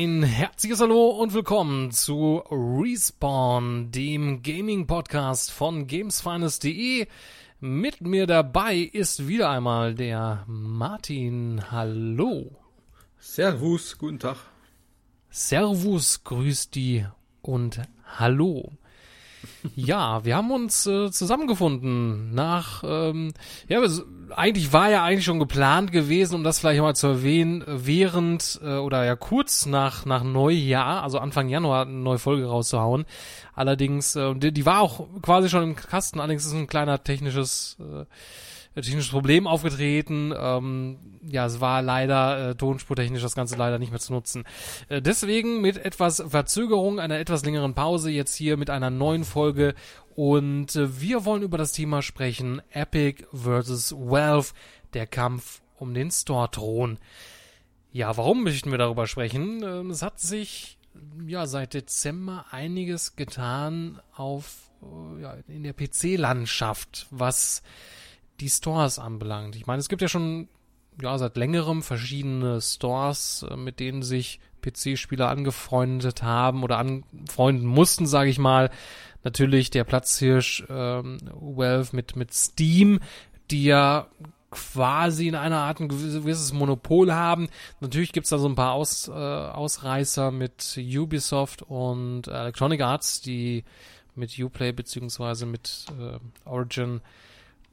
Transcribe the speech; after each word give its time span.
Ein 0.00 0.22
herzliches 0.22 0.80
Hallo 0.80 1.08
und 1.08 1.34
willkommen 1.34 1.90
zu 1.90 2.40
Respawn, 2.52 3.90
dem 3.90 4.44
Gaming-Podcast 4.44 5.50
von 5.50 5.88
gamesfinest.de. 5.88 7.08
Mit 7.58 8.00
mir 8.02 8.28
dabei 8.28 8.76
ist 8.76 9.26
wieder 9.26 9.50
einmal 9.50 9.96
der 9.96 10.44
Martin. 10.46 11.72
Hallo. 11.72 12.52
Servus, 13.18 13.98
guten 13.98 14.20
Tag. 14.20 14.36
Servus, 15.30 16.22
grüß 16.22 16.70
die 16.70 17.04
und 17.42 17.82
hallo. 18.04 18.70
Ja, 19.74 20.24
wir 20.24 20.36
haben 20.36 20.50
uns 20.50 20.86
äh, 20.86 21.10
zusammengefunden 21.10 22.32
nach, 22.32 22.84
ähm, 22.86 23.32
ja, 23.68 23.80
eigentlich 24.36 24.72
war 24.72 24.90
ja 24.90 25.02
eigentlich 25.02 25.24
schon 25.24 25.38
geplant 25.38 25.90
gewesen, 25.90 26.34
um 26.34 26.44
das 26.44 26.60
vielleicht 26.60 26.80
mal 26.80 26.94
zu 26.94 27.08
erwähnen, 27.08 27.64
während 27.66 28.60
äh, 28.62 28.76
oder 28.76 29.04
ja 29.04 29.16
kurz 29.16 29.66
nach 29.66 30.04
nach 30.04 30.22
Neujahr, 30.22 31.02
also 31.02 31.18
Anfang 31.18 31.48
Januar 31.48 31.86
eine 31.86 31.92
neue 31.92 32.18
Folge 32.18 32.46
rauszuhauen. 32.46 33.04
Allerdings, 33.54 34.14
äh, 34.14 34.34
die, 34.34 34.52
die 34.52 34.66
war 34.66 34.80
auch 34.80 35.06
quasi 35.22 35.48
schon 35.48 35.62
im 35.62 35.76
Kasten, 35.76 36.20
allerdings 36.20 36.46
ist 36.46 36.52
ein 36.52 36.68
kleiner 36.68 37.02
technisches 37.02 37.76
äh, 37.80 38.04
technisches 38.82 39.10
Problem 39.10 39.46
aufgetreten. 39.46 40.32
Ähm, 40.36 40.98
ja, 41.26 41.46
es 41.46 41.60
war 41.60 41.82
leider 41.82 42.50
äh, 42.50 42.54
tonspurtechnisch 42.54 43.22
das 43.22 43.34
Ganze 43.34 43.56
leider 43.56 43.78
nicht 43.78 43.90
mehr 43.90 44.00
zu 44.00 44.12
nutzen. 44.12 44.44
Äh, 44.88 45.02
deswegen 45.02 45.60
mit 45.60 45.76
etwas 45.76 46.22
Verzögerung, 46.26 47.00
einer 47.00 47.18
etwas 47.18 47.44
längeren 47.44 47.74
Pause 47.74 48.10
jetzt 48.10 48.34
hier 48.34 48.56
mit 48.56 48.70
einer 48.70 48.90
neuen 48.90 49.24
Folge 49.24 49.74
und 50.14 50.74
äh, 50.74 51.00
wir 51.00 51.24
wollen 51.24 51.42
über 51.42 51.58
das 51.58 51.72
Thema 51.72 52.02
sprechen 52.02 52.60
Epic 52.70 53.24
vs. 53.32 53.94
Valve, 53.96 54.52
der 54.94 55.06
Kampf 55.06 55.60
um 55.76 55.94
den 55.94 56.10
Store-Thron. 56.10 56.98
Ja, 57.92 58.16
warum 58.16 58.42
möchten 58.42 58.70
wir 58.70 58.78
darüber 58.78 59.06
sprechen? 59.06 59.62
Ähm, 59.62 59.90
es 59.90 60.02
hat 60.02 60.18
sich 60.20 60.78
ja 61.26 61.46
seit 61.46 61.74
Dezember 61.74 62.46
einiges 62.50 63.16
getan 63.16 64.00
auf 64.12 64.70
äh, 64.82 65.22
ja, 65.22 65.36
in 65.46 65.62
der 65.62 65.72
PC-Landschaft, 65.72 67.06
was 67.10 67.62
die 68.40 68.50
Stores 68.50 68.98
anbelangt. 68.98 69.56
Ich 69.56 69.66
meine, 69.66 69.80
es 69.80 69.88
gibt 69.88 70.02
ja 70.02 70.08
schon 70.08 70.48
ja 71.00 71.16
seit 71.18 71.36
längerem 71.36 71.82
verschiedene 71.82 72.60
Stores, 72.60 73.44
äh, 73.48 73.56
mit 73.56 73.80
denen 73.80 74.02
sich 74.02 74.40
PC-Spieler 74.62 75.28
angefreundet 75.28 76.22
haben 76.22 76.62
oder 76.62 76.78
anfreunden 76.78 77.66
mussten, 77.66 78.06
sage 78.06 78.30
ich 78.30 78.38
mal. 78.38 78.70
Natürlich 79.24 79.70
der 79.70 79.84
Platzhirsch 79.84 80.64
ähm, 80.68 81.18
Valve 81.32 81.94
mit 81.94 82.16
mit 82.16 82.32
Steam, 82.32 83.00
die 83.50 83.64
ja 83.64 84.08
quasi 84.50 85.28
in 85.28 85.34
einer 85.34 85.58
Art 85.58 85.80
ein 85.80 85.88
gewisses 85.88 86.52
Monopol 86.52 87.12
haben. 87.12 87.48
Natürlich 87.80 88.12
gibt's 88.12 88.30
da 88.30 88.38
so 88.38 88.48
ein 88.48 88.54
paar 88.54 88.72
Aus, 88.72 89.08
äh, 89.08 89.12
Ausreißer 89.12 90.30
mit 90.30 90.78
Ubisoft 90.78 91.62
und 91.62 92.28
Electronic 92.28 92.80
Arts, 92.80 93.20
die 93.20 93.64
mit 94.14 94.38
Uplay 94.38 94.72
beziehungsweise 94.72 95.46
mit 95.46 95.86
äh, 95.98 96.18
Origin 96.48 97.00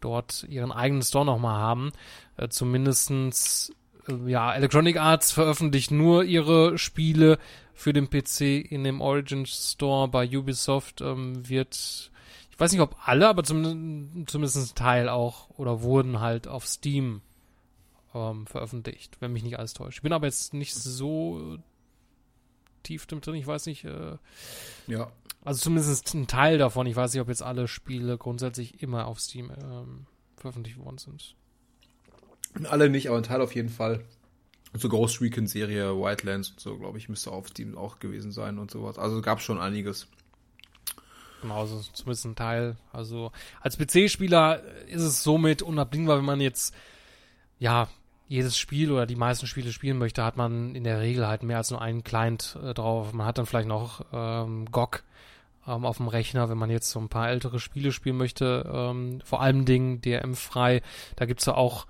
dort 0.06 0.46
ihren 0.48 0.72
eigenen 0.72 1.02
Store 1.02 1.26
nochmal 1.26 1.60
haben. 1.60 1.92
Äh, 2.38 2.48
zumindestens, 2.50 3.74
äh, 4.08 4.30
ja, 4.30 4.54
Electronic 4.54 4.98
Arts 4.98 5.32
veröffentlicht 5.32 5.90
nur 5.90 6.24
ihre 6.24 6.78
Spiele 6.78 7.40
für 7.74 7.92
den 7.92 8.10
PC 8.10 8.42
in 8.72 8.84
dem 8.84 9.02
Origin 9.02 9.46
Store. 9.48 10.08
Bei 10.08 10.26
Ubisoft 10.26 11.02
ähm, 11.02 11.50
wird, 11.50 12.12
ich 12.52 12.60
weiß 12.60 12.72
nicht, 12.72 12.82
ob 12.82 12.96
alle, 13.04 13.28
aber 13.28 13.44
zumindest, 13.44 14.30
zumindest 14.30 14.58
ein 14.58 14.76
Teil 14.76 15.10
auch 15.10 15.50
oder 15.58 15.82
wurden 15.82 16.20
halt 16.20 16.48
auf 16.48 16.68
Steam 16.68 17.22
ähm, 18.14 18.46
veröffentlicht, 18.46 19.18
wenn 19.20 19.34
mich 19.34 19.44
nicht 19.44 19.58
alles 19.58 19.74
täuscht. 19.74 19.98
Ich 19.98 20.04
bin 20.04 20.14
aber 20.14 20.28
jetzt 20.28 20.54
nicht 20.54 20.76
so 20.76 21.58
tief 22.86 23.06
drin. 23.06 23.36
Ich 23.36 23.48
weiß 23.48 23.66
nicht. 23.66 23.84
Äh, 23.84 24.18
ja. 24.88 25.12
Also 25.44 25.62
zumindest 25.62 26.14
ein 26.14 26.28
Teil 26.28 26.58
davon. 26.58 26.88
Ich 26.88 26.96
weiß 26.96 27.14
nicht, 27.14 27.22
ob 27.22 27.28
jetzt 27.28 27.44
alle 27.44 27.68
Spiele 27.68 28.18
grundsätzlich 28.18 28.82
immer 28.82 29.06
auf 29.08 29.20
Steam 29.20 29.52
ähm, 29.52 30.08
veröffentlicht 30.38 30.78
worden 30.78 30.98
sind. 30.98 31.36
Alle 32.64 32.90
nicht, 32.90 33.10
aber 33.10 33.18
ein 33.18 33.24
Teil 33.24 33.42
auf 33.42 33.54
jeden 33.54 33.70
Fall. 33.70 34.04
So 34.74 34.90
Ghost 34.90 35.22
Recon 35.22 35.48
Serie, 35.48 35.96
Wildlands 35.96 36.50
und 36.52 36.60
so, 36.60 36.78
glaube 36.78 36.98
ich, 36.98 37.10
müsste 37.10 37.32
auf 37.32 37.48
Steam 37.50 37.78
auch 37.78 38.00
gewesen 38.00 38.32
sein 38.32 38.58
und 38.58 38.72
sowas. 38.72 38.98
Also 38.98 39.22
gab 39.22 39.42
schon 39.42 39.60
einiges. 39.60 40.08
Genau, 41.42 41.62
also 41.62 41.82
zumindest 41.94 42.26
ein 42.26 42.36
Teil. 42.36 42.78
Also 42.92 43.32
als 43.62 43.78
PC-Spieler 43.78 44.64
ist 44.88 45.04
es 45.04 45.24
somit 45.24 45.62
unabdingbar, 45.62 46.18
wenn 46.18 46.26
man 46.26 46.42
jetzt 46.42 46.74
ja 47.60 47.88
jedes 48.28 48.58
Spiel 48.58 48.92
oder 48.92 49.06
die 49.06 49.16
meisten 49.16 49.48
Spiele 49.48 49.72
spielen 49.72 49.98
möchte, 49.98 50.24
hat 50.24 50.38
man 50.38 50.76
in 50.76 50.84
der 50.84 51.00
Regel 51.00 51.28
halt 51.28 51.44
mehr 51.44 51.58
als 51.58 51.72
nur 51.72 51.82
einen 51.82 52.04
Client 52.04 52.58
äh, 52.64 52.74
drauf. 52.74 53.14
Man 53.14 53.26
hat 53.26 53.38
dann 53.38 53.46
vielleicht 53.46 53.68
noch 53.68 54.06
ähm, 54.12 54.66
GOG 54.72 55.04
ähm, 55.68 55.86
auf 55.86 55.98
dem 55.98 56.08
Rechner, 56.08 56.50
wenn 56.50 56.58
man 56.58 56.70
jetzt 56.70 56.90
so 56.90 57.00
ein 57.00 57.10
paar 57.10 57.30
ältere 57.30 57.60
Spiele 57.60 57.92
spielen 57.92 58.18
möchte. 58.18 58.70
Ähm, 58.72 59.22
vor 59.24 59.42
allem 59.42 59.66
Dingen 59.66 60.02
DRM-frei. 60.02 60.82
Da 61.16 61.26
gibt's 61.26 61.46
ja 61.46 61.56
auch 61.56 61.86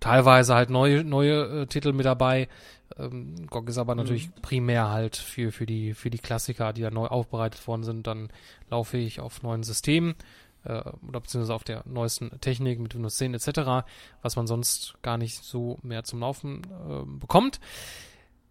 teilweise 0.00 0.54
halt 0.54 0.70
neue, 0.70 1.04
neue 1.04 1.62
äh, 1.62 1.66
Titel 1.66 1.92
mit 1.92 2.06
dabei. 2.06 2.48
Ähm, 2.96 3.46
GOG 3.48 3.68
ist 3.68 3.78
aber 3.78 3.94
mhm. 3.94 4.02
natürlich 4.02 4.30
primär 4.40 4.90
halt 4.90 5.16
für, 5.16 5.50
für, 5.50 5.66
die, 5.66 5.94
für 5.94 6.10
die 6.10 6.18
Klassiker, 6.18 6.72
die 6.72 6.82
da 6.82 6.90
neu 6.90 7.06
aufbereitet 7.06 7.66
worden 7.66 7.82
sind. 7.82 8.06
Dann 8.06 8.28
laufe 8.70 8.98
ich 8.98 9.18
auf 9.18 9.42
neuen 9.42 9.64
Systemen 9.64 10.14
oder 10.64 11.20
beziehungsweise 11.20 11.54
auf 11.54 11.64
der 11.64 11.82
neuesten 11.86 12.30
Technik 12.40 12.78
mit 12.78 12.94
Windows 12.94 13.16
10 13.16 13.34
etc., 13.34 13.86
was 14.22 14.36
man 14.36 14.46
sonst 14.46 14.94
gar 15.02 15.18
nicht 15.18 15.42
so 15.42 15.78
mehr 15.82 16.04
zum 16.04 16.20
Laufen 16.20 16.62
äh, 16.64 17.04
bekommt. 17.18 17.60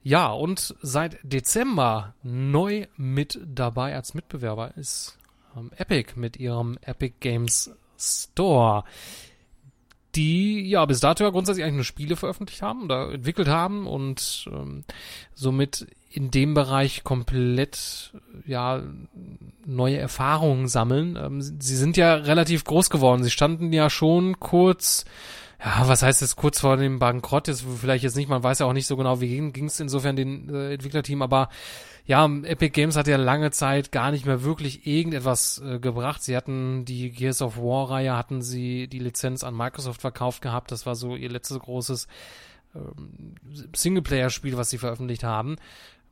Ja, 0.04 0.32
und 0.32 0.76
seit 0.82 1.20
Dezember 1.24 2.16
neu 2.24 2.88
mit 2.98 3.40
dabei 3.46 3.96
als 3.96 4.14
Mitbewerber 4.14 4.76
ist 4.76 5.18
ähm, 5.56 5.72
Epic 5.78 6.14
mit 6.16 6.38
ihrem 6.38 6.78
Epic 6.82 7.16
Games 7.20 7.72
Store 7.98 8.84
die 10.16 10.68
ja 10.70 10.86
bis 10.86 11.00
dato 11.00 11.24
ja 11.24 11.30
grundsätzlich 11.30 11.64
eigentlich 11.64 11.76
nur 11.76 11.84
Spiele 11.86 12.16
veröffentlicht 12.16 12.62
haben 12.62 12.84
oder 12.84 13.12
entwickelt 13.12 13.48
haben 13.48 13.88
und 13.88 14.50
ähm, 14.52 14.84
somit 15.34 15.88
in 16.10 16.30
dem 16.30 16.54
Bereich 16.54 17.04
komplett 17.04 18.14
ja 18.46 18.84
neue 19.66 19.98
Erfahrungen 19.98 20.68
sammeln. 20.68 21.18
Ähm, 21.22 21.42
sie 21.42 21.78
sind 21.78 21.98
ja 21.98 22.16
relativ 22.16 22.64
groß 22.66 22.90
geworden. 22.90 23.24
Sie 23.24 23.30
standen 23.30 23.72
ja 23.72 23.90
schon 23.90 24.40
kurz, 24.40 25.06
ja, 25.64 25.88
was 25.88 26.02
heißt 26.02 26.22
jetzt 26.22 26.36
kurz 26.36 26.60
vor 26.60 26.78
dem 26.78 26.98
Bankrott? 26.98 27.48
Jetzt 27.48 27.64
vielleicht 27.80 28.04
jetzt 28.04 28.16
nicht, 28.16 28.30
man 28.30 28.44
weiß 28.44 28.60
ja 28.60 28.66
auch 28.66 28.74
nicht 28.74 28.88
so 28.88 28.98
genau, 28.98 29.22
wie 29.22 29.52
ging 29.52 29.66
es 29.66 29.80
insofern 29.80 30.16
den 30.16 30.50
äh, 30.54 30.74
Entwicklerteam, 30.74 31.22
aber 31.22 31.50
ja, 32.06 32.26
Epic 32.26 32.72
Games 32.72 32.96
hat 32.96 33.08
ja 33.08 33.18
lange 33.18 33.52
Zeit 33.52 33.92
gar 33.92 34.12
nicht 34.12 34.26
mehr 34.26 34.44
wirklich 34.44 34.88
irgendetwas 34.88 35.62
äh, 35.64 35.80
gebracht. 35.80 36.24
Sie 36.24 36.36
hatten 36.36 36.84
die 36.84 37.12
Gears 37.12 37.44
of 37.44 37.58
War 37.58 37.92
Reihe, 37.92 38.18
hatten 38.18 38.42
sie 38.42 38.88
die 38.88 39.00
Lizenz 39.00 39.44
an 39.44 39.56
Microsoft 39.56 40.02
verkauft 40.02 40.42
gehabt. 40.42 40.72
Das 40.72 40.86
war 40.86 40.96
so 40.96 41.16
ihr 41.16 41.30
letztes 41.30 41.60
großes 41.60 42.08
ähm, 42.76 43.36
Singleplayer-Spiel, 43.76 44.58
was 44.58 44.72
sie 44.72 44.80
veröffentlicht 44.80 45.24
haben. 45.24 45.58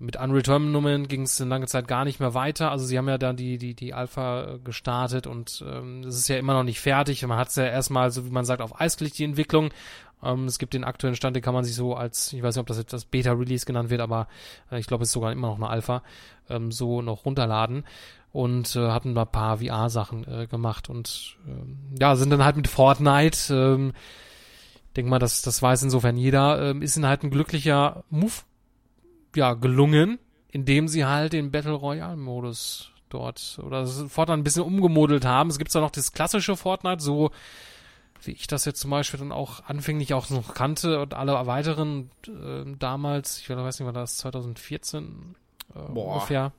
Mit 0.02 0.16
Unreal 0.16 0.42
Tournament 0.42 1.10
ging 1.10 1.24
es 1.24 1.40
in 1.42 1.50
lange 1.50 1.68
Zeit 1.68 1.88
gar 1.88 2.06
nicht 2.06 2.22
mehr 2.22 2.34
weiter. 2.34 2.72
Also 2.72 2.86
sie 2.86 2.98
haben 2.98 3.10
ja 3.10 3.18
dann 3.18 3.36
die, 3.36 3.58
die, 3.58 3.74
die 3.74 3.94
Alpha 3.94 4.44
äh, 4.44 4.60
gestartet 4.60 5.28
und 5.28 5.64
ähm, 5.68 6.04
es 6.04 6.18
ist 6.18 6.30
ja 6.30 6.38
immer 6.38 6.54
noch 6.54 6.64
nicht 6.64 6.80
fertig. 6.80 7.26
Man 7.28 7.38
hat 7.38 7.50
es 7.50 7.58
ja 7.58 7.66
erstmal, 7.66 8.09
so 8.09 8.26
wie 8.26 8.32
man 8.32 8.46
sagt, 8.46 8.62
auf 8.62 8.80
Eis 8.80 8.96
gelegt, 8.96 9.18
die 9.20 9.26
Entwicklung. 9.26 9.72
Ähm, 10.24 10.46
es 10.46 10.58
gibt 10.58 10.74
den 10.74 10.86
aktuellen 10.86 11.18
Stand, 11.18 11.36
den 11.36 11.44
kann 11.44 11.54
man 11.54 11.66
sich 11.66 11.76
so 11.76 11.96
als, 11.96 12.32
ich 12.32 12.42
weiß 12.42 12.56
nicht, 12.56 12.62
ob 12.62 12.68
das 12.68 12.78
jetzt 12.78 12.94
das 12.94 13.04
Beta-Release 13.04 13.66
genannt 13.66 13.90
wird, 13.90 14.00
aber 14.00 14.28
äh, 14.72 14.79
ich 14.79 14.88
glaube, 14.88 15.03
es 15.03 15.09
ist 15.09 15.14
sogar 15.14 15.34
immer 15.34 15.50
noch 15.50 15.58
eine 15.58 15.68
Alpha, 15.68 16.02
ähm, 16.50 16.72
so 16.72 17.02
noch 17.02 17.26
runterladen 17.26 17.84
und 18.32 18.76
äh, 18.78 18.90
hatten 18.90 19.16
da 19.16 19.23
ein 19.23 19.32
paar 19.32 19.58
VR-Sachen 19.58 20.28
äh, 20.28 20.47
gemacht 20.47 20.90
und 20.90 21.38
ähm, 21.47 21.78
ja, 22.00 22.16
sind 22.16 22.29
dann 22.29 22.44
halt 22.44 22.56
mit 22.56 22.68
Fortnite, 22.68 23.53
ähm, 23.53 23.94
denk 24.96 25.09
mal, 25.09 25.20
das, 25.20 25.41
das 25.41 25.62
weiß 25.62 25.84
insofern 25.84 26.16
jeder, 26.16 26.70
ähm, 26.70 26.82
ist 26.82 26.96
ihnen 26.96 27.08
halt 27.08 27.23
ein 27.23 27.32
glücklicher 27.32 28.03
Move 28.09 28.32
ja, 29.35 29.53
gelungen, 29.53 30.20
indem 30.52 30.87
sie 30.87 31.05
halt 31.05 31.34
den 31.34 31.52
Battle 31.52 31.73
Royale-Modus 31.73 32.91
dort 33.09 33.59
oder 33.64 33.85
Fortnite 33.85 34.40
ein 34.40 34.43
bisschen 34.43 34.64
umgemodelt 34.64 35.26
haben. 35.26 35.49
Es 35.49 35.58
gibt 35.58 35.73
ja 35.73 35.81
noch 35.81 35.91
das 35.91 36.14
klassische 36.14 36.55
Fortnite, 36.55 37.02
so 37.02 37.31
wie 38.23 38.31
ich 38.31 38.47
das 38.47 38.66
jetzt 38.66 38.81
zum 38.81 38.91
Beispiel 38.91 39.20
dann 39.20 39.31
auch 39.31 39.64
anfänglich 39.66 40.14
auch 40.14 40.29
noch 40.29 40.53
kannte 40.53 41.02
und 41.02 41.14
alle 41.14 41.34
weiteren 41.47 42.11
äh, 42.28 42.66
damals, 42.78 43.40
ich 43.40 43.49
weiß 43.49 43.79
nicht, 43.79 43.85
war 43.85 43.93
das 43.93 44.17
2014 44.17 45.35
äh, 45.73 45.79
ungefähr. 45.79 46.52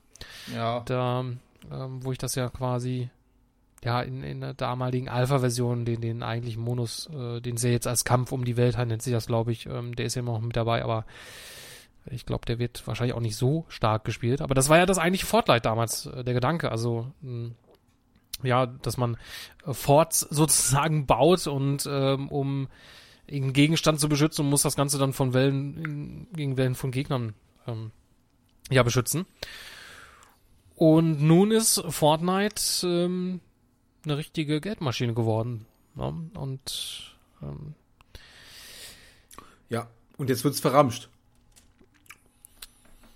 Ja. 0.53 0.81
Da, 0.81 1.23
ähm, 1.71 2.03
wo 2.03 2.11
ich 2.11 2.17
das 2.17 2.35
ja 2.35 2.49
quasi 2.49 3.09
ja 3.83 4.01
in, 4.01 4.23
in 4.23 4.41
der 4.41 4.53
damaligen 4.53 5.09
Alpha-Version, 5.09 5.85
den, 5.85 6.01
den 6.01 6.23
eigentlichen 6.23 6.63
Monus, 6.63 7.09
äh, 7.15 7.41
den 7.41 7.57
sie 7.57 7.69
jetzt 7.69 7.87
als 7.87 8.05
Kampf 8.05 8.31
um 8.31 8.45
die 8.45 8.57
Welt 8.57 8.77
hat, 8.77 8.87
nennt 8.87 9.01
sich 9.01 9.13
das, 9.13 9.27
glaube 9.27 9.51
ich, 9.51 9.65
ähm, 9.65 9.95
der 9.95 10.05
ist 10.05 10.15
ja 10.15 10.21
immer 10.21 10.33
noch 10.33 10.41
mit 10.41 10.55
dabei, 10.55 10.83
aber 10.83 11.05
ich 12.05 12.25
glaube, 12.25 12.45
der 12.45 12.59
wird 12.59 12.85
wahrscheinlich 12.87 13.15
auch 13.15 13.21
nicht 13.21 13.35
so 13.35 13.65
stark 13.69 14.03
gespielt. 14.05 14.41
Aber 14.41 14.55
das 14.55 14.69
war 14.69 14.77
ja 14.77 14.85
das 14.85 14.97
eigentliche 14.97 15.25
Fortnite 15.25 15.61
damals, 15.61 16.07
äh, 16.07 16.23
der 16.23 16.33
Gedanke. 16.33 16.71
Also 16.71 17.11
hm, 17.21 17.55
ja, 18.43 18.65
dass 18.65 18.97
man 18.97 19.17
äh, 19.65 19.73
Forts 19.73 20.19
sozusagen 20.29 21.05
baut 21.05 21.47
und 21.47 21.87
ähm, 21.89 22.29
um 22.29 22.67
einen 23.29 23.53
Gegenstand 23.53 23.99
zu 23.99 24.09
beschützen, 24.09 24.49
muss 24.49 24.63
das 24.63 24.75
Ganze 24.75 24.97
dann 24.97 25.13
von 25.13 25.33
Wellen 25.33 26.27
gegen 26.33 26.57
Wellen 26.57 26.75
von 26.75 26.91
Gegnern 26.91 27.33
ähm, 27.67 27.91
ja, 28.69 28.83
beschützen. 28.83 29.25
Und 30.75 31.21
nun 31.21 31.51
ist 31.51 31.83
Fortnite 31.89 32.87
ähm, 32.87 33.39
eine 34.03 34.17
richtige 34.17 34.59
Geldmaschine 34.59 35.13
geworden. 35.13 35.67
Ja? 35.95 36.13
Und 36.33 37.15
ähm, 37.41 37.75
ja, 39.69 39.87
und 40.17 40.29
jetzt 40.29 40.43
wird's 40.43 40.59
verramscht. 40.59 41.10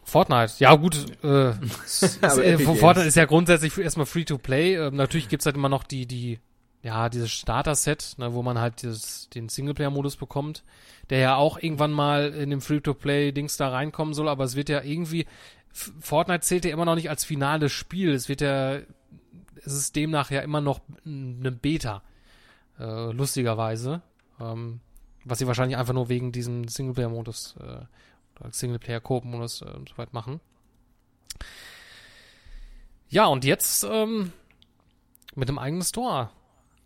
Fortnite, 0.05 0.53
ja 0.59 0.75
gut, 0.75 1.23
äh, 1.23 1.49
ist, 1.85 2.23
äh, 2.23 2.59
Fortnite 2.59 3.07
ist 3.07 3.15
ja 3.15 3.25
grundsätzlich 3.25 3.75
erstmal 3.77 4.05
Free-to-Play. 4.05 4.75
Äh, 4.75 4.91
natürlich 4.91 5.29
gibt's 5.29 5.47
halt 5.47 5.55
immer 5.55 5.67
noch 5.67 5.83
die, 5.83 6.05
die, 6.05 6.39
ja, 6.83 7.09
dieses 7.09 7.31
Starter-Set, 7.31 8.13
ne, 8.19 8.33
wo 8.35 8.43
man 8.43 8.59
halt 8.59 8.83
dieses, 8.83 9.29
den 9.31 9.49
Singleplayer-Modus 9.49 10.15
bekommt, 10.17 10.63
der 11.09 11.19
ja 11.19 11.35
auch 11.35 11.57
irgendwann 11.57 11.91
mal 11.91 12.31
in 12.33 12.51
dem 12.51 12.61
Free-to-Play-Dings 12.61 13.57
da 13.57 13.69
reinkommen 13.69 14.13
soll, 14.13 14.29
aber 14.29 14.43
es 14.43 14.55
wird 14.55 14.69
ja 14.69 14.83
irgendwie, 14.83 15.25
Fortnite 15.71 16.41
zählt 16.41 16.65
ja 16.65 16.71
immer 16.71 16.85
noch 16.85 16.95
nicht 16.95 17.09
als 17.09 17.25
finales 17.25 17.71
Spiel. 17.71 18.13
Es 18.13 18.29
wird 18.29 18.41
ja, 18.41 18.75
es 18.75 19.73
ist 19.73 19.95
demnach 19.95 20.29
ja 20.29 20.41
immer 20.41 20.61
noch 20.61 20.81
eine 21.03 21.51
Beta, 21.51 22.03
äh, 22.79 23.11
lustigerweise. 23.11 24.03
Ähm, 24.39 24.81
was 25.25 25.39
sie 25.39 25.47
wahrscheinlich 25.47 25.77
einfach 25.77 25.93
nur 25.93 26.07
wegen 26.09 26.31
diesem 26.31 26.67
Singleplayer-Modus 26.67 27.55
äh, 27.59 27.85
Singleplayer-Koop-Modus 28.49 29.61
äh, 29.61 29.65
und 29.65 30.13
machen. 30.13 30.39
Ja, 33.09 33.27
und 33.27 33.45
jetzt 33.45 33.83
ähm, 33.83 34.31
mit 35.35 35.49
einem 35.49 35.59
eigenen 35.59 35.83
Store 35.83 36.29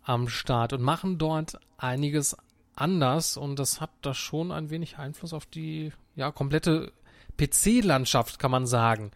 am 0.02 0.28
Start 0.28 0.72
und 0.72 0.82
machen 0.82 1.18
dort 1.18 1.58
einiges 1.76 2.36
anders 2.74 3.36
und 3.36 3.58
das 3.58 3.80
hat 3.80 3.90
da 4.02 4.14
schon 4.14 4.52
ein 4.52 4.70
wenig 4.70 4.98
Einfluss 4.98 5.32
auf 5.32 5.46
die 5.46 5.92
ja 6.16 6.30
komplette 6.30 6.92
PC-Landschaft, 7.36 8.38
kann 8.38 8.50
man 8.50 8.66
sagen. 8.66 9.10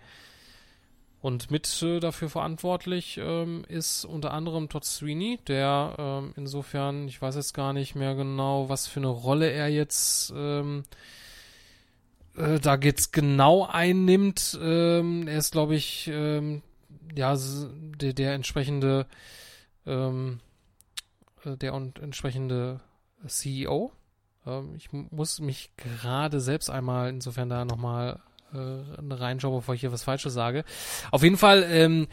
Und 1.20 1.50
mit 1.50 1.82
äh, 1.82 2.00
dafür 2.00 2.28
verantwortlich 2.28 3.18
ähm, 3.18 3.64
ist 3.68 4.04
unter 4.04 4.32
anderem 4.32 4.68
Todd 4.68 4.84
Sweeney, 4.84 5.40
der 5.46 5.94
ähm, 5.98 6.34
insofern, 6.36 7.08
ich 7.08 7.20
weiß 7.20 7.36
jetzt 7.36 7.54
gar 7.54 7.72
nicht 7.72 7.94
mehr 7.94 8.14
genau, 8.14 8.68
was 8.68 8.86
für 8.86 9.00
eine 9.00 9.08
Rolle 9.08 9.50
er 9.50 9.68
jetzt 9.68 10.34
ähm, 10.36 10.82
äh, 12.36 12.58
da 12.58 12.76
geht's 12.76 13.12
genau 13.12 13.66
einnimmt. 13.66 14.58
Ähm, 14.60 15.28
er 15.28 15.38
ist, 15.38 15.52
glaube 15.52 15.74
ich, 15.74 16.10
ähm, 16.12 16.62
ja, 17.14 17.36
der, 18.00 18.12
der 18.12 18.34
entsprechende, 18.34 19.06
ähm, 19.86 20.40
äh, 21.44 21.56
der 21.56 21.74
und 21.74 21.98
entsprechende 22.00 22.80
CEO. 23.26 23.92
Ähm, 24.46 24.74
ich 24.76 24.92
muss 24.92 25.40
mich 25.40 25.70
gerade 25.76 26.40
selbst 26.40 26.70
einmal 26.70 27.08
insofern 27.08 27.48
da 27.48 27.64
nochmal 27.64 28.20
äh, 28.52 29.14
reinschauen, 29.14 29.56
bevor 29.56 29.74
ich 29.74 29.80
hier 29.80 29.92
was 29.92 30.04
Falsches 30.04 30.34
sage. 30.34 30.64
Auf 31.10 31.22
jeden 31.22 31.36
Fall, 31.36 31.64
ähm, 31.68 32.08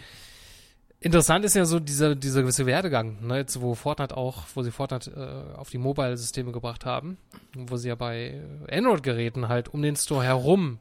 Interessant 1.03 1.44
ist 1.45 1.56
ja 1.56 1.65
so 1.65 1.80
dieser, 1.80 2.13
dieser 2.13 2.42
gewisse 2.42 2.68
Werdegang, 2.68 3.25
ne, 3.25 3.38
jetzt 3.38 3.59
wo 3.59 3.74
Fortnite 3.74 4.15
auch, 4.15 4.44
wo 4.53 4.62
sie 4.62 4.69
Fortnite 4.69 5.09
äh, 5.09 5.57
auf 5.57 5.71
die 5.71 5.80
Mobile-Systeme 5.80 6.51
gebracht 6.51 6.86
haben, 6.86 7.18
wo 7.56 7.75
sie 7.75 7.88
ja 7.88 7.95
bei 7.95 8.39
Android-Geräten 8.69 9.48
halt 9.48 9.69
um 9.69 9.81
den 9.81 9.95
Store 9.95 10.24
herum 10.24 10.77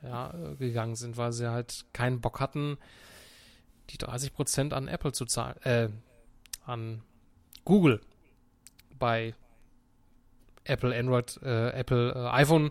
ja, 0.00 0.32
äh, 0.32 0.54
gegangen 0.54 0.94
sind, 0.94 1.16
weil 1.16 1.32
sie 1.32 1.50
halt 1.50 1.86
keinen 1.92 2.20
Bock 2.20 2.38
hatten, 2.38 2.78
die 3.90 3.98
30% 3.98 4.72
an 4.72 4.86
Apple 4.86 5.10
zu 5.10 5.24
zahlen, 5.24 5.60
äh, 5.64 5.88
an 6.64 7.02
Google 7.64 8.00
bei 9.00 9.34
Apple 10.62 10.96
Android, 10.96 11.40
äh, 11.42 11.70
Apple 11.70 12.12
äh, 12.14 12.28
iPhone, 12.28 12.70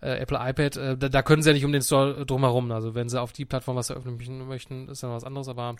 äh, 0.00 0.18
Apple 0.18 0.38
iPad, 0.40 0.76
äh, 0.76 0.98
da, 0.98 1.08
da, 1.08 1.22
können 1.22 1.42
sie 1.42 1.50
ja 1.50 1.54
nicht 1.54 1.64
um 1.64 1.72
den 1.72 1.82
Store 1.82 2.26
drumherum. 2.26 2.72
Also 2.72 2.96
wenn 2.96 3.08
sie 3.08 3.20
auf 3.20 3.32
die 3.32 3.44
Plattform 3.44 3.76
was 3.76 3.90
eröffnen 3.90 4.48
möchten, 4.48 4.88
ist 4.88 5.04
dann 5.04 5.12
was 5.12 5.22
anderes, 5.22 5.46
aber 5.46 5.76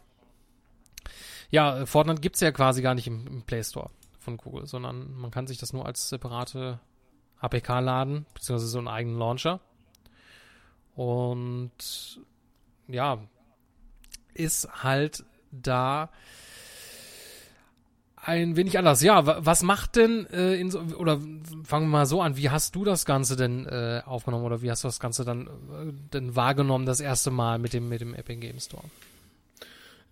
ja, 1.53 1.85
Fortnite 1.85 2.23
gibt's 2.23 2.41
ja 2.41 2.51
quasi 2.51 2.81
gar 2.81 2.95
nicht 2.95 3.07
im, 3.07 3.27
im, 3.27 3.43
Play 3.43 3.63
Store 3.63 3.91
von 4.19 4.39
Google, 4.39 4.67
sondern 4.67 5.13
man 5.13 5.31
kann 5.31 5.47
sich 5.47 5.59
das 5.59 5.75
nur 5.75 5.85
als 5.85 6.09
separate 6.09 6.81
APK 7.41 7.69
laden, 7.81 8.27
beziehungsweise 8.33 8.71
so 8.71 8.79
einen 8.79 8.89
eigenen 8.89 9.19
Launcher. 9.19 9.61
Und 10.95 12.21
ja, 12.89 13.19
ist 14.33 14.83
halt 14.83 15.25
da 15.51 16.09
ein 18.17 18.57
wenig 18.57 18.79
anders. 18.79 19.03
Ja, 19.03 19.45
was 19.45 19.63
macht 19.63 19.97
denn 19.97 20.27
äh, 20.31 20.55
in 20.55 20.71
so, 20.71 20.81
oder 20.81 21.21
fangen 21.65 21.87
wir 21.87 21.99
mal 21.99 22.07
so 22.07 22.23
an, 22.23 22.37
wie 22.37 22.49
hast 22.49 22.75
du 22.77 22.85
das 22.85 23.05
Ganze 23.05 23.37
denn 23.37 23.67
äh, 23.67 24.01
aufgenommen 24.07 24.45
oder 24.45 24.63
wie 24.63 24.71
hast 24.71 24.85
du 24.85 24.89
das 24.89 25.01
Ganze 25.01 25.27
dann 25.27 25.49
äh, 25.49 25.93
denn 26.15 26.35
wahrgenommen 26.35 26.87
das 26.87 27.01
erste 27.01 27.31
Mal 27.31 27.59
mit 27.59 27.75
dem 27.75 27.91
mit 27.91 28.01
dem 28.01 28.15
Epic 28.15 28.41
Game 28.41 28.59
Store? 28.59 28.85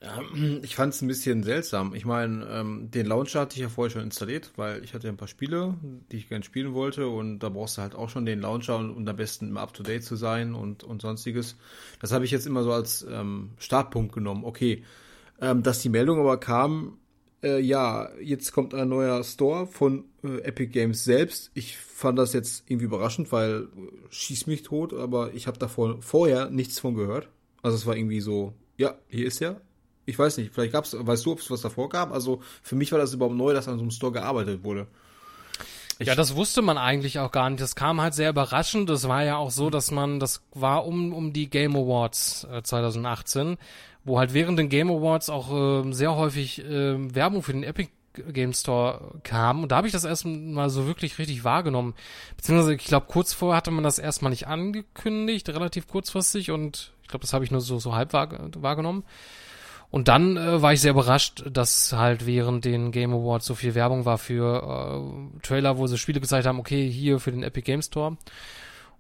Ja, 0.03 0.21
ich 0.63 0.77
fand 0.77 0.95
es 0.95 1.03
ein 1.03 1.09
bisschen 1.09 1.43
seltsam. 1.43 1.95
Ich 1.95 2.05
meine, 2.05 2.47
ähm, 2.47 2.91
den 2.91 3.07
Launcher 3.07 3.41
hatte 3.41 3.57
ich 3.57 3.63
ja 3.63 3.69
vorher 3.69 3.91
schon 3.91 4.03
installiert, 4.03 4.53
weil 4.57 4.83
ich 4.85 4.95
hatte 4.95 5.09
ein 5.09 5.17
paar 5.17 5.29
Spiele, 5.29 5.75
die 6.11 6.17
ich 6.17 6.29
gerne 6.29 6.45
spielen 6.45 6.73
wollte 6.75 7.09
und 7.09 7.41
da 7.41 7.49
brauchst 7.49 7.79
du 7.79 7.83
halt 7.83 7.95
auch 7.95 8.09
schon 8.09 8.27
den 8.27 8.41
Launcher 8.41 8.79
und 8.79 9.09
am 9.09 9.17
besten 9.17 9.49
immer 9.49 9.61
up-to-date 9.61 10.03
zu 10.03 10.17
sein 10.17 10.55
und, 10.55 10.85
und 10.85 11.03
sonstiges. 11.03 11.57
Das 12.01 12.13
habe 12.13 12.25
ich 12.25 12.31
jetzt 12.31 12.47
immer 12.47 12.63
so 12.63 12.73
als 12.73 13.07
ähm, 13.11 13.51
Startpunkt 13.59 14.15
genommen. 14.15 14.45
Okay, 14.45 14.85
ähm, 15.41 15.63
dass 15.63 15.81
die 15.81 15.89
Meldung 15.89 16.19
aber 16.19 16.39
kam, 16.39 16.99
äh, 17.43 17.61
ja, 17.61 18.11
jetzt 18.21 18.53
kommt 18.53 18.75
ein 18.75 18.89
neuer 18.89 19.23
Store 19.25 19.67
von 19.67 20.05
äh, 20.23 20.39
Epic 20.43 20.73
Games 20.73 21.05
selbst. 21.05 21.51
Ich 21.55 21.77
fand 21.77 22.19
das 22.19 22.33
jetzt 22.33 22.65
irgendwie 22.71 22.87
überraschend, 22.87 23.33
weil 23.33 23.63
äh, 23.65 23.69
schieß 24.11 24.47
mich 24.47 24.63
tot, 24.63 24.93
aber 24.93 25.35
ich 25.35 25.47
habe 25.47 25.59
davor 25.59 26.01
vorher 26.03 26.51
nichts 26.51 26.79
von 26.79 26.95
gehört. 26.95 27.29
Also 27.63 27.77
es 27.77 27.87
war 27.87 27.97
irgendwie 27.97 28.21
so, 28.21 28.55
ja, 28.77 28.95
hier 29.09 29.27
ist 29.27 29.41
er, 29.41 29.61
ich 30.11 30.19
weiß 30.19 30.37
nicht, 30.39 30.53
vielleicht 30.53 30.73
gab's, 30.73 30.95
weißt 30.99 31.25
du, 31.25 31.33
ob 31.33 31.39
es 31.39 31.51
was 31.51 31.63
davor 31.63 31.89
gab? 31.89 32.13
Also 32.13 32.43
für 32.63 32.77
mich 32.77 32.93
war 32.93 32.99
das 32.99 33.15
überhaupt 33.15 33.37
neu, 33.37 33.55
dass 33.55 33.69
an 33.69 33.77
so 33.77 33.83
einem 33.83 33.91
Store 33.91 34.13
gearbeitet 34.13 34.65
wurde. 34.65 34.87
Ja, 36.03 36.15
das 36.15 36.35
wusste 36.35 36.63
man 36.63 36.79
eigentlich 36.79 37.19
auch 37.19 37.31
gar 37.31 37.51
nicht. 37.51 37.61
Das 37.61 37.75
kam 37.75 38.01
halt 38.01 38.15
sehr 38.15 38.31
überraschend. 38.31 38.89
Das 38.89 39.07
war 39.07 39.23
ja 39.23 39.37
auch 39.37 39.51
so, 39.51 39.69
dass 39.69 39.91
man, 39.91 40.19
das 40.19 40.43
war 40.55 40.87
um, 40.87 41.13
um 41.13 41.33
die 41.35 41.51
Game 41.51 41.77
Awards 41.77 42.47
äh, 42.51 42.63
2018, 42.63 43.59
wo 44.05 44.19
halt 44.19 44.33
während 44.33 44.59
den 44.59 44.71
Game 44.71 44.91
Awards 44.91 45.29
auch 45.29 45.85
äh, 45.85 45.93
sehr 45.93 46.17
häufig 46.17 46.65
äh, 46.65 47.15
Werbung 47.15 47.43
für 47.43 47.53
den 47.53 47.65
Epic 47.65 47.91
Game 48.15 48.53
Store 48.53 49.21
kam. 49.23 49.63
Und 49.63 49.73
da 49.73 49.77
habe 49.77 49.87
ich 49.87 49.93
das 49.93 50.05
erstmal 50.05 50.71
so 50.71 50.87
wirklich 50.87 51.19
richtig 51.19 51.45
wahrgenommen. 51.45 51.95
Beziehungsweise, 52.37 52.75
ich 52.75 52.85
glaube, 52.85 53.07
kurz 53.09 53.33
vorher 53.33 53.57
hatte 53.57 53.71
man 53.71 53.85
das 53.85 53.99
erstmal 53.99 54.31
nicht 54.31 54.47
angekündigt, 54.47 55.49
relativ 55.51 55.87
kurzfristig. 55.87 56.51
Und 56.51 56.93
ich 57.03 57.09
glaube, 57.09 57.23
das 57.23 57.33
habe 57.33 57.45
ich 57.45 57.51
nur 57.51 57.61
so, 57.61 57.79
so 57.79 57.95
halb 57.95 58.13
wahr, 58.13 58.29
wahrgenommen. 58.57 59.05
Und 59.91 60.09
dann 60.09 60.37
äh, 60.37 60.63
war 60.63 60.73
ich 60.73 60.81
sehr 60.81 60.93
überrascht, 60.93 61.43
dass 61.51 61.93
halt 61.93 62.27
während 62.27 62.65
den 62.65 62.93
Game 62.93 63.13
Awards 63.13 63.47
so 63.47 63.55
viel 63.55 63.75
Werbung 63.75 64.05
war 64.05 64.19
für 64.19 64.63
äh, 64.63 65.41
Trailer, 65.43 65.79
wo 65.79 65.87
sie 65.87 65.99
Spiele 65.99 66.21
gezeigt 66.21 66.47
haben, 66.47 66.61
okay, 66.61 66.89
hier 66.89 67.19
für 67.19 67.33
den 67.33 67.43
Epic 67.43 67.65
Game 67.65 67.83
Store. 67.83 68.17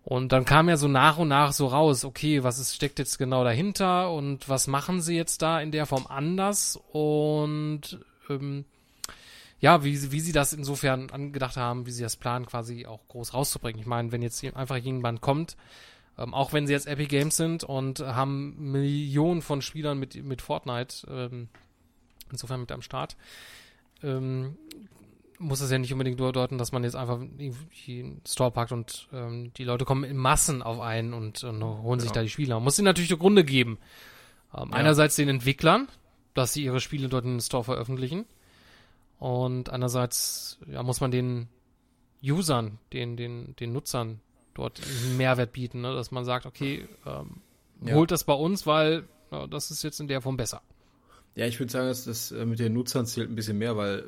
Und 0.02 0.32
dann 0.32 0.44
kam 0.44 0.68
ja 0.68 0.76
so 0.76 0.88
nach 0.88 1.18
und 1.18 1.28
nach 1.28 1.52
so 1.52 1.66
raus, 1.66 2.04
okay, 2.04 2.42
was 2.42 2.58
ist, 2.58 2.74
steckt 2.74 2.98
jetzt 2.98 3.18
genau 3.18 3.44
dahinter 3.44 4.10
und 4.10 4.48
was 4.48 4.66
machen 4.66 5.00
sie 5.00 5.14
jetzt 5.14 5.42
da 5.42 5.60
in 5.60 5.70
der 5.70 5.86
Form 5.86 6.06
anders 6.08 6.80
und 6.92 8.00
ähm, 8.28 8.64
ja, 9.60 9.84
wie, 9.84 10.10
wie 10.10 10.20
sie 10.20 10.32
das 10.32 10.54
insofern 10.54 11.10
angedacht 11.10 11.58
haben, 11.58 11.86
wie 11.86 11.90
sie 11.90 12.02
das 12.02 12.16
planen, 12.16 12.46
quasi 12.46 12.86
auch 12.86 13.00
groß 13.08 13.34
rauszubringen. 13.34 13.78
Ich 13.78 13.86
meine, 13.86 14.10
wenn 14.10 14.22
jetzt 14.22 14.42
einfach 14.56 14.76
jemand 14.76 15.20
kommt, 15.20 15.56
ähm, 16.20 16.34
auch 16.34 16.52
wenn 16.52 16.66
sie 16.66 16.72
jetzt 16.72 16.86
Epic 16.86 17.08
Games 17.08 17.36
sind 17.36 17.64
und 17.64 18.00
haben 18.00 18.70
Millionen 18.70 19.42
von 19.42 19.62
Spielern 19.62 19.98
mit, 19.98 20.22
mit 20.22 20.42
Fortnite, 20.42 21.06
ähm, 21.08 21.48
insofern 22.30 22.60
mit 22.60 22.72
am 22.72 22.82
Start, 22.82 23.16
ähm, 24.02 24.56
muss 25.38 25.62
es 25.62 25.70
ja 25.70 25.78
nicht 25.78 25.92
unbedingt 25.92 26.18
bedeuten, 26.18 26.58
dass 26.58 26.72
man 26.72 26.84
jetzt 26.84 26.96
einfach 26.96 27.18
irgendwie 27.18 28.00
einen 28.00 28.20
Store 28.28 28.50
packt 28.50 28.72
und 28.72 29.08
ähm, 29.12 29.52
die 29.56 29.64
Leute 29.64 29.86
kommen 29.86 30.04
in 30.04 30.18
Massen 30.18 30.62
auf 30.62 30.80
einen 30.80 31.14
und, 31.14 31.42
und 31.42 31.64
holen 31.64 31.98
sich 31.98 32.10
da 32.10 32.22
die 32.22 32.28
Spieler. 32.28 32.56
Man 32.56 32.64
muss 32.64 32.78
ihnen 32.78 32.84
natürlich 32.84 33.18
Gründe 33.18 33.42
geben. 33.42 33.78
Ähm, 34.54 34.68
ja. 34.70 34.76
Einerseits 34.76 35.16
den 35.16 35.30
Entwicklern, 35.30 35.88
dass 36.34 36.52
sie 36.52 36.64
ihre 36.64 36.80
Spiele 36.80 37.08
dort 37.08 37.24
in 37.24 37.32
den 37.32 37.40
Store 37.40 37.64
veröffentlichen. 37.64 38.26
Und 39.18 39.70
andererseits 39.70 40.58
ja, 40.66 40.82
muss 40.82 41.00
man 41.00 41.10
den 41.10 41.48
Usern, 42.22 42.78
den, 42.92 43.16
den, 43.16 43.56
den 43.56 43.72
Nutzern 43.72 44.20
dort 44.60 44.80
einen 44.80 45.16
Mehrwert 45.16 45.52
bieten, 45.52 45.80
ne? 45.80 45.94
dass 45.94 46.10
man 46.10 46.24
sagt, 46.24 46.46
okay, 46.46 46.86
ähm, 47.06 47.40
ja. 47.84 47.94
holt 47.94 48.10
das 48.10 48.24
bei 48.24 48.34
uns, 48.34 48.66
weil 48.66 49.04
ja, 49.30 49.46
das 49.46 49.70
ist 49.70 49.82
jetzt 49.82 50.00
in 50.00 50.08
der 50.08 50.20
Form 50.20 50.36
besser. 50.36 50.62
Ja, 51.36 51.46
ich 51.46 51.58
würde 51.58 51.72
sagen, 51.72 51.86
dass 51.86 52.04
das 52.04 52.32
äh, 52.32 52.44
mit 52.44 52.58
den 52.58 52.72
Nutzern 52.72 53.06
zählt 53.06 53.30
ein 53.30 53.36
bisschen 53.36 53.58
mehr, 53.58 53.76
weil 53.76 54.04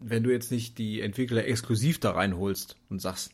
wenn 0.00 0.22
du 0.22 0.30
jetzt 0.30 0.50
nicht 0.50 0.78
die 0.78 1.00
Entwickler 1.00 1.46
exklusiv 1.46 1.98
da 1.98 2.12
reinholst 2.12 2.76
und 2.88 3.00
sagst, 3.00 3.32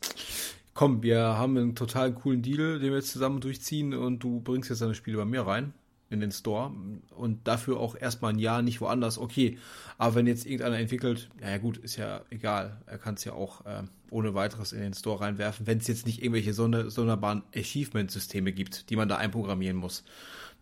komm, 0.75 1.03
wir 1.03 1.21
haben 1.21 1.57
einen 1.57 1.75
total 1.75 2.13
coolen 2.13 2.43
Deal, 2.43 2.79
den 2.79 2.91
wir 2.91 2.99
jetzt 2.99 3.11
zusammen 3.11 3.41
durchziehen 3.41 3.95
und 3.95 4.21
du 4.21 4.41
bringst 4.41 4.71
jetzt 4.71 4.83
deine 4.83 4.95
Spiele 4.95 5.19
bei 5.19 5.25
mir 5.25 5.43
rein, 5.43 5.75
in 6.09 6.21
den 6.21 6.31
Store 6.31 6.73
und 7.17 7.49
dafür 7.49 7.81
auch 7.81 7.97
erstmal 7.97 8.33
ein 8.33 8.39
Jahr 8.39 8.63
nicht 8.63 8.81
woanders, 8.81 9.19
okay. 9.19 9.59
Aber 9.99 10.15
wenn 10.15 10.27
jetzt 10.27 10.47
irgendeiner 10.47 10.79
entwickelt, 10.79 11.29
naja 11.41 11.59
gut, 11.59 11.79
ist 11.79 11.97
ja 11.97 12.23
egal. 12.31 12.81
Er 12.87 12.99
kann 12.99 13.15
es 13.15 13.25
ja 13.25 13.33
auch 13.33 13.67
äh, 13.67 13.83
ohne 14.11 14.35
weiteres 14.35 14.73
in 14.73 14.81
den 14.81 14.95
Store 14.95 15.21
reinwerfen, 15.21 15.67
wenn 15.67 15.79
es 15.79 15.89
jetzt 15.89 16.07
nicht 16.07 16.23
irgendwelche 16.23 16.55
sonder 16.55 16.91
sonderbaren 16.91 17.43
Achievement-Systeme 17.55 18.53
gibt, 18.53 18.91
die 18.91 18.97
man 18.97 19.09
da 19.09 19.17
einprogrammieren 19.17 19.77
muss. 19.77 20.05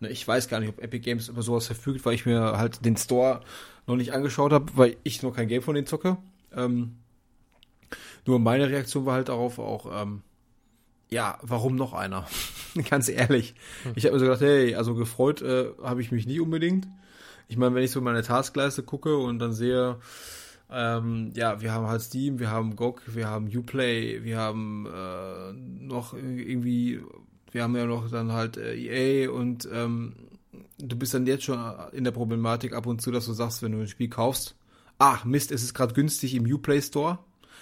Ne, 0.01 0.09
ich 0.09 0.27
weiß 0.27 0.49
gar 0.49 0.61
nicht, 0.61 0.71
ob 0.71 0.83
Epic 0.83 1.01
Games 1.05 1.29
über 1.29 1.43
sowas 1.43 1.67
verfügt, 1.67 2.05
weil 2.07 2.15
ich 2.15 2.25
mir 2.25 2.57
halt 2.57 2.85
den 2.85 2.97
Store 2.97 3.41
noch 3.87 3.97
nicht 3.97 4.13
angeschaut 4.13 4.53
habe, 4.53 4.73
weil 4.77 4.97
ich 5.05 5.23
noch 5.23 5.37
kein 5.37 5.49
Game 5.49 5.63
von 5.63 5.75
denen 5.75 5.87
zocke. 5.87 6.17
Ähm, 6.53 6.97
nur 8.27 8.39
meine 8.39 8.71
Reaktion 8.71 9.05
war 9.05 9.15
halt 9.15 9.29
darauf 9.29 9.59
auch, 9.59 10.03
ähm, 10.03 10.23
ja, 11.11 11.39
warum 11.43 11.77
noch 11.77 11.93
einer? 11.93 12.27
Ganz 12.91 13.09
ehrlich. 13.09 13.55
Ich 13.95 14.05
habe 14.05 14.15
mir 14.15 14.21
so 14.21 14.27
gedacht, 14.27 14.41
hey, 14.41 14.75
also 14.75 14.95
gefreut 14.95 15.43
äh, 15.43 15.67
habe 15.83 16.01
ich 16.01 16.11
mich 16.11 16.27
nie 16.27 16.41
unbedingt. 16.41 16.89
Ich 17.49 17.57
meine, 17.57 17.75
wenn 17.75 17.85
ich 17.85 17.91
so 17.91 18.01
meine 18.01 18.23
Taskleiste 18.23 18.83
gucke 18.83 19.17
und 19.17 19.39
dann 19.39 19.53
sehe, 19.53 19.99
ähm, 20.71 21.31
ja, 21.35 21.61
wir 21.61 21.73
haben 21.73 21.87
halt 21.87 22.03
Steam, 22.03 22.39
wir 22.39 22.51
haben 22.51 22.75
GOG, 22.75 23.03
wir 23.07 23.29
haben 23.29 23.47
Uplay, 23.55 24.25
wir 24.25 24.39
haben 24.39 24.87
äh, 24.87 25.53
noch 25.53 26.15
irgendwie, 26.15 27.01
wir 27.53 27.63
haben 27.63 27.77
ja 27.77 27.87
noch 27.87 28.11
dann 28.11 28.33
halt 28.33 28.57
äh, 28.57 28.75
EA 28.75 29.31
und 29.31 29.69
ähm, 29.71 30.15
du 30.79 30.97
bist 30.97 31.15
dann 31.15 31.27
jetzt 31.27 31.45
schon 31.45 31.61
in 31.93 32.05
der 32.05 32.13
Problematik 32.13 32.73
ab 32.73 32.87
und 32.87 33.03
zu, 33.03 33.11
dass 33.11 33.27
du 33.27 33.35
sagst, 33.35 33.63
wenn 33.63 33.73
du 33.73 33.81
ein 33.81 33.89
Spiel 33.89 34.09
kaufst, 34.09 34.57
ach 34.99 35.25
Mist, 35.25 35.53
es 35.53 35.63
ist 35.63 35.75
gerade 35.75 35.95
günstig 35.95 36.35
im 36.35 36.45
Uplay 36.45 36.81
Store 36.81 37.19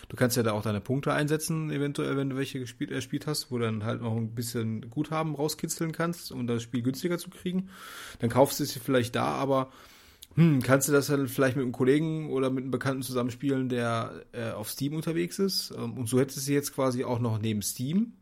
Du 0.08 0.16
kannst 0.16 0.36
ja 0.36 0.42
da 0.42 0.52
auch 0.52 0.62
deine 0.62 0.80
Punkte 0.80 1.12
einsetzen, 1.12 1.70
eventuell, 1.70 2.16
wenn 2.16 2.30
du 2.30 2.36
welche 2.36 2.58
gespielt, 2.58 2.90
gespielt 2.90 3.26
hast, 3.26 3.50
wo 3.50 3.58
du 3.58 3.64
dann 3.64 3.84
halt 3.84 4.02
noch 4.02 4.16
ein 4.16 4.34
bisschen 4.34 4.90
Guthaben 4.90 5.34
rauskitzeln 5.34 5.92
kannst, 5.92 6.32
um 6.32 6.46
das 6.46 6.62
Spiel 6.62 6.82
günstiger 6.82 7.18
zu 7.18 7.30
kriegen. 7.30 7.68
Dann 8.18 8.30
kaufst 8.30 8.60
du 8.60 8.64
es 8.64 8.72
vielleicht 8.72 9.14
da, 9.14 9.26
aber 9.26 9.70
hm, 10.34 10.62
kannst 10.62 10.88
du 10.88 10.92
das 10.92 11.06
dann 11.06 11.28
vielleicht 11.28 11.56
mit 11.56 11.64
einem 11.64 11.72
Kollegen 11.72 12.30
oder 12.30 12.50
mit 12.50 12.62
einem 12.62 12.70
Bekannten 12.70 13.02
zusammenspielen, 13.02 13.68
der 13.68 14.24
äh, 14.32 14.50
auf 14.50 14.70
Steam 14.70 14.94
unterwegs 14.94 15.38
ist? 15.38 15.72
Ähm, 15.76 15.98
und 15.98 16.08
so 16.08 16.18
hättest 16.18 16.48
du 16.48 16.52
jetzt 16.52 16.74
quasi 16.74 17.04
auch 17.04 17.18
noch 17.18 17.38
neben 17.38 17.62
Steam 17.62 18.14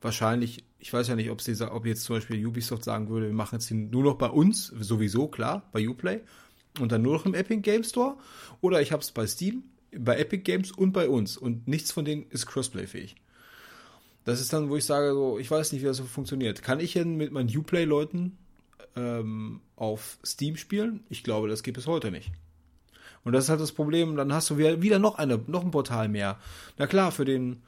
wahrscheinlich, 0.00 0.64
ich 0.78 0.92
weiß 0.92 1.08
ja 1.08 1.16
nicht, 1.16 1.30
ob, 1.30 1.40
sie, 1.40 1.60
ob 1.70 1.86
jetzt 1.86 2.04
zum 2.04 2.16
Beispiel 2.16 2.44
Ubisoft 2.46 2.84
sagen 2.84 3.08
würde, 3.08 3.26
wir 3.26 3.34
machen 3.34 3.56
jetzt 3.56 3.70
nur 3.70 4.02
noch 4.02 4.14
bei 4.14 4.28
uns, 4.28 4.66
sowieso, 4.66 5.28
klar, 5.28 5.68
bei 5.72 5.86
Uplay, 5.88 6.20
und 6.80 6.92
dann 6.92 7.02
nur 7.02 7.14
noch 7.14 7.26
im 7.26 7.34
Epic 7.34 7.62
Game 7.62 7.82
Store. 7.82 8.16
Oder 8.60 8.80
ich 8.80 8.92
habe 8.92 9.02
es 9.02 9.10
bei 9.10 9.26
Steam 9.26 9.64
bei 9.96 10.18
Epic 10.18 10.42
Games 10.42 10.72
und 10.72 10.92
bei 10.92 11.08
uns. 11.08 11.36
Und 11.36 11.68
nichts 11.68 11.92
von 11.92 12.04
denen 12.04 12.26
ist 12.30 12.46
Crossplay-fähig. 12.46 13.16
Das 14.24 14.40
ist 14.40 14.52
dann, 14.52 14.68
wo 14.68 14.76
ich 14.76 14.84
sage, 14.84 15.12
so, 15.14 15.38
ich 15.38 15.50
weiß 15.50 15.72
nicht, 15.72 15.82
wie 15.82 15.86
das 15.86 15.96
so 15.96 16.04
funktioniert. 16.04 16.62
Kann 16.62 16.80
ich 16.80 16.92
denn 16.92 17.16
mit 17.16 17.32
meinen 17.32 17.48
Uplay-Leuten 17.56 18.36
ähm, 18.96 19.60
auf 19.76 20.18
Steam 20.24 20.56
spielen? 20.56 21.04
Ich 21.08 21.22
glaube, 21.22 21.48
das 21.48 21.62
geht 21.62 21.74
bis 21.74 21.86
heute 21.86 22.10
nicht. 22.10 22.32
Und 23.24 23.32
das 23.32 23.44
ist 23.44 23.50
halt 23.50 23.60
das 23.60 23.72
Problem, 23.72 24.16
dann 24.16 24.32
hast 24.32 24.50
du 24.50 24.58
wieder, 24.58 24.80
wieder 24.82 24.98
noch, 24.98 25.16
eine, 25.16 25.38
noch 25.46 25.64
ein 25.64 25.70
Portal 25.70 26.08
mehr. 26.08 26.38
Na 26.76 26.86
klar, 26.86 27.10
für 27.12 27.24
den, 27.24 27.62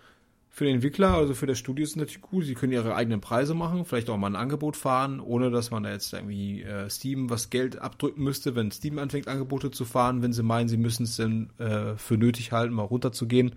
für 0.60 0.66
den 0.66 0.74
Entwickler, 0.74 1.14
also 1.14 1.32
für 1.32 1.46
das 1.46 1.58
Studio 1.58 1.84
ist 1.84 1.92
es 1.92 1.96
natürlich 1.96 2.20
gut. 2.20 2.44
Sie 2.44 2.52
können 2.52 2.74
ihre 2.74 2.94
eigenen 2.94 3.22
Preise 3.22 3.54
machen, 3.54 3.86
vielleicht 3.86 4.10
auch 4.10 4.18
mal 4.18 4.26
ein 4.26 4.36
Angebot 4.36 4.76
fahren, 4.76 5.18
ohne 5.18 5.50
dass 5.50 5.70
man 5.70 5.84
da 5.84 5.90
jetzt 5.90 6.12
irgendwie 6.12 6.62
äh, 6.62 6.90
Steam 6.90 7.30
was 7.30 7.48
Geld 7.48 7.78
abdrücken 7.78 8.22
müsste, 8.22 8.54
wenn 8.56 8.70
Steam 8.70 8.98
anfängt, 8.98 9.26
Angebote 9.26 9.70
zu 9.70 9.86
fahren, 9.86 10.20
wenn 10.20 10.34
sie 10.34 10.42
meinen, 10.42 10.68
sie 10.68 10.76
müssen 10.76 11.04
es 11.04 11.16
dann 11.16 11.48
äh, 11.56 11.96
für 11.96 12.18
nötig 12.18 12.52
halten, 12.52 12.74
mal 12.74 12.82
runterzugehen. 12.82 13.56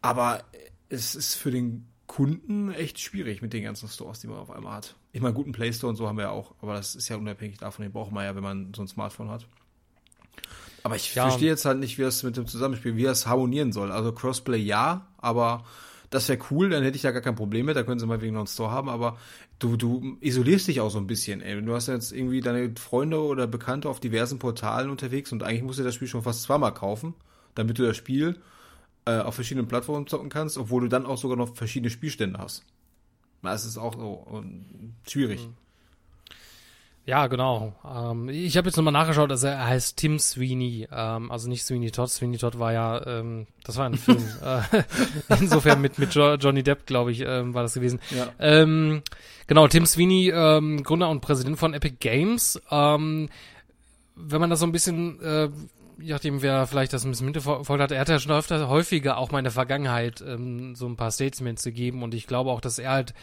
Aber 0.00 0.44
es 0.90 1.16
ist 1.16 1.34
für 1.34 1.50
den 1.50 1.88
Kunden 2.06 2.70
echt 2.70 3.00
schwierig 3.00 3.42
mit 3.42 3.52
den 3.52 3.64
ganzen 3.64 3.88
Stores, 3.88 4.20
die 4.20 4.28
man 4.28 4.36
auf 4.38 4.52
einmal 4.52 4.74
hat. 4.74 4.94
Ich 5.10 5.22
meine, 5.22 5.34
guten 5.34 5.50
Play 5.50 5.72
Store 5.72 5.90
und 5.90 5.96
so 5.96 6.06
haben 6.06 6.18
wir 6.18 6.26
ja 6.26 6.30
auch, 6.30 6.54
aber 6.62 6.74
das 6.74 6.94
ist 6.94 7.08
ja 7.08 7.16
unabhängig 7.16 7.58
davon, 7.58 7.82
den 7.82 7.90
braucht 7.90 8.12
man 8.12 8.24
ja, 8.24 8.36
wenn 8.36 8.44
man 8.44 8.72
so 8.76 8.82
ein 8.82 8.86
Smartphone 8.86 9.28
hat. 9.28 9.48
Aber 10.84 10.94
ich 10.94 11.16
ja. 11.16 11.24
verstehe 11.24 11.48
jetzt 11.48 11.64
halt 11.64 11.80
nicht, 11.80 11.98
wie 11.98 12.02
das 12.02 12.22
mit 12.22 12.36
dem 12.36 12.46
Zusammenspiel, 12.46 12.94
wie 12.94 13.02
das 13.02 13.26
harmonieren 13.26 13.72
soll. 13.72 13.90
Also 13.90 14.12
Crossplay 14.12 14.60
ja, 14.60 15.08
aber 15.18 15.64
das 16.12 16.28
wäre 16.28 16.38
cool, 16.50 16.68
dann 16.68 16.82
hätte 16.82 16.96
ich 16.96 17.02
da 17.02 17.10
gar 17.10 17.22
kein 17.22 17.34
Problem 17.34 17.66
mit, 17.66 17.74
da 17.74 17.82
können 17.82 17.98
sie 17.98 18.06
mal 18.06 18.20
wegen 18.20 18.34
noch 18.34 18.40
einen 18.40 18.46
Store 18.46 18.70
haben, 18.70 18.90
aber 18.90 19.16
du, 19.58 19.76
du 19.76 20.18
isolierst 20.20 20.68
dich 20.68 20.80
auch 20.80 20.90
so 20.90 20.98
ein 20.98 21.06
bisschen, 21.06 21.40
ey. 21.40 21.60
Du 21.62 21.74
hast 21.74 21.88
jetzt 21.88 22.12
irgendwie 22.12 22.42
deine 22.42 22.74
Freunde 22.76 23.20
oder 23.22 23.46
Bekannte 23.46 23.88
auf 23.88 23.98
diversen 23.98 24.38
Portalen 24.38 24.90
unterwegs 24.90 25.32
und 25.32 25.42
eigentlich 25.42 25.62
musst 25.62 25.78
du 25.78 25.84
das 25.84 25.94
Spiel 25.94 26.08
schon 26.08 26.22
fast 26.22 26.42
zweimal 26.42 26.74
kaufen, 26.74 27.14
damit 27.54 27.78
du 27.78 27.86
das 27.86 27.96
Spiel 27.96 28.36
äh, 29.06 29.20
auf 29.20 29.34
verschiedenen 29.36 29.68
Plattformen 29.68 30.06
zocken 30.06 30.28
kannst, 30.28 30.58
obwohl 30.58 30.82
du 30.82 30.88
dann 30.88 31.06
auch 31.06 31.16
sogar 31.16 31.38
noch 31.38 31.56
verschiedene 31.56 31.88
Spielstände 31.88 32.38
hast. 32.38 32.62
Das 33.40 33.64
ist 33.64 33.78
auch 33.78 33.94
so 33.94 34.44
schwierig. 35.08 35.48
Mhm. 35.48 35.54
Ja, 37.04 37.26
genau. 37.26 37.74
Ähm, 37.84 38.28
ich 38.28 38.56
habe 38.56 38.68
jetzt 38.68 38.76
nochmal 38.76 38.92
nachgeschaut, 38.92 39.30
also 39.30 39.48
er 39.48 39.66
heißt 39.66 39.96
Tim 39.96 40.20
Sweeney, 40.20 40.86
ähm, 40.92 41.32
also 41.32 41.48
nicht 41.48 41.64
Sweeney 41.64 41.90
Todd. 41.90 42.08
Sweeney 42.08 42.38
Todd 42.38 42.60
war 42.60 42.72
ja, 42.72 43.04
ähm, 43.06 43.48
das 43.64 43.76
war 43.76 43.86
ein 43.86 43.96
Film. 43.96 44.24
äh, 44.44 44.82
insofern 45.40 45.80
mit 45.80 45.98
mit 45.98 46.14
jo 46.14 46.34
Johnny 46.34 46.62
Depp, 46.62 46.86
glaube 46.86 47.10
ich, 47.10 47.20
ähm, 47.20 47.54
war 47.54 47.62
das 47.62 47.74
gewesen. 47.74 47.98
Ja. 48.10 48.28
Ähm, 48.38 49.02
genau, 49.48 49.66
Tim 49.66 49.84
Sweeney, 49.84 50.30
ähm, 50.30 50.84
Gründer 50.84 51.08
und 51.08 51.22
Präsident 51.22 51.58
von 51.58 51.74
Epic 51.74 51.96
Games. 51.98 52.60
Ähm, 52.70 53.28
wenn 54.14 54.40
man 54.40 54.50
das 54.50 54.60
so 54.60 54.66
ein 54.66 54.72
bisschen 54.72 55.20
äh, 55.22 55.48
je 55.98 56.12
nachdem, 56.12 56.42
wer 56.42 56.66
vielleicht 56.66 56.92
das 56.92 57.04
ein 57.04 57.10
bisschen 57.10 57.26
mitverfolgt 57.26 57.82
hat, 57.82 57.90
er 57.92 58.00
hat 58.00 58.08
ja 58.08 58.18
schon 58.18 58.32
öfter, 58.32 58.68
häufiger 58.68 59.18
auch 59.18 59.30
mal 59.30 59.38
in 59.38 59.44
der 59.44 59.52
Vergangenheit 59.52 60.22
ähm, 60.26 60.74
so 60.74 60.86
ein 60.86 60.96
paar 60.96 61.10
Statements 61.10 61.64
gegeben 61.64 62.02
und 62.02 62.14
ich 62.14 62.26
glaube 62.26 62.50
auch, 62.50 62.60
dass 62.60 62.78
er 62.78 62.90
halt 62.90 63.14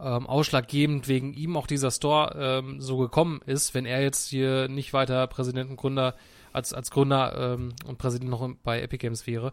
ähm, 0.00 0.26
ausschlaggebend 0.26 1.08
wegen 1.08 1.34
ihm 1.34 1.56
auch 1.56 1.66
dieser 1.66 1.90
Store 1.90 2.34
ähm, 2.38 2.80
so 2.80 2.96
gekommen 2.98 3.40
ist, 3.46 3.74
wenn 3.74 3.86
er 3.86 4.02
jetzt 4.02 4.28
hier 4.28 4.68
nicht 4.68 4.92
weiter 4.92 5.26
Präsidentengründer 5.26 6.14
als, 6.52 6.72
als 6.72 6.90
Gründer 6.90 7.54
ähm, 7.54 7.74
und 7.86 7.98
Präsident 7.98 8.30
noch 8.30 8.48
bei 8.62 8.80
Epic 8.80 8.98
Games 8.98 9.26
wäre, 9.26 9.52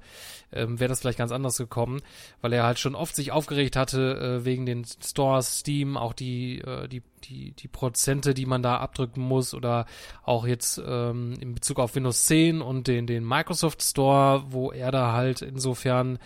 ähm, 0.52 0.80
wäre 0.80 0.90
das 0.90 1.02
vielleicht 1.02 1.18
ganz 1.18 1.32
anders 1.32 1.58
gekommen, 1.58 2.02
weil 2.42 2.54
er 2.54 2.64
halt 2.64 2.80
schon 2.80 2.96
oft 2.96 3.16
sich 3.16 3.32
aufgeregt 3.32 3.76
hatte 3.76 4.40
äh, 4.42 4.46
wegen 4.46 4.66
den 4.66 4.86
Stores, 4.86 5.60
Steam, 5.60 5.98
auch 5.98 6.14
die, 6.14 6.60
äh, 6.60 6.88
die, 6.88 7.02
die, 7.30 7.52
die 7.52 7.68
Prozente, 7.68 8.34
die 8.34 8.46
man 8.46 8.64
da 8.64 8.78
abdrücken 8.78 9.22
muss 9.22 9.54
oder 9.54 9.86
auch 10.24 10.46
jetzt 10.46 10.82
ähm, 10.86 11.34
in 11.40 11.54
Bezug 11.54 11.80
auf 11.80 11.96
Windows 11.96 12.26
10 12.26 12.62
und 12.62 12.88
den, 12.88 13.08
den 13.08 13.28
Microsoft 13.28 13.82
Store, 13.82 14.44
wo 14.50 14.72
er 14.72 14.92
da 14.92 15.14
halt 15.14 15.42
insofern 15.42 16.20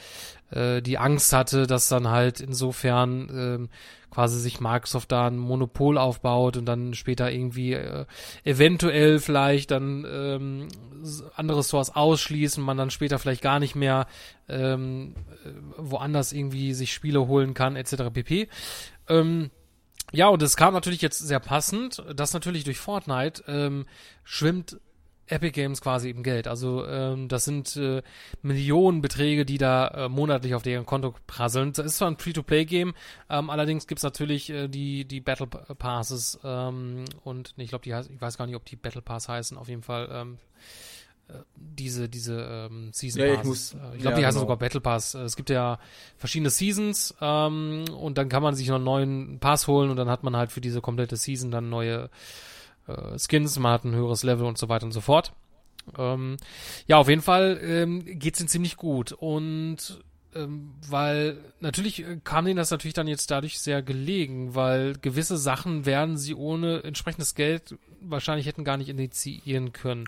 äh, 0.51 0.81
die 0.81 0.97
Angst 0.97 1.33
hatte, 1.33 1.67
dass 1.67 1.89
dann 1.89 2.09
halt 2.09 2.39
insofern 2.39 3.29
ähm, 3.31 3.69
quasi 4.09 4.39
sich 4.39 4.59
Microsoft 4.59 5.11
da 5.11 5.27
ein 5.27 5.37
Monopol 5.37 5.97
aufbaut 5.97 6.57
und 6.57 6.65
dann 6.65 6.93
später 6.93 7.31
irgendwie 7.31 7.73
äh, 7.73 8.05
eventuell 8.43 9.19
vielleicht 9.19 9.71
dann 9.71 10.05
ähm, 10.11 10.67
andere 11.35 11.63
Stores 11.63 11.95
ausschließen, 11.95 12.63
man 12.63 12.77
dann 12.77 12.89
später 12.89 13.19
vielleicht 13.19 13.41
gar 13.41 13.59
nicht 13.59 13.75
mehr 13.75 14.07
ähm, 14.47 15.15
äh, 15.45 15.49
woanders 15.77 16.33
irgendwie 16.33 16.73
sich 16.73 16.93
Spiele 16.93 17.27
holen 17.27 17.53
kann, 17.53 17.75
etc. 17.75 18.11
pp. 18.11 18.49
Ähm, 19.07 19.51
ja, 20.11 20.27
und 20.27 20.41
es 20.41 20.55
kam 20.55 20.73
natürlich 20.73 21.01
jetzt 21.01 21.19
sehr 21.19 21.39
passend, 21.39 22.03
dass 22.15 22.33
natürlich 22.33 22.63
durch 22.63 22.79
Fortnite 22.79 23.43
ähm, 23.47 23.85
schwimmt 24.23 24.79
Epic 25.27 25.51
Games 25.51 25.81
quasi 25.81 26.09
im 26.09 26.23
Geld. 26.23 26.47
Also 26.47 26.85
ähm, 26.87 27.27
das 27.27 27.45
sind 27.45 27.75
äh, 27.75 28.01
Millionenbeträge, 28.41 29.45
die 29.45 29.57
da 29.57 29.87
äh, 29.87 30.09
monatlich 30.09 30.55
auf 30.55 30.63
deren 30.63 30.85
Konto 30.85 31.13
prasseln. 31.27 31.73
Das 31.73 31.85
ist 31.85 31.97
zwar 31.97 32.09
ein 32.09 32.17
Free-to-Play-Game, 32.17 32.93
ähm, 33.29 33.49
allerdings 33.49 33.87
gibt's 33.87 34.03
natürlich 34.03 34.49
äh, 34.49 34.67
die, 34.67 35.05
die 35.05 35.21
Battle 35.21 35.47
Passes 35.47 36.39
ähm, 36.43 37.05
und 37.23 37.53
ich 37.57 37.69
glaube, 37.69 37.83
die 37.83 37.93
heißt, 37.93 38.09
ich 38.09 38.19
weiß 38.19 38.37
gar 38.37 38.47
nicht, 38.47 38.55
ob 38.55 38.65
die 38.65 38.75
Battle 38.75 39.01
Pass 39.01 39.29
heißen, 39.29 39.57
auf 39.57 39.67
jeden 39.67 39.83
Fall 39.83 40.09
ähm, 40.11 40.37
äh, 40.37 40.88
diese, 41.55 42.09
diese 42.09 42.67
ähm, 42.69 42.91
Season 42.91 43.21
ja, 43.21 43.35
Pass. 43.35 43.73
Ich, 43.73 43.79
äh, 43.79 43.95
ich 43.95 44.01
glaube, 44.01 44.15
ja, 44.15 44.19
die 44.19 44.25
heißen 44.25 44.39
genau. 44.39 44.41
sogar 44.41 44.57
Battle 44.57 44.81
Pass. 44.81 45.15
Äh, 45.15 45.21
es 45.21 45.35
gibt 45.35 45.49
ja 45.49 45.79
verschiedene 46.17 46.49
Seasons 46.49 47.15
ähm, 47.21 47.85
und 47.97 48.17
dann 48.17 48.29
kann 48.29 48.43
man 48.43 48.55
sich 48.55 48.67
noch 48.67 48.75
einen 48.75 48.83
neuen 48.83 49.39
Pass 49.39 49.67
holen 49.67 49.89
und 49.89 49.97
dann 49.97 50.09
hat 50.09 50.23
man 50.23 50.35
halt 50.35 50.51
für 50.51 50.61
diese 50.61 50.81
komplette 50.81 51.15
Season 51.15 51.51
dann 51.51 51.69
neue 51.69 52.09
äh, 52.87 53.17
Skins, 53.17 53.57
man 53.59 53.73
hat 53.73 53.85
ein 53.85 53.95
höheres 53.95 54.23
Level 54.23 54.45
und 54.45 54.57
so 54.57 54.69
weiter 54.69 54.85
und 54.85 54.91
so 54.91 55.01
fort. 55.01 55.33
Ähm, 55.97 56.37
ja, 56.87 56.97
auf 56.97 57.09
jeden 57.09 57.21
Fall 57.21 57.59
ähm, 57.63 58.03
geht's 58.05 58.39
ihnen 58.39 58.49
ziemlich 58.49 58.77
gut 58.77 59.11
und 59.11 60.03
ähm, 60.35 60.75
weil 60.87 61.37
natürlich 61.59 62.03
äh, 62.05 62.19
kam 62.23 62.45
denen 62.45 62.57
das 62.57 62.69
natürlich 62.69 62.93
dann 62.93 63.07
jetzt 63.07 63.31
dadurch 63.31 63.59
sehr 63.59 63.81
gelegen, 63.81 64.53
weil 64.53 64.93
gewisse 64.93 65.37
Sachen 65.37 65.85
werden 65.85 66.17
sie 66.17 66.35
ohne 66.35 66.83
entsprechendes 66.83 67.33
Geld 67.33 67.75
wahrscheinlich 68.01 68.45
hätten 68.45 68.63
gar 68.63 68.77
nicht 68.77 68.89
initiieren 68.89 69.71
können. 69.71 70.07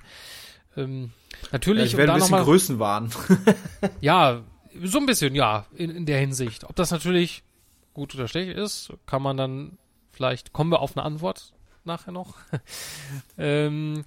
Ähm, 0.77 1.11
natürlich. 1.51 1.83
Ja, 1.83 1.87
ich 1.87 1.97
werde 1.97 2.13
ein 2.13 2.19
bisschen 2.19 2.43
Größenwahn. 2.43 3.11
ja, 4.01 4.41
so 4.83 4.99
ein 4.99 5.05
bisschen, 5.05 5.35
ja, 5.35 5.65
in, 5.75 5.89
in 5.89 6.05
der 6.05 6.19
Hinsicht. 6.19 6.63
Ob 6.63 6.75
das 6.75 6.91
natürlich 6.91 7.43
gut 7.93 8.15
oder 8.15 8.27
schlecht 8.27 8.57
ist, 8.57 8.93
kann 9.05 9.21
man 9.21 9.37
dann 9.37 9.77
vielleicht, 10.11 10.53
kommen 10.53 10.71
wir 10.71 10.79
auf 10.79 10.95
eine 10.95 11.05
Antwort 11.05 11.53
nachher 11.83 12.11
noch. 12.11 12.35
ähm, 13.37 13.93
äh, 13.97 14.03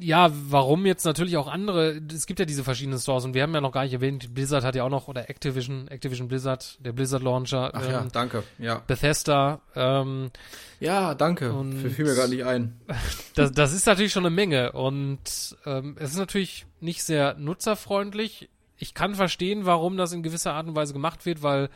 ja, 0.00 0.30
warum 0.50 0.84
jetzt 0.84 1.04
natürlich 1.04 1.36
auch 1.36 1.48
andere, 1.48 2.00
es 2.12 2.26
gibt 2.26 2.38
ja 2.38 2.44
diese 2.44 2.64
verschiedenen 2.64 2.98
Stores 2.98 3.24
und 3.24 3.34
wir 3.34 3.42
haben 3.42 3.54
ja 3.54 3.60
noch 3.60 3.72
gar 3.72 3.84
nicht 3.84 3.94
erwähnt, 3.94 4.34
Blizzard 4.34 4.62
hat 4.64 4.74
ja 4.74 4.84
auch 4.84 4.90
noch, 4.90 5.08
oder 5.08 5.30
Activision, 5.30 5.88
Activision 5.88 6.28
Blizzard, 6.28 6.78
der 6.84 6.92
Blizzard 6.92 7.22
Launcher. 7.22 7.70
Ach 7.72 7.84
ähm, 7.84 7.90
ja, 7.90 8.06
danke, 8.12 8.42
ja. 8.58 8.82
Bethesda. 8.86 9.60
Ähm, 9.74 10.30
ja, 10.80 11.14
danke, 11.14 11.52
und 11.52 11.72
fiel 11.90 12.04
mir 12.04 12.14
gar 12.14 12.28
nicht 12.28 12.44
ein. 12.44 12.80
Das, 13.34 13.50
das 13.50 13.72
ist 13.72 13.86
natürlich 13.86 14.12
schon 14.12 14.24
eine 14.24 14.34
Menge 14.34 14.72
und 14.72 15.56
ähm, 15.66 15.96
es 15.98 16.12
ist 16.12 16.18
natürlich 16.18 16.66
nicht 16.80 17.02
sehr 17.02 17.34
nutzerfreundlich. 17.34 18.48
Ich 18.76 18.94
kann 18.94 19.14
verstehen, 19.16 19.66
warum 19.66 19.96
das 19.96 20.12
in 20.12 20.22
gewisser 20.22 20.52
Art 20.52 20.68
und 20.68 20.76
Weise 20.76 20.92
gemacht 20.92 21.26
wird, 21.26 21.42
weil 21.42 21.68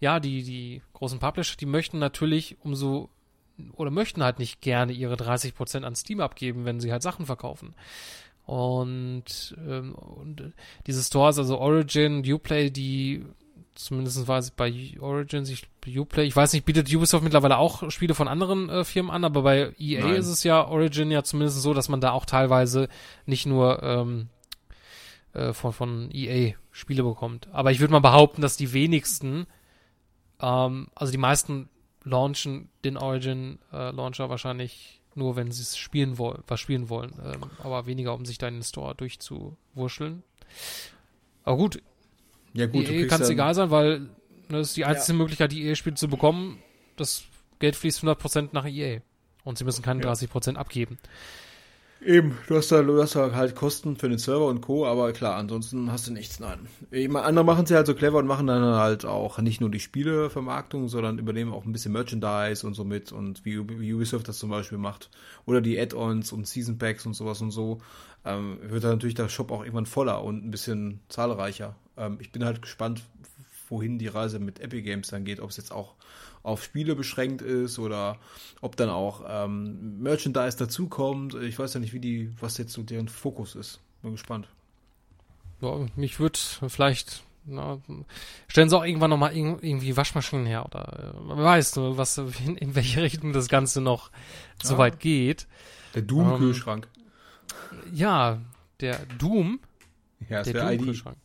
ja, 0.00 0.20
die, 0.20 0.42
die 0.42 0.82
großen 0.94 1.18
Publisher, 1.18 1.56
die 1.58 1.66
möchten 1.66 1.98
natürlich 1.98 2.56
umso 2.62 3.10
oder 3.72 3.90
möchten 3.90 4.22
halt 4.22 4.38
nicht 4.38 4.60
gerne 4.60 4.92
ihre 4.92 5.14
30% 5.14 5.82
an 5.82 5.94
Steam 5.94 6.20
abgeben, 6.20 6.64
wenn 6.64 6.80
sie 6.80 6.92
halt 6.92 7.02
Sachen 7.02 7.26
verkaufen. 7.26 7.74
Und, 8.46 9.56
ähm, 9.66 9.94
und 9.94 10.52
diese 10.86 11.02
Stores, 11.02 11.38
also 11.38 11.58
Origin, 11.58 12.24
Uplay, 12.30 12.70
die 12.70 13.24
zumindest 13.74 14.28
war 14.28 14.38
es 14.38 14.50
bei 14.50 14.72
Origin, 15.00 15.44
ich, 15.44 15.66
Uplay, 15.98 16.24
ich 16.24 16.36
weiß 16.36 16.52
nicht, 16.52 16.64
bietet 16.64 16.92
Ubisoft 16.94 17.24
mittlerweile 17.24 17.58
auch 17.58 17.90
Spiele 17.90 18.14
von 18.14 18.28
anderen 18.28 18.68
äh, 18.68 18.84
Firmen 18.84 19.10
an, 19.10 19.24
aber 19.24 19.42
bei 19.42 19.72
EA 19.78 20.06
Nein. 20.06 20.14
ist 20.16 20.28
es 20.28 20.44
ja 20.44 20.66
Origin 20.66 21.10
ja 21.10 21.22
zumindest 21.22 21.60
so, 21.60 21.74
dass 21.74 21.88
man 21.88 22.00
da 22.00 22.12
auch 22.12 22.24
teilweise 22.24 22.88
nicht 23.26 23.46
nur 23.46 23.82
ähm, 23.82 24.28
äh, 25.32 25.52
von, 25.52 25.72
von 25.72 26.10
EA 26.12 26.54
Spiele 26.70 27.02
bekommt. 27.02 27.48
Aber 27.52 27.72
ich 27.72 27.80
würde 27.80 27.92
mal 27.92 28.00
behaupten, 28.00 28.42
dass 28.42 28.56
die 28.56 28.72
wenigsten, 28.72 29.46
ähm, 30.40 30.88
also 30.94 31.10
die 31.10 31.18
meisten 31.18 31.68
launchen 32.04 32.68
den 32.84 32.96
Origin 32.96 33.58
äh, 33.72 33.90
Launcher 33.90 34.28
wahrscheinlich 34.28 35.00
nur, 35.14 35.36
wenn 35.36 35.50
sie 35.50 35.62
es 35.62 35.76
spielen 35.76 36.18
wollen, 36.18 36.42
was 36.46 36.60
spielen 36.60 36.88
wollen, 36.88 37.12
ähm, 37.24 37.42
aber 37.58 37.86
weniger, 37.86 38.14
um 38.14 38.24
sich 38.24 38.38
da 38.38 38.48
in 38.48 38.54
den 38.54 38.62
Store 38.62 38.94
durchzuwurscheln. 38.94 40.22
Aber 41.44 41.56
gut, 41.56 41.82
ja 42.52 42.66
gut, 42.66 42.88
EA 42.88 43.06
kann 43.06 43.22
es 43.22 43.28
egal 43.28 43.54
sein, 43.54 43.70
weil 43.70 44.00
ne, 44.00 44.08
das 44.48 44.68
ist 44.68 44.76
die 44.76 44.84
einzige 44.84 45.12
ja. 45.12 45.18
Möglichkeit, 45.18 45.52
die 45.52 45.64
EA-Spiele 45.64 45.96
zu 45.96 46.08
bekommen. 46.08 46.62
Das 46.96 47.24
Geld 47.58 47.76
fließt 47.76 48.02
100% 48.02 48.50
nach 48.52 48.66
EA 48.66 49.00
und 49.44 49.58
sie 49.58 49.64
müssen 49.64 49.82
keine 49.82 50.02
ja. 50.02 50.12
30% 50.12 50.56
abgeben. 50.56 50.98
Eben, 52.04 52.36
du 52.48 52.56
hast, 52.56 52.70
da, 52.70 52.82
du 52.82 53.00
hast 53.00 53.14
da 53.14 53.32
halt 53.32 53.54
Kosten 53.54 53.96
für 53.96 54.10
den 54.10 54.18
Server 54.18 54.46
und 54.46 54.60
Co., 54.60 54.86
aber 54.86 55.12
klar, 55.12 55.36
ansonsten 55.36 55.90
hast 55.90 56.06
du 56.06 56.12
nichts, 56.12 56.38
nein. 56.38 56.68
Eben, 56.92 57.16
andere 57.16 57.46
machen 57.46 57.64
sie 57.64 57.74
halt 57.74 57.86
so 57.86 57.94
clever 57.94 58.18
und 58.18 58.26
machen 58.26 58.46
dann 58.46 58.62
halt 58.62 59.06
auch 59.06 59.38
nicht 59.38 59.62
nur 59.62 59.70
die 59.70 59.80
Spielevermarktung, 59.80 60.88
sondern 60.88 61.18
übernehmen 61.18 61.52
auch 61.52 61.64
ein 61.64 61.72
bisschen 61.72 61.92
Merchandise 61.92 62.66
und 62.66 62.74
so 62.74 62.84
mit 62.84 63.10
und 63.10 63.44
wie, 63.46 63.66
wie 63.80 63.94
Ubisoft 63.94 64.28
das 64.28 64.38
zum 64.38 64.50
Beispiel 64.50 64.76
macht. 64.76 65.08
Oder 65.46 65.62
die 65.62 65.80
Add-ons 65.80 66.32
und 66.32 66.46
Season 66.46 66.76
Packs 66.76 67.06
und 67.06 67.14
sowas 67.14 67.40
und 67.40 67.52
so. 67.52 67.80
Ähm, 68.26 68.58
wird 68.62 68.84
dann 68.84 68.92
natürlich 68.92 69.14
der 69.14 69.30
Shop 69.30 69.50
auch 69.50 69.60
irgendwann 69.60 69.86
voller 69.86 70.22
und 70.22 70.44
ein 70.44 70.50
bisschen 70.50 71.00
zahlreicher. 71.08 71.74
Ähm, 71.96 72.18
ich 72.20 72.32
bin 72.32 72.44
halt 72.44 72.60
gespannt, 72.60 73.02
wohin 73.70 73.98
die 73.98 74.08
Reise 74.08 74.40
mit 74.40 74.60
Epic 74.60 74.82
Games 74.82 75.08
dann 75.08 75.24
geht, 75.24 75.40
ob 75.40 75.50
es 75.50 75.56
jetzt 75.56 75.72
auch 75.72 75.94
auf 76.44 76.62
Spiele 76.62 76.94
beschränkt 76.94 77.42
ist 77.42 77.80
oder 77.80 78.18
ob 78.60 78.76
dann 78.76 78.90
auch 78.90 79.24
ähm, 79.26 80.00
Merchandise 80.00 80.56
dazukommt. 80.56 81.34
Ich 81.34 81.58
weiß 81.58 81.74
ja 81.74 81.80
nicht, 81.80 81.92
wie 81.92 82.00
die, 82.00 82.30
was 82.40 82.58
jetzt 82.58 82.72
so 82.72 82.82
deren 82.82 83.08
Fokus 83.08 83.56
ist. 83.56 83.80
Bin 84.02 84.12
gespannt. 84.12 84.46
Ja, 85.60 85.86
mich 85.96 86.20
würde 86.20 86.38
vielleicht 86.68 87.24
na, 87.46 87.78
stellen 88.48 88.68
sie 88.68 88.76
auch 88.76 88.84
irgendwann 88.84 89.10
nochmal 89.10 89.34
irgendwie 89.34 89.96
Waschmaschinen 89.96 90.46
her 90.46 90.64
oder 90.64 91.14
äh, 91.14 91.28
wer 91.28 91.44
weiß, 91.44 91.76
was, 91.76 92.18
in, 92.18 92.56
in, 92.56 92.74
welche 92.74 93.02
Richtung 93.02 93.32
das 93.32 93.48
Ganze 93.48 93.80
noch 93.80 94.10
ja. 94.62 94.68
so 94.68 94.78
weit 94.78 95.00
geht. 95.00 95.46
Der 95.94 96.02
Doom-Kühlschrank. 96.02 96.88
Ähm, 97.72 97.94
ja, 97.94 98.40
der 98.80 98.98
Doom. 99.18 99.60
Ja, 100.28 100.42
der 100.42 100.68
Doom-Kühlschrank. 100.70 101.16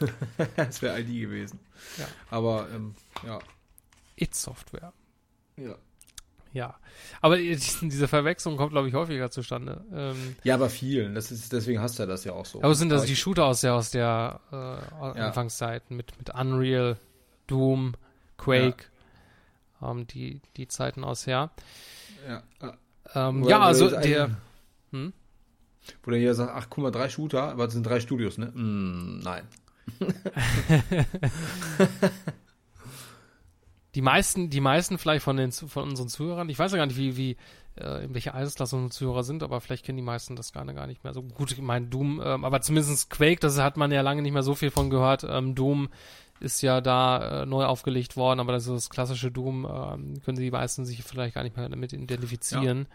das 0.56 0.82
wäre 0.82 1.00
ID 1.00 1.22
gewesen. 1.22 1.58
Ja. 1.98 2.06
Aber, 2.30 2.68
ähm, 2.74 2.94
ja. 3.26 3.38
It-Software. 4.16 4.92
Ja. 5.56 5.76
Ja. 6.54 6.76
Aber 7.20 7.36
diese 7.38 8.08
Verwechslung 8.08 8.56
kommt, 8.56 8.70
glaube 8.70 8.88
ich, 8.88 8.94
häufiger 8.94 9.30
zustande. 9.30 9.84
Ähm, 9.92 10.36
ja, 10.44 10.54
aber 10.54 10.70
vielen. 10.70 11.14
Das 11.14 11.30
ist, 11.30 11.52
deswegen 11.52 11.80
hast 11.80 11.98
du 11.98 12.06
das 12.06 12.24
ja 12.24 12.32
auch 12.32 12.46
so. 12.46 12.62
Aber 12.62 12.74
sind 12.74 12.88
das 12.88 13.02
aber 13.02 13.08
die 13.08 13.16
Shooter 13.16 13.44
aus 13.44 13.60
der, 13.60 13.74
aus 13.74 13.90
der 13.90 14.40
äh, 14.50 14.56
ja. 14.56 15.26
Anfangszeit 15.26 15.90
mit, 15.90 16.16
mit 16.16 16.32
Unreal, 16.32 16.96
Doom, 17.48 17.94
Quake, 18.38 18.84
ja. 19.82 19.90
ähm, 19.90 20.06
die, 20.06 20.40
die 20.56 20.68
Zeiten 20.68 21.04
aus 21.04 21.26
her. 21.26 21.50
Ja. 22.26 22.42
Ähm, 23.14 23.44
ja, 23.44 23.60
also 23.60 23.90
der. 23.90 24.36
Hm? 24.92 25.12
Wo 26.02 26.10
der 26.10 26.20
hier 26.20 26.34
sagt, 26.34 26.52
ach, 26.54 26.68
guck 26.70 26.84
mal, 26.84 26.90
drei 26.90 27.10
Shooter, 27.10 27.42
aber 27.42 27.64
das 27.64 27.74
sind 27.74 27.84
drei 27.84 28.00
Studios, 28.00 28.38
ne? 28.38 28.46
Mm, 28.46 29.18
nein. 29.18 29.46
die 33.94 34.02
meisten, 34.02 34.50
die 34.50 34.60
meisten 34.60 34.98
vielleicht 34.98 35.24
von 35.24 35.36
den 35.36 35.52
von 35.52 35.90
unseren 35.90 36.08
Zuhörern, 36.08 36.48
ich 36.48 36.58
weiß 36.58 36.72
ja 36.72 36.78
gar 36.78 36.86
nicht, 36.86 36.96
wie, 36.96 37.16
wie, 37.16 37.36
äh, 37.76 38.04
in 38.04 38.14
welcher 38.14 38.34
Altersklasse 38.34 38.76
unsere 38.76 38.90
Zuhörer 38.90 39.22
sind, 39.24 39.42
aber 39.42 39.60
vielleicht 39.60 39.84
kennen 39.84 39.96
die 39.96 40.02
meisten 40.02 40.36
das 40.36 40.52
gar, 40.52 40.64
gar 40.66 40.86
nicht 40.86 41.04
mehr 41.04 41.14
so 41.14 41.22
gut. 41.22 41.52
Ich 41.52 41.60
meine, 41.60 41.86
Doom, 41.86 42.20
ähm, 42.24 42.44
aber 42.44 42.60
zumindest 42.60 43.10
Quake, 43.10 43.40
das 43.40 43.58
hat 43.58 43.76
man 43.76 43.92
ja 43.92 44.00
lange 44.02 44.22
nicht 44.22 44.32
mehr 44.32 44.42
so 44.42 44.54
viel 44.54 44.70
von 44.70 44.90
gehört. 44.90 45.24
Ähm, 45.28 45.54
Doom 45.54 45.88
ist 46.40 46.60
ja 46.62 46.80
da 46.80 47.42
äh, 47.42 47.46
neu 47.46 47.64
aufgelegt 47.64 48.16
worden, 48.16 48.40
aber 48.40 48.52
das 48.52 48.66
ist 48.66 48.72
das 48.72 48.90
klassische 48.90 49.30
Doom, 49.30 49.64
ähm, 49.64 50.22
können 50.24 50.38
die 50.38 50.50
meisten 50.50 50.84
sich 50.84 51.02
vielleicht 51.02 51.34
gar 51.34 51.44
nicht 51.44 51.56
mehr 51.56 51.68
damit 51.68 51.92
identifizieren. 51.92 52.86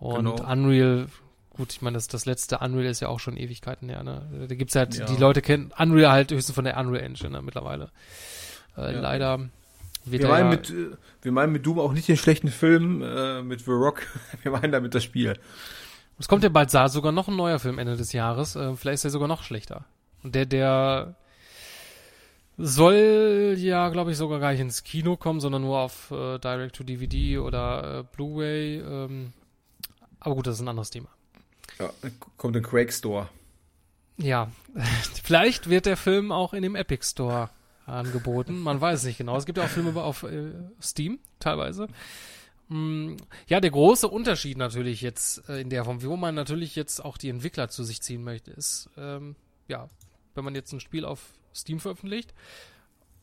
Ja. 0.00 0.06
Und 0.06 0.36
genau. 0.36 0.52
Unreal 0.52 1.06
gut, 1.50 1.72
ich 1.72 1.82
meine, 1.82 1.94
das, 1.94 2.08
das 2.08 2.24
letzte 2.24 2.58
Unreal 2.58 2.90
ist 2.90 3.00
ja 3.00 3.08
auch 3.08 3.20
schon 3.20 3.36
Ewigkeiten 3.36 3.88
her, 3.90 4.02
ne? 4.02 4.46
Da 4.48 4.54
gibt's 4.54 4.74
halt, 4.74 4.94
ja. 4.94 5.04
die 5.04 5.16
Leute 5.16 5.42
kennen 5.42 5.72
Unreal 5.78 6.10
halt 6.10 6.32
höchstens 6.32 6.54
von 6.54 6.64
der 6.64 6.78
Unreal 6.78 7.04
Engine 7.04 7.30
ne, 7.30 7.42
mittlerweile. 7.42 7.90
Äh, 8.76 8.94
ja. 8.94 9.00
Leider 9.00 9.50
wir 10.04 10.26
meinen, 10.26 10.44
ja, 10.44 10.50
mit, 10.50 10.70
äh, 10.70 10.96
wir 11.22 11.32
meinen 11.32 11.52
mit 11.52 11.66
Doom 11.66 11.78
auch 11.78 11.92
nicht 11.92 12.08
den 12.08 12.16
schlechten 12.16 12.48
Film 12.48 13.02
äh, 13.02 13.42
mit 13.42 13.60
The 13.64 13.70
Rock, 13.70 14.02
wir 14.42 14.52
meinen 14.52 14.72
damit 14.72 14.94
das 14.94 15.04
Spiel. 15.04 15.38
Es 16.18 16.28
kommt 16.28 16.42
ja 16.42 16.50
bald 16.50 16.70
sogar 16.70 17.12
noch 17.12 17.28
ein 17.28 17.36
neuer 17.36 17.58
Film 17.58 17.78
Ende 17.78 17.96
des 17.96 18.12
Jahres, 18.12 18.56
äh, 18.56 18.74
vielleicht 18.74 18.96
ist 18.96 19.04
er 19.04 19.10
sogar 19.10 19.28
noch 19.28 19.42
schlechter. 19.42 19.84
Und 20.22 20.34
der, 20.34 20.46
der 20.46 21.14
soll 22.58 23.54
ja, 23.58 23.88
glaube 23.88 24.12
ich, 24.12 24.18
sogar 24.18 24.38
gar 24.38 24.52
nicht 24.52 24.60
ins 24.60 24.84
Kino 24.84 25.16
kommen, 25.16 25.40
sondern 25.40 25.62
nur 25.62 25.78
auf 25.78 26.10
äh, 26.10 26.38
Direct-to-DVD 26.38 27.38
oder 27.38 28.00
äh, 28.00 28.04
Blu-ray. 28.14 28.80
Ähm, 28.80 29.32
aber 30.18 30.34
gut, 30.34 30.46
das 30.46 30.56
ist 30.56 30.60
ein 30.60 30.68
anderes 30.68 30.90
Thema. 30.90 31.08
Ja, 31.78 31.90
kommt 32.36 32.56
in 32.56 32.62
Quake 32.62 32.92
Store. 32.92 33.28
Ja, 34.18 34.48
vielleicht 35.22 35.70
wird 35.70 35.86
der 35.86 35.96
Film 35.96 36.32
auch 36.32 36.52
in 36.52 36.62
dem 36.62 36.74
Epic 36.74 37.06
Store 37.06 37.48
angeboten. 37.90 38.58
Man 38.58 38.80
weiß 38.80 39.00
es 39.00 39.04
nicht 39.04 39.18
genau. 39.18 39.36
Es 39.36 39.46
gibt 39.46 39.58
ja 39.58 39.64
auch 39.64 39.68
Filme 39.68 40.00
auf 40.02 40.22
äh, 40.22 40.52
Steam 40.80 41.18
teilweise. 41.38 41.88
Mm, 42.68 43.16
ja, 43.48 43.60
der 43.60 43.70
große 43.70 44.08
Unterschied 44.08 44.56
natürlich 44.56 45.02
jetzt 45.02 45.48
äh, 45.48 45.60
in 45.60 45.70
der 45.70 45.84
Form, 45.84 46.02
wo 46.02 46.16
man 46.16 46.34
natürlich 46.34 46.76
jetzt 46.76 47.04
auch 47.04 47.18
die 47.18 47.28
Entwickler 47.28 47.68
zu 47.68 47.84
sich 47.84 48.00
ziehen 48.00 48.22
möchte, 48.22 48.52
ist, 48.52 48.88
ähm, 48.96 49.36
ja, 49.68 49.90
wenn 50.34 50.44
man 50.44 50.54
jetzt 50.54 50.72
ein 50.72 50.80
Spiel 50.80 51.04
auf 51.04 51.20
Steam 51.54 51.80
veröffentlicht, 51.80 52.32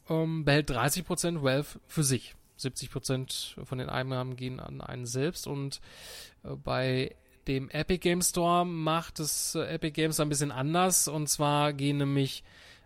ähm, 0.09 0.43
behält 0.45 0.69
30% 0.69 1.43
Valve 1.43 1.79
für 1.87 2.03
sich. 2.03 2.35
70% 2.59 3.63
von 3.65 3.77
den 3.77 3.89
Einnahmen 3.89 4.35
gehen 4.35 4.59
an 4.59 4.81
einen 4.81 5.05
selbst 5.05 5.47
und 5.47 5.79
äh, 6.43 6.55
bei 6.55 7.15
dem 7.47 7.69
Epic 7.69 7.99
Game 7.99 8.21
Store 8.21 8.65
macht 8.65 9.19
es 9.19 9.55
äh, 9.55 9.61
Epic 9.75 9.91
Games 9.91 10.19
ein 10.19 10.29
bisschen 10.29 10.51
anders. 10.51 11.07
Und 11.07 11.27
zwar 11.27 11.73
gehen 11.73 11.97
nämlich 11.97 12.43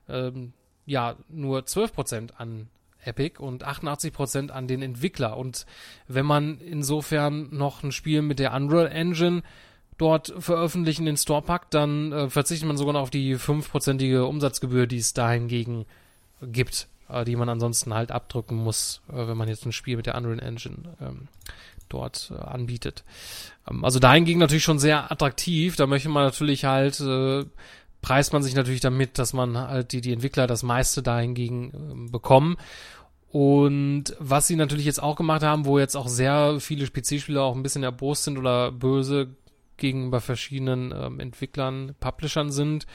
ähm, 0.08 0.54
ja 0.86 1.16
nur 1.30 1.62
12% 1.62 2.34
an 2.38 2.68
Epic 3.04 3.40
und 3.40 3.66
88% 3.66 4.50
an 4.50 4.68
den 4.68 4.82
Entwickler. 4.82 5.38
Und 5.38 5.66
wenn 6.08 6.26
man 6.26 6.60
insofern 6.60 7.50
noch 7.52 7.84
ein 7.84 7.92
Spiel 7.92 8.22
mit 8.22 8.40
der 8.40 8.54
Unreal 8.54 8.88
Engine 8.88 9.44
dort 9.98 10.34
veröffentlichen, 10.40 11.06
den 11.06 11.18
Store 11.18 11.42
packt, 11.42 11.74
dann 11.74 12.12
äh, 12.12 12.30
verzichtet 12.30 12.68
man 12.68 12.78
sogar 12.78 12.94
noch 12.94 13.02
auf 13.02 13.10
die 13.10 13.38
5%ige 13.38 14.26
Umsatzgebühr, 14.26 14.88
die 14.88 14.98
es 14.98 15.14
dahingegen 15.14 15.86
gibt, 16.42 16.88
äh, 17.10 17.24
die 17.24 17.36
man 17.36 17.50
ansonsten 17.50 17.94
halt 17.94 18.12
abdrücken 18.12 18.58
muss, 18.58 19.02
äh, 19.10 19.28
wenn 19.28 19.38
man 19.38 19.48
jetzt 19.48 19.66
ein 19.66 19.72
Spiel 19.72 19.98
mit 19.98 20.08
der 20.08 20.16
Unreal 20.16 20.40
Engine 20.40 20.96
ähm, 21.00 21.28
dort 21.90 22.32
äh, 22.36 22.40
anbietet. 22.40 23.04
Ähm, 23.70 23.86
also 23.86 24.00
dahingegen 24.00 24.40
natürlich 24.40 24.64
schon 24.64 24.80
sehr 24.80 25.12
attraktiv. 25.12 25.76
Da 25.76 25.88
möchte 25.88 26.10
man 26.10 26.24
natürlich 26.24 26.66
halt, 26.66 27.00
äh, 27.00 27.46
preist 28.02 28.34
man 28.34 28.44
sich 28.44 28.56
natürlich 28.56 28.82
damit, 28.82 29.20
dass 29.20 29.34
man 29.34 29.58
halt 29.58 29.92
die, 29.92 30.02
die 30.02 30.14
Entwickler 30.14 30.48
das 30.48 30.64
meiste 30.64 31.04
dahingegen 31.04 32.08
äh, 32.08 32.12
bekommen. 32.12 32.58
Und 33.30 34.16
was 34.20 34.48
sie 34.48 34.58
natürlich 34.58 34.86
jetzt 34.86 35.02
auch 35.02 35.16
gemacht 35.16 35.44
haben, 35.44 35.66
wo 35.66 35.80
jetzt 35.80 35.96
auch 35.96 36.10
sehr 36.10 36.60
viele 36.60 36.86
PC-Spieler 36.86 37.42
auch 37.42 37.56
ein 37.56 37.64
bisschen 37.64 37.84
erbost 37.84 38.26
sind 38.26 38.38
oder 38.38 38.72
böse 38.72 39.36
gegenüber 39.78 40.20
verschiedenen 40.20 40.94
ähm, 40.96 41.20
Entwicklern, 41.20 41.96
Publishern 42.00 42.52
sind, 42.52 42.86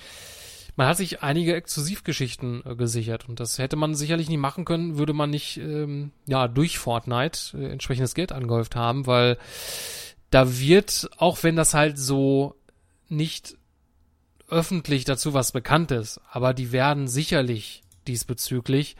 man 0.77 0.89
hat 0.89 0.99
sich 0.99 1.23
einige 1.23 1.57
Exklusivgeschichten 1.57 2.63
äh, 2.65 2.77
gesichert 2.77 3.29
und 3.29 3.41
das 3.41 3.59
hätte 3.59 3.77
man 3.77 3.95
sicherlich 3.95 4.29
nicht 4.29 4.39
machen 4.39 4.67
können, 4.67 4.99
würde 4.99 5.15
man 5.15 5.31
nicht 5.31 5.57
ähm, 5.57 6.13
ja 6.27 6.49
durch 6.49 6.79
Fortnite 6.79 7.59
äh, 7.59 7.73
entsprechendes 7.73 8.15
Geld 8.15 8.31
angehäuft 8.31 8.77
haben, 8.77 9.07
weil 9.07 9.39
da 10.31 10.59
wird, 10.59 11.09
auch 11.17 11.43
wenn 11.43 11.57
das 11.57 11.73
halt 11.73 11.99
so 11.99 12.57
nicht 13.09 13.57
öffentlich 14.49 15.05
dazu 15.05 15.35
was 15.35 15.53
bekannt 15.53 15.91
ist, 15.91 16.21
aber 16.31 16.55
die 16.55 16.73
werden 16.73 17.09
sicherlich 17.09 17.83
diesbezüglich, 18.07 18.97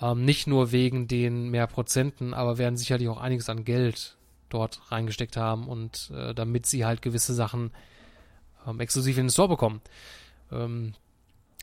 ähm, 0.00 0.24
nicht 0.24 0.46
nur 0.46 0.72
wegen 0.72 1.08
den 1.08 1.50
mehr 1.50 1.66
Prozenten, 1.66 2.34
aber 2.34 2.58
werden 2.58 2.76
sicherlich 2.76 3.08
auch 3.08 3.20
einiges 3.20 3.48
an 3.48 3.64
Geld 3.64 4.16
dort 4.48 4.80
reingesteckt 4.90 5.36
haben 5.36 5.68
und 5.68 6.10
äh, 6.14 6.34
damit 6.34 6.66
sie 6.66 6.84
halt 6.84 7.02
gewisse 7.02 7.34
Sachen 7.34 7.70
ähm, 8.66 8.80
exklusiv 8.80 9.16
in 9.16 9.26
den 9.26 9.30
Store 9.30 9.48
bekommen. 9.48 9.80
Ähm, 10.50 10.94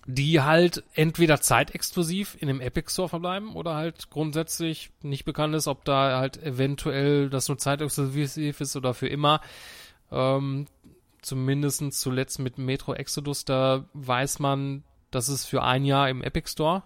die 0.09 0.39
halt 0.39 0.85
entweder 0.93 1.41
zeitexklusiv 1.41 2.37
in 2.39 2.47
dem 2.47 2.61
Epic 2.61 2.89
Store 2.91 3.09
verbleiben 3.09 3.53
oder 3.55 3.75
halt 3.75 4.09
grundsätzlich 4.09 4.89
nicht 5.01 5.25
bekannt 5.25 5.53
ist, 5.53 5.67
ob 5.67 5.83
da 5.83 6.17
halt 6.17 6.41
eventuell 6.41 7.29
das 7.29 7.49
nur 7.49 7.57
zeitexklusiv 7.57 8.61
ist 8.61 8.77
oder 8.77 8.93
für 8.93 9.09
immer. 9.09 9.41
Ähm, 10.09 10.67
zumindest 11.21 11.93
zuletzt 11.93 12.39
mit 12.39 12.57
Metro 12.57 12.93
Exodus, 12.93 13.45
da 13.45 13.85
weiß 13.93 14.39
man, 14.39 14.83
dass 15.11 15.27
es 15.27 15.45
für 15.45 15.63
ein 15.63 15.85
Jahr 15.85 16.09
im 16.09 16.21
Epic 16.21 16.49
Store, 16.49 16.83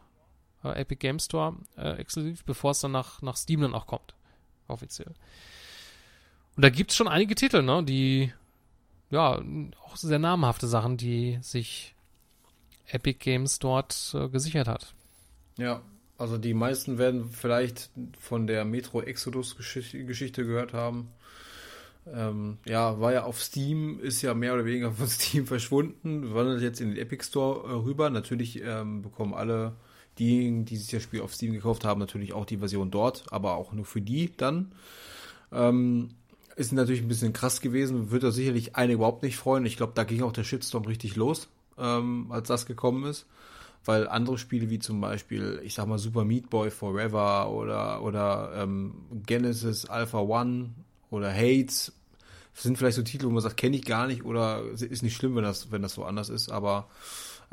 äh, 0.63 0.80
Epic 0.80 1.00
Game 1.00 1.20
Store 1.20 1.56
äh, 1.78 1.98
exklusiv, 1.98 2.44
bevor 2.46 2.72
es 2.72 2.80
dann 2.80 2.91
nach, 2.91 3.22
nach 3.22 3.36
Steam 3.36 3.62
dann 3.62 3.74
auch 3.74 3.88
kommt. 3.88 4.15
Offiziell. 4.67 5.13
Und 6.56 6.63
da 6.63 6.70
gibt's 6.70 6.96
schon 6.96 7.08
einige 7.08 7.36
Titel, 7.36 7.62
ne, 7.62 7.84
die, 7.84 8.34
ja, 9.10 9.41
auch 9.84 9.96
sehr 9.96 10.20
namhafte 10.20 10.67
Sachen, 10.67 10.98
die 10.98 11.39
sich 11.41 11.96
Epic 12.88 13.20
Games 13.20 13.60
dort 13.60 14.13
äh, 14.13 14.30
gesichert 14.30 14.67
hat. 14.67 14.94
Ja, 15.58 15.82
also 16.17 16.38
die 16.38 16.54
meisten 16.54 16.98
werden 16.98 17.32
vielleicht 17.32 17.89
von 18.20 18.48
der 18.48 18.65
Metro 18.65 19.02
Exodus 19.02 19.58
Geschichte, 19.58 20.06
Geschichte 20.06 20.46
gehört 20.46 20.74
haben. 20.74 21.10
Ähm, 22.08 22.58
ja, 22.66 23.00
war 23.00 23.14
ja 23.14 23.24
auf 23.24 23.42
Steam, 23.42 24.00
ist 24.00 24.22
ja 24.22 24.34
mehr 24.34 24.54
oder 24.54 24.66
weniger 24.66 24.92
von 24.92 25.08
Steam 25.10 25.46
verschwunden, 25.46 26.34
wandert 26.34 26.62
jetzt 26.62 26.82
in 26.82 26.90
den 26.90 26.98
Epic 26.98 27.26
Store 27.26 27.70
äh, 27.70 27.74
rüber. 27.74 28.10
Natürlich 28.10 28.62
ähm, 28.64 29.02
bekommen 29.02 29.34
alle 29.34 29.74
diejenigen, 30.18 30.66
die 30.66 30.78
sich 30.78 30.90
das 30.90 31.04
Spiel 31.04 31.22
auf 31.22 31.34
Steam 31.34 31.54
gekauft 31.54 31.86
haben, 31.86 32.00
natürlich 32.00 32.34
auch 32.34 32.46
die 32.46 32.58
Version 32.58 32.92
dort, 32.92 33.26
aber 33.32 33.56
auch 33.56 33.74
nur 33.74 33.86
für 33.86 34.02
die 34.02 34.36
dann. 34.36 34.72
Ähm, 35.52 36.10
ist 36.56 36.74
natürlich 36.74 37.02
ein 37.02 37.08
bisschen 37.08 37.34
krass 37.34 37.62
gewesen, 37.62 38.12
wird 38.12 38.24
da 38.24 38.32
sicherlich 38.32 38.76
einige 38.76 38.96
überhaupt 38.96 39.24
nicht 39.24 39.38
freuen. 39.38 39.66
Ich 39.66 39.78
glaube, 39.78 39.94
da 39.96 40.04
ging 40.04 40.22
auch 40.22 40.34
der 40.34 40.44
Shitstorm 40.44 40.86
richtig 40.86 41.16
los, 41.16 41.50
ähm, 41.78 42.28
als 42.30 42.48
das 42.48 42.66
gekommen 42.66 43.06
ist. 43.06 43.26
Weil 43.84 44.08
andere 44.08 44.38
Spiele 44.38 44.70
wie 44.70 44.78
zum 44.78 45.02
Beispiel, 45.02 45.60
ich 45.64 45.74
sag 45.74 45.88
mal, 45.88 45.98
Super 45.98 46.24
Meat 46.24 46.52
Boy 46.52 46.70
Forever 46.70 47.50
oder, 47.50 48.04
oder 48.04 48.52
ähm, 48.56 48.94
Genesis 49.26 49.86
Alpha 49.86 50.20
One 50.20 50.70
oder 51.12 51.32
Hates 51.32 51.93
sind 52.54 52.78
vielleicht 52.78 52.97
so 52.97 53.04
Titel, 53.04 53.28
wo 53.28 53.30
man 53.30 53.41
sagt, 53.41 53.58
kenne 53.58 53.76
ich 53.76 53.86
gar 53.86 54.08
nicht 54.08 54.26
oder 54.26 54.63
ist 54.63 55.04
nicht 55.04 55.15
schlimm, 55.15 55.36
wenn 55.36 55.43
das, 55.43 55.71
wenn 55.71 55.82
das 55.82 55.93
so 55.93 56.04
anders 56.04 56.30
ist, 56.30 56.52
aber 56.52 56.88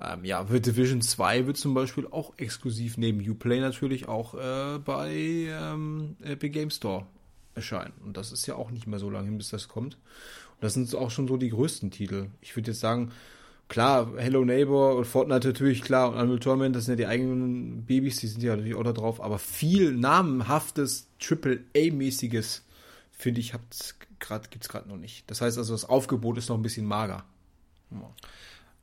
ähm, 0.00 0.24
ja, 0.24 0.46
The 0.48 0.60
Division 0.60 1.02
2 1.02 1.46
wird 1.46 1.56
zum 1.56 1.74
Beispiel 1.74 2.06
auch 2.10 2.32
exklusiv 2.36 2.98
neben 2.98 3.20
Uplay 3.28 3.60
natürlich 3.60 4.08
auch 4.08 4.34
äh, 4.34 4.78
bei 4.78 5.12
ähm, 5.12 6.16
Epic 6.22 6.50
Game 6.50 6.70
Store 6.70 7.06
erscheinen. 7.54 7.94
Und 8.04 8.16
das 8.16 8.30
ist 8.32 8.46
ja 8.46 8.54
auch 8.54 8.70
nicht 8.70 8.86
mehr 8.86 9.00
so 9.00 9.10
lange 9.10 9.26
hin, 9.26 9.38
bis 9.38 9.50
das 9.50 9.68
kommt. 9.68 9.94
Und 9.94 10.62
das 10.62 10.74
sind 10.74 10.94
auch 10.94 11.10
schon 11.10 11.26
so 11.26 11.36
die 11.36 11.50
größten 11.50 11.90
Titel. 11.90 12.28
Ich 12.40 12.54
würde 12.54 12.70
jetzt 12.70 12.80
sagen, 12.80 13.10
klar, 13.68 14.12
Hello 14.16 14.44
Neighbor 14.44 14.94
und 14.94 15.06
Fortnite 15.06 15.48
natürlich, 15.48 15.82
klar, 15.82 16.10
und 16.10 16.18
Unreal 16.18 16.38
Tournament, 16.38 16.76
das 16.76 16.84
sind 16.84 16.92
ja 16.92 17.06
die 17.06 17.06
eigenen 17.06 17.84
Babys, 17.84 18.18
die 18.18 18.28
sind 18.28 18.42
ja 18.42 18.54
natürlich 18.54 18.76
auch 18.76 18.84
da 18.84 18.92
drauf, 18.92 19.20
aber 19.20 19.38
viel 19.38 19.92
namenhaftes, 19.92 21.08
Triple-A-mäßiges, 21.18 22.64
finde 23.18 23.40
ich, 23.40 23.52
grad, 24.20 24.50
gibt 24.50 24.64
es 24.64 24.70
gerade 24.70 24.88
noch 24.88 24.96
nicht. 24.96 25.30
Das 25.30 25.40
heißt 25.40 25.58
also, 25.58 25.74
das 25.74 25.84
Aufgebot 25.84 26.38
ist 26.38 26.48
noch 26.48 26.56
ein 26.56 26.62
bisschen 26.62 26.86
mager. 26.86 27.24
Ja. 27.90 28.14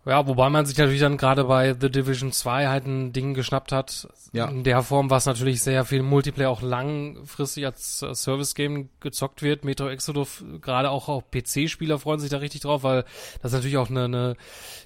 Ja, 0.08 0.28
wobei 0.28 0.50
man 0.52 0.68
sich 0.68 0.78
natürlich 0.78 1.00
dann 1.00 1.18
gerade 1.18 1.46
bei 1.46 1.74
The 1.74 1.90
Division 1.90 2.32
2 2.32 2.68
halt 2.68 2.86
ein 2.86 3.12
Ding 3.12 3.34
geschnappt 3.34 3.72
hat. 3.72 4.08
Ja. 4.34 4.46
In 4.46 4.64
der 4.64 4.84
Form, 4.84 5.10
was 5.10 5.26
natürlich 5.26 5.64
sehr 5.64 5.84
viel 5.84 6.04
Multiplayer 6.04 6.52
auch 6.52 6.62
langfristig 6.62 7.66
als 7.66 8.06
Service-Game 8.14 8.90
gezockt 9.00 9.42
wird. 9.42 9.66
Metro 9.66 9.90
Exodus, 9.90 10.44
gerade 10.62 10.92
auch, 10.92 11.10
auch 11.10 11.24
PC-Spieler 11.32 11.98
freuen 11.98 12.20
sich 12.20 12.30
da 12.30 12.38
richtig 12.38 12.62
drauf, 12.62 12.84
weil 12.84 13.04
das 13.42 13.52
natürlich 13.52 13.78
auch 13.78 13.90
eine, 13.90 14.04
eine, 14.04 14.36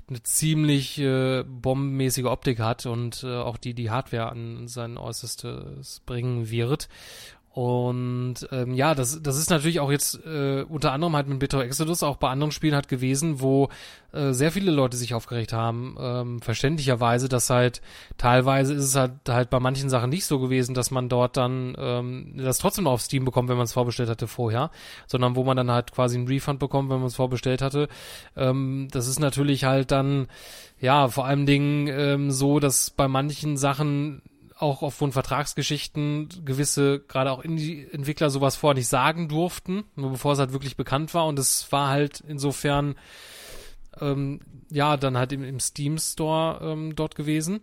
eine 0.07 0.23
ziemlich 0.23 0.97
äh, 0.99 1.43
bombenmäßige 1.43 2.25
Optik 2.25 2.59
hat 2.59 2.85
und 2.85 3.25
äh, 3.25 3.35
auch 3.35 3.57
die, 3.57 3.73
die 3.73 3.89
Hardware 3.89 4.29
an 4.29 4.69
sein 4.69 4.97
Äußerstes 4.97 6.01
bringen 6.05 6.49
wird. 6.49 6.87
Und 7.59 8.47
ähm, 8.53 8.73
ja, 8.73 8.95
das, 8.95 9.21
das 9.21 9.37
ist 9.37 9.49
natürlich 9.49 9.81
auch 9.81 9.91
jetzt 9.91 10.25
äh, 10.25 10.63
unter 10.69 10.93
anderem 10.93 11.13
halt 11.17 11.27
mit 11.27 11.39
Bitter 11.39 11.61
Exodus 11.61 12.03
auch 12.03 12.15
bei 12.15 12.29
anderen 12.29 12.53
Spielen 12.53 12.73
halt 12.73 12.87
gewesen, 12.87 13.41
wo 13.41 13.67
äh, 14.13 14.31
sehr 14.31 14.53
viele 14.53 14.71
Leute 14.71 14.95
sich 14.95 15.13
aufgeregt 15.13 15.51
haben. 15.51 15.97
Ähm, 15.99 16.41
verständlicherweise, 16.41 17.27
dass 17.27 17.49
halt 17.49 17.81
teilweise 18.17 18.73
ist 18.75 18.85
es 18.85 18.95
halt, 18.95 19.11
halt 19.27 19.49
bei 19.49 19.59
manchen 19.59 19.89
Sachen 19.89 20.09
nicht 20.09 20.25
so 20.25 20.39
gewesen, 20.39 20.73
dass 20.73 20.89
man 20.89 21.09
dort 21.09 21.35
dann 21.35 21.75
ähm, 21.77 22.33
das 22.37 22.59
trotzdem 22.59 22.87
auf 22.87 23.01
Steam 23.01 23.25
bekommt, 23.25 23.49
wenn 23.49 23.57
man 23.57 23.65
es 23.65 23.73
vorbestellt 23.73 24.07
hatte 24.07 24.27
vorher, 24.27 24.71
sondern 25.05 25.35
wo 25.35 25.43
man 25.43 25.57
dann 25.57 25.69
halt 25.69 25.91
quasi 25.91 26.17
einen 26.17 26.29
Refund 26.29 26.59
bekommt, 26.59 26.89
wenn 26.89 26.99
man 26.99 27.07
es 27.07 27.17
vorbestellt 27.17 27.61
hatte. 27.61 27.89
Ähm, 28.37 28.87
das 28.91 29.05
ist 29.05 29.19
natürlich 29.19 29.65
halt 29.65 29.91
dann 29.91 30.27
ja 30.79 31.09
vor 31.09 31.25
allem 31.25 31.45
Dingen 31.45 31.87
ähm, 31.87 32.31
so, 32.31 32.61
dass 32.61 32.89
bei 32.89 33.09
manchen 33.09 33.57
Sachen 33.57 34.21
auch 34.59 34.81
aufgrund 34.81 35.13
Vertragsgeschichten 35.13 36.29
gewisse, 36.43 36.99
gerade 36.99 37.31
auch 37.31 37.41
Indie-Entwickler 37.41 38.29
sowas 38.29 38.57
vorher 38.57 38.75
nicht 38.75 38.89
sagen 38.89 39.29
durften, 39.29 39.85
nur 39.95 40.11
bevor 40.11 40.33
es 40.33 40.39
halt 40.39 40.51
wirklich 40.51 40.75
bekannt 40.75 41.13
war. 41.13 41.25
Und 41.27 41.39
es 41.39 41.71
war 41.71 41.87
halt 41.87 42.21
insofern, 42.27 42.95
ähm, 44.01 44.41
ja, 44.69 44.97
dann 44.97 45.17
halt 45.17 45.31
im, 45.31 45.43
im 45.43 45.59
Steam 45.59 45.97
Store 45.97 46.59
ähm, 46.61 46.95
dort 46.95 47.15
gewesen. 47.15 47.61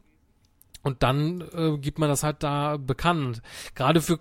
Und 0.83 1.03
dann 1.03 1.43
äh, 1.53 1.77
gibt 1.79 1.99
man 1.99 2.09
das 2.09 2.23
halt 2.23 2.43
da 2.43 2.79
bekannt. 2.79 3.43
Gerade 3.75 4.01
für, 4.01 4.19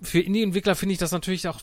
für 0.00 0.20
Indie-Entwickler 0.20 0.76
finde 0.76 0.92
ich 0.92 0.98
das 0.98 1.10
natürlich 1.10 1.48
auch 1.48 1.60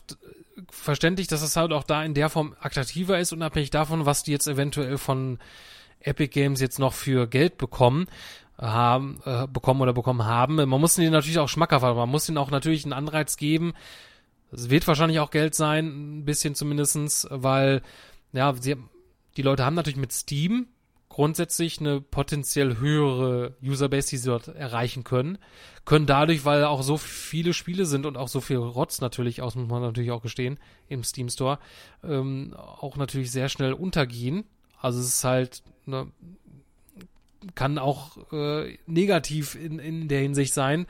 verständlich, 0.70 1.26
dass 1.26 1.40
es 1.40 1.56
halt 1.56 1.72
auch 1.72 1.84
da 1.84 2.04
in 2.04 2.14
der 2.14 2.28
Form 2.28 2.54
attraktiver 2.60 3.18
ist, 3.18 3.32
unabhängig 3.32 3.70
davon, 3.70 4.04
was 4.04 4.24
die 4.24 4.32
jetzt 4.32 4.46
eventuell 4.46 4.98
von 4.98 5.38
Epic 6.00 6.28
Games 6.28 6.60
jetzt 6.60 6.78
noch 6.78 6.92
für 6.92 7.26
Geld 7.26 7.56
bekommen 7.56 8.06
haben, 8.58 9.20
äh, 9.24 9.46
bekommen 9.46 9.80
oder 9.80 9.92
bekommen 9.92 10.24
haben. 10.24 10.56
Man 10.56 10.68
muss 10.80 10.98
ihnen 10.98 11.12
natürlich 11.12 11.38
auch 11.38 11.48
schmackhaft 11.48 11.82
machen. 11.82 11.96
Man 11.96 12.10
muss 12.10 12.28
ihnen 12.28 12.38
auch 12.38 12.50
natürlich 12.50 12.84
einen 12.84 12.92
Anreiz 12.92 13.36
geben. 13.36 13.74
Es 14.52 14.70
wird 14.70 14.86
wahrscheinlich 14.86 15.18
auch 15.18 15.30
Geld 15.30 15.54
sein, 15.54 16.20
ein 16.20 16.24
bisschen 16.24 16.54
zumindestens, 16.54 17.26
weil, 17.30 17.82
ja, 18.32 18.54
sie, 18.54 18.76
die 19.36 19.42
Leute 19.42 19.64
haben 19.64 19.74
natürlich 19.74 19.98
mit 19.98 20.12
Steam 20.12 20.68
grundsätzlich 21.08 21.78
eine 21.78 22.00
potenziell 22.00 22.78
höhere 22.78 23.54
Userbase, 23.62 24.08
die 24.10 24.16
sie 24.16 24.28
dort 24.28 24.48
erreichen 24.48 25.04
können, 25.04 25.38
können 25.84 26.06
dadurch, 26.06 26.44
weil 26.44 26.64
auch 26.64 26.82
so 26.82 26.96
viele 26.96 27.52
Spiele 27.52 27.86
sind 27.86 28.04
und 28.04 28.16
auch 28.16 28.26
so 28.26 28.40
viel 28.40 28.56
Rotz 28.56 29.00
natürlich 29.00 29.40
aus, 29.40 29.54
muss 29.54 29.68
man 29.68 29.82
natürlich 29.82 30.10
auch 30.10 30.22
gestehen, 30.22 30.58
im 30.88 31.04
Steam 31.04 31.28
Store, 31.28 31.60
ähm, 32.02 32.52
auch 32.56 32.96
natürlich 32.96 33.30
sehr 33.30 33.48
schnell 33.48 33.74
untergehen. 33.74 34.42
Also 34.80 34.98
es 34.98 35.06
ist 35.06 35.24
halt 35.24 35.62
eine 35.86 36.08
kann 37.54 37.78
auch 37.78 38.32
äh, 38.32 38.78
negativ 38.86 39.54
in, 39.54 39.78
in 39.78 40.08
der 40.08 40.20
Hinsicht 40.20 40.54
sein. 40.54 40.86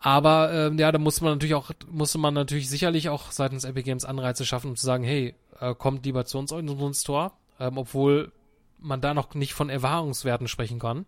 Aber 0.00 0.52
ähm, 0.52 0.78
ja, 0.78 0.92
da 0.92 0.98
muss 0.98 1.20
man 1.20 1.32
natürlich 1.32 1.54
auch, 1.54 1.70
musste 1.90 2.18
man 2.18 2.34
natürlich 2.34 2.68
sicherlich 2.68 3.08
auch 3.08 3.32
seitens 3.32 3.64
Epic 3.64 3.82
Games 3.82 4.04
Anreize 4.04 4.46
schaffen, 4.46 4.70
um 4.70 4.76
zu 4.76 4.86
sagen, 4.86 5.02
hey, 5.02 5.34
äh, 5.60 5.74
kommt 5.74 6.04
lieber 6.04 6.24
zu 6.24 6.38
uns 6.38 6.52
in 6.52 6.68
unseren 6.68 6.94
Store, 6.94 7.32
ähm, 7.58 7.78
obwohl 7.78 8.32
man 8.78 9.00
da 9.00 9.12
noch 9.12 9.34
nicht 9.34 9.54
von 9.54 9.70
Erfahrungswerten 9.70 10.46
sprechen 10.46 10.78
kann, 10.78 11.04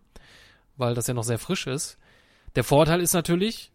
weil 0.75 0.93
das 0.93 1.07
ja 1.07 1.13
noch 1.13 1.23
sehr 1.23 1.39
frisch 1.39 1.67
ist. 1.67 1.97
Der 2.55 2.65
Vorteil 2.65 2.99
ist 2.99 3.13
natürlich, 3.13 3.71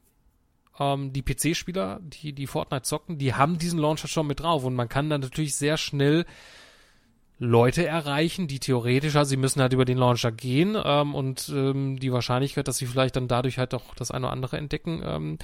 ähm, 0.79 1.15
die 1.15 1.23
PC-Spieler, 1.23 2.01
die 2.03 2.35
die 2.35 2.47
Fortnite 2.47 2.83
zocken, 2.83 3.17
die 3.17 3.33
haben 3.33 3.59
diesen 3.59 3.79
Launcher 3.79 4.09
schon 4.09 4.27
mit 4.27 4.41
drauf 4.41 4.65
und 4.65 4.75
man 4.75 4.91
kann 4.91 5.09
dann 5.09 5.23
natürlich 5.23 5.55
sehr 5.55 5.79
schnell 5.79 6.27
Leute 7.39 7.87
erreichen, 7.87 8.49
die 8.49 8.61
theoretisch, 8.61 9.15
also 9.17 9.29
sie 9.29 9.37
müssen 9.37 9.61
halt 9.61 9.73
über 9.73 9.85
den 9.85 9.99
Launcher 9.99 10.33
gehen 10.33 10.77
ähm, 10.83 11.15
und 11.15 11.51
ähm, 11.55 11.99
die 11.99 12.13
Wahrscheinlichkeit, 12.13 12.67
dass 12.67 12.79
sie 12.79 12.87
vielleicht 12.87 13.17
dann 13.17 13.29
dadurch 13.29 13.59
halt 13.59 13.75
auch 13.75 13.95
das 13.95 14.11
eine 14.11 14.27
oder 14.27 14.33
andere 14.33 14.57
entdecken, 14.57 15.03
ähm, 15.05 15.39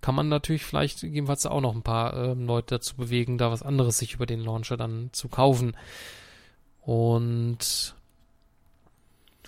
kann 0.00 0.14
man 0.14 0.28
natürlich 0.28 0.64
vielleicht 0.64 1.02
jedenfalls 1.02 1.46
auch 1.46 1.60
noch 1.60 1.74
ein 1.74 1.82
paar 1.82 2.14
ähm, 2.16 2.46
Leute 2.46 2.76
dazu 2.76 2.96
bewegen, 2.96 3.38
da 3.38 3.50
was 3.50 3.62
anderes 3.62 3.98
sich 3.98 4.14
über 4.14 4.26
den 4.26 4.40
Launcher 4.40 4.76
dann 4.76 5.10
zu 5.12 5.28
kaufen. 5.28 5.76
Und 6.80 7.94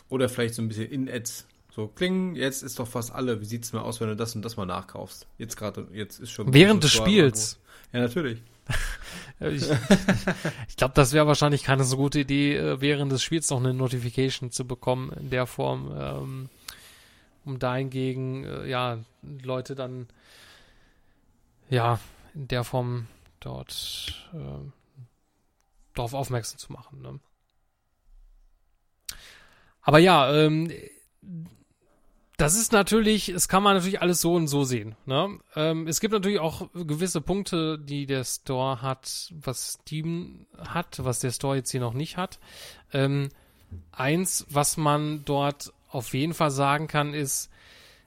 oder 0.08 0.28
vielleicht 0.28 0.54
so 0.54 0.62
ein 0.62 0.68
bisschen 0.68 0.90
In-Ads. 0.90 1.46
So, 1.74 1.86
kling, 1.88 2.34
jetzt 2.34 2.62
ist 2.62 2.78
doch 2.78 2.86
fast 2.86 3.14
alle. 3.14 3.40
Wie 3.40 3.46
sieht's 3.46 3.72
mal 3.72 3.80
aus, 3.80 3.98
wenn 4.00 4.08
du 4.08 4.16
das 4.16 4.36
und 4.36 4.42
das 4.42 4.58
mal 4.58 4.66
nachkaufst? 4.66 5.26
Jetzt 5.38 5.56
gerade, 5.56 5.88
jetzt 5.94 6.20
ist 6.20 6.30
schon. 6.30 6.52
Während 6.52 6.84
des 6.84 6.92
Spiels. 6.92 7.58
Ja, 7.92 8.00
natürlich 8.00 8.42
ich, 9.40 9.68
ich 10.68 10.76
glaube, 10.76 10.94
das 10.94 11.12
wäre 11.12 11.26
wahrscheinlich 11.26 11.64
keine 11.64 11.84
so 11.84 11.96
gute 11.96 12.20
Idee, 12.20 12.56
äh, 12.56 12.80
während 12.80 13.12
des 13.12 13.22
Spiels 13.22 13.50
noch 13.50 13.60
eine 13.60 13.74
Notification 13.74 14.50
zu 14.50 14.66
bekommen 14.66 15.12
in 15.12 15.30
der 15.30 15.46
Form, 15.46 15.92
ähm, 15.96 16.48
um 17.44 17.58
dahingegen, 17.58 18.44
äh, 18.44 18.68
ja, 18.68 18.98
Leute 19.42 19.74
dann, 19.74 20.08
ja, 21.70 21.98
in 22.34 22.48
der 22.48 22.64
Form 22.64 23.08
dort 23.40 24.30
äh, 24.32 24.70
darauf 25.94 26.14
aufmerksam 26.14 26.58
zu 26.58 26.72
machen. 26.72 27.02
Ne? 27.02 27.20
Aber 29.82 29.98
ja, 29.98 30.32
ähm, 30.32 30.70
das 32.42 32.56
ist 32.56 32.72
natürlich, 32.72 33.28
es 33.28 33.46
kann 33.46 33.62
man 33.62 33.76
natürlich 33.76 34.02
alles 34.02 34.20
so 34.20 34.34
und 34.34 34.48
so 34.48 34.64
sehen. 34.64 34.96
Ne? 35.06 35.38
Ähm, 35.54 35.86
es 35.86 36.00
gibt 36.00 36.12
natürlich 36.12 36.40
auch 36.40 36.68
gewisse 36.74 37.20
Punkte, 37.20 37.78
die 37.78 38.04
der 38.04 38.24
Store 38.24 38.82
hat, 38.82 39.32
was 39.44 39.74
Steam 39.74 40.46
hat, 40.58 41.04
was 41.04 41.20
der 41.20 41.30
Store 41.30 41.54
jetzt 41.54 41.70
hier 41.70 41.78
noch 41.78 41.94
nicht 41.94 42.16
hat. 42.16 42.40
Ähm, 42.92 43.28
eins, 43.92 44.44
was 44.50 44.76
man 44.76 45.24
dort 45.24 45.72
auf 45.88 46.14
jeden 46.14 46.34
Fall 46.34 46.50
sagen 46.50 46.88
kann, 46.88 47.14
ist, 47.14 47.48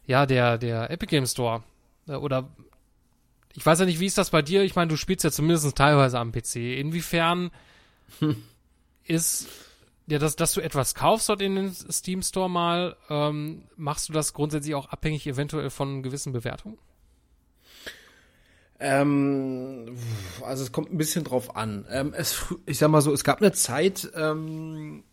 ja, 0.05 0.25
der, 0.25 0.57
der 0.57 0.91
Epic 0.91 1.09
Game 1.09 1.27
Store. 1.27 1.63
Äh, 2.05 2.15
oder 2.15 2.49
ich 3.53 3.65
weiß 3.65 3.79
ja 3.79 3.85
nicht, 3.85 4.01
wie 4.01 4.05
ist 4.05 4.17
das 4.17 4.31
bei 4.31 4.41
dir? 4.41 4.63
Ich 4.63 4.75
meine, 4.75 4.89
du 4.89 4.97
spielst 4.97 5.23
ja 5.23 5.31
zumindest 5.31 5.77
teilweise 5.77 6.19
am 6.19 6.33
PC. 6.33 6.57
Inwiefern 6.77 7.51
hm. 8.19 8.43
ist 9.05 9.47
ja, 10.07 10.19
dass, 10.19 10.35
dass 10.35 10.53
du 10.53 10.61
etwas 10.61 10.93
kaufst 10.93 11.29
dort 11.29 11.41
in 11.41 11.55
den 11.55 11.73
Steam 11.73 12.21
Store 12.21 12.49
mal, 12.49 12.95
ähm, 13.09 13.63
machst 13.75 14.09
du 14.09 14.13
das 14.13 14.33
grundsätzlich 14.33 14.75
auch 14.75 14.89
abhängig 14.89 15.25
eventuell 15.25 15.69
von 15.69 16.03
gewissen 16.03 16.31
Bewertungen? 16.31 16.77
Ähm, 18.79 19.97
also 20.43 20.63
es 20.63 20.71
kommt 20.71 20.91
ein 20.91 20.97
bisschen 20.97 21.23
drauf 21.23 21.55
an. 21.55 21.85
Ähm, 21.89 22.13
es, 22.15 22.45
ich 22.65 22.77
sag 22.77 22.89
mal 22.89 23.01
so, 23.01 23.13
es 23.13 23.23
gab 23.23 23.41
eine 23.41 23.53
Zeit 23.53 24.11
ähm, 24.15 25.03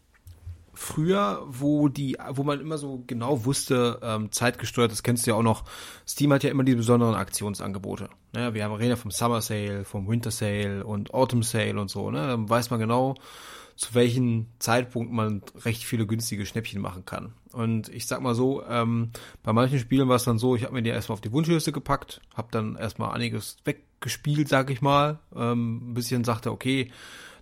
früher, 0.74 1.42
wo 1.46 1.88
die, 1.88 2.18
wo 2.30 2.42
man 2.42 2.60
immer 2.60 2.76
so 2.76 3.04
genau 3.06 3.44
wusste, 3.44 4.00
ähm, 4.02 4.32
zeitgesteuert, 4.32 4.90
das 4.90 5.02
kennst 5.02 5.26
du 5.26 5.30
ja 5.30 5.36
auch 5.36 5.42
noch. 5.42 5.64
Steam 6.06 6.32
hat 6.32 6.42
ja 6.42 6.50
immer 6.50 6.64
die 6.64 6.74
besonderen 6.74 7.14
Aktionsangebote. 7.14 8.08
Ne? 8.34 8.52
Wir 8.52 8.64
haben 8.64 8.80
ja 8.80 8.96
vom 8.96 9.10
Summer 9.10 9.40
Sale, 9.40 9.84
vom 9.84 10.08
Winter 10.08 10.30
Sale 10.30 10.84
und 10.84 11.14
Autumn 11.14 11.42
Sale 11.42 11.80
und 11.80 11.88
so. 11.88 12.10
Ne? 12.10 12.26
Dann 12.26 12.48
weiß 12.48 12.70
man 12.70 12.80
genau, 12.80 13.14
zu 13.82 13.94
welchem 13.94 14.46
Zeitpunkt 14.60 15.12
man 15.12 15.42
recht 15.64 15.82
viele 15.82 16.06
günstige 16.06 16.46
Schnäppchen 16.46 16.80
machen 16.80 17.04
kann. 17.04 17.32
Und 17.50 17.88
ich 17.88 18.06
sag 18.06 18.20
mal 18.20 18.36
so, 18.36 18.64
ähm, 18.64 19.10
bei 19.42 19.52
manchen 19.52 19.80
Spielen 19.80 20.08
war 20.08 20.14
es 20.14 20.22
dann 20.22 20.38
so, 20.38 20.54
ich 20.54 20.62
habe 20.62 20.74
mir 20.74 20.82
die 20.82 20.90
erstmal 20.90 21.14
auf 21.14 21.20
die 21.20 21.32
Wunschliste 21.32 21.72
gepackt, 21.72 22.20
habe 22.32 22.46
dann 22.52 22.76
erstmal 22.76 23.12
einiges 23.12 23.56
weggespielt, 23.64 24.48
sag 24.48 24.70
ich 24.70 24.82
mal, 24.82 25.18
ähm, 25.34 25.90
ein 25.90 25.94
bisschen 25.94 26.22
sagte, 26.22 26.52
okay, 26.52 26.92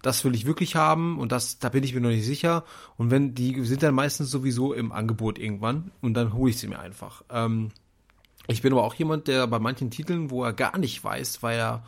das 0.01 0.25
will 0.25 0.35
ich 0.35 0.47
wirklich 0.47 0.77
haben 0.77 1.19
und 1.19 1.31
das, 1.31 1.59
da 1.59 1.69
bin 1.69 1.85
ich 1.85 1.95
mir 1.95 2.01
noch 2.01 2.09
nicht 2.09 2.25
sicher. 2.25 2.65
Und 2.97 3.11
wenn 3.11 3.35
die 3.35 3.63
sind 3.67 3.83
dann 3.83 3.95
meistens 3.95 4.31
sowieso 4.31 4.73
im 4.73 4.93
Angebot 4.93 5.39
irgendwann 5.39 5.93
und 6.01 6.15
dann 6.15 6.33
hole 6.33 6.53
ich 6.53 6.59
sie 6.59 6.69
mir 6.69 6.79
einfach. 6.79 7.23
Ähm, 7.29 7.69
ich 8.47 8.63
bin 8.63 8.73
aber 8.73 8.85
auch 8.85 8.95
jemand, 8.95 9.29
der 9.29 9.47
bei 9.47 9.59
manchen 9.59 9.91
Titeln, 9.91 10.31
wo 10.31 10.43
er 10.43 10.55
gar 10.55 10.79
nicht 10.79 11.05
weiß, 11.05 11.43
weil 11.43 11.59
er 11.59 11.83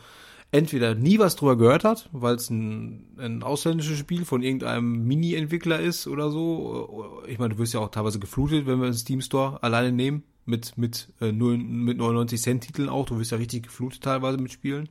entweder 0.53 0.95
nie 0.95 1.19
was 1.19 1.35
drüber 1.35 1.57
gehört 1.57 1.83
hat, 1.83 2.09
weil 2.12 2.37
es 2.37 2.51
ein, 2.51 3.07
ein 3.19 3.43
ausländisches 3.43 3.99
Spiel 3.99 4.25
von 4.25 4.43
irgendeinem 4.43 5.05
Mini-Entwickler 5.07 5.81
ist 5.81 6.07
oder 6.07 6.31
so. 6.31 7.23
Ich 7.27 7.38
meine, 7.38 7.55
du 7.55 7.59
wirst 7.59 7.75
ja 7.75 7.81
auch 7.81 7.91
teilweise 7.91 8.21
geflutet, 8.21 8.67
wenn 8.67 8.79
wir 8.79 8.87
den 8.87 8.95
Steam 8.95 9.23
Store 9.23 9.62
alleine 9.62 9.91
nehmen, 9.93 10.23
mit, 10.45 10.77
mit, 10.77 11.09
äh, 11.21 11.33
0, 11.33 11.57
mit 11.57 11.97
99 11.97 12.41
Cent 12.41 12.65
Titeln 12.65 12.88
auch. 12.88 13.07
Du 13.07 13.19
wirst 13.19 13.31
ja 13.31 13.38
richtig 13.38 13.65
geflutet 13.65 14.03
teilweise 14.03 14.38
mit 14.38 14.53
Spielen 14.53 14.88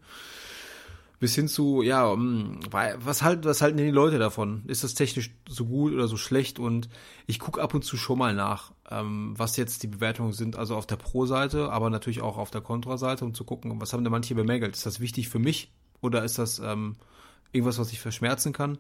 bis 1.22 1.36
hin 1.36 1.48
zu, 1.48 1.84
ja, 1.84 2.12
hm, 2.12 2.62
was 2.72 3.22
halt, 3.22 3.46
was 3.46 3.62
halten 3.62 3.78
denn 3.78 3.86
die 3.86 3.92
Leute 3.92 4.18
davon? 4.18 4.64
Ist 4.66 4.84
das 4.84 4.96
technisch 4.96 5.30
so 5.48 5.68
gut 5.68 5.94
oder 5.94 6.08
so 6.08 6.18
schlecht? 6.18 6.58
Und 6.58 6.90
ich 7.28 7.38
gucke 7.38 7.62
ab 7.62 7.76
und 7.76 7.86
zu 7.86 7.96
schon 7.96 8.18
mal 8.18 8.34
nach, 8.34 8.72
ähm, 8.90 9.36
was 9.38 9.56
jetzt 9.56 9.84
die 9.84 9.88
Bewertungen 9.88 10.34
sind, 10.34 10.56
also 10.56 10.76
auf 10.76 10.88
der 10.88 10.96
Pro-Seite, 10.96 11.72
aber 11.72 11.92
natürlich 11.92 12.24
auch 12.24 12.40
auf 12.40 12.50
der 12.50 12.62
Kontra-Seite, 12.62 13.24
um 13.24 13.36
zu 13.36 13.44
gucken, 13.44 13.80
was 13.80 13.94
haben 13.94 14.04
denn 14.04 14.10
manche 14.10 14.34
bemängelt? 14.34 14.76
Ist 14.76 14.88
das 14.88 15.00
wichtig 15.00 15.30
für 15.30 15.38
mich 15.38 15.72
oder 16.02 16.24
ist 16.24 16.40
das 16.40 16.58
ähm, 16.58 16.96
irgendwas, 17.52 17.78
was 17.78 17.92
ich 17.92 18.00
verschmerzen 18.00 18.52
kann? 18.52 18.80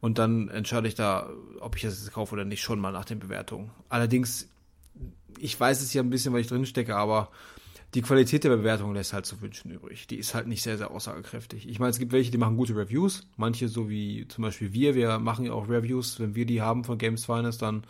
Und 0.00 0.16
dann 0.16 0.48
entscheide 0.48 0.88
ich 0.88 0.94
da, 0.94 1.28
ob 1.60 1.76
ich 1.76 1.82
das 1.82 2.10
kaufe 2.10 2.32
oder 2.32 2.46
nicht, 2.46 2.62
schon 2.62 2.80
mal 2.80 2.90
nach 2.90 3.04
den 3.04 3.18
Bewertungen. 3.18 3.70
Allerdings, 3.90 4.48
ich 5.38 5.60
weiß 5.60 5.82
es 5.82 5.92
ja 5.92 6.02
ein 6.02 6.08
bisschen, 6.08 6.32
weil 6.32 6.40
ich 6.40 6.48
drin 6.48 6.64
stecke, 6.64 6.96
aber 6.96 7.28
die 7.94 8.02
Qualität 8.02 8.44
der 8.44 8.50
Bewertung 8.50 8.94
lässt 8.94 9.12
halt 9.12 9.26
zu 9.26 9.40
wünschen 9.40 9.70
übrig. 9.70 10.06
Die 10.06 10.16
ist 10.16 10.34
halt 10.34 10.46
nicht 10.46 10.62
sehr, 10.62 10.78
sehr 10.78 10.92
aussagekräftig. 10.92 11.68
Ich 11.68 11.80
meine, 11.80 11.90
es 11.90 11.98
gibt 11.98 12.12
welche, 12.12 12.30
die 12.30 12.38
machen 12.38 12.56
gute 12.56 12.76
Reviews. 12.76 13.26
Manche, 13.36 13.68
so 13.68 13.88
wie 13.88 14.28
zum 14.28 14.42
Beispiel 14.42 14.72
wir, 14.72 14.94
wir 14.94 15.18
machen 15.18 15.44
ja 15.44 15.52
auch 15.52 15.68
Reviews. 15.68 16.20
Wenn 16.20 16.36
wir 16.36 16.46
die 16.46 16.62
haben 16.62 16.84
von 16.84 16.98
Games 16.98 17.24
Finest, 17.24 17.62
dann 17.62 17.84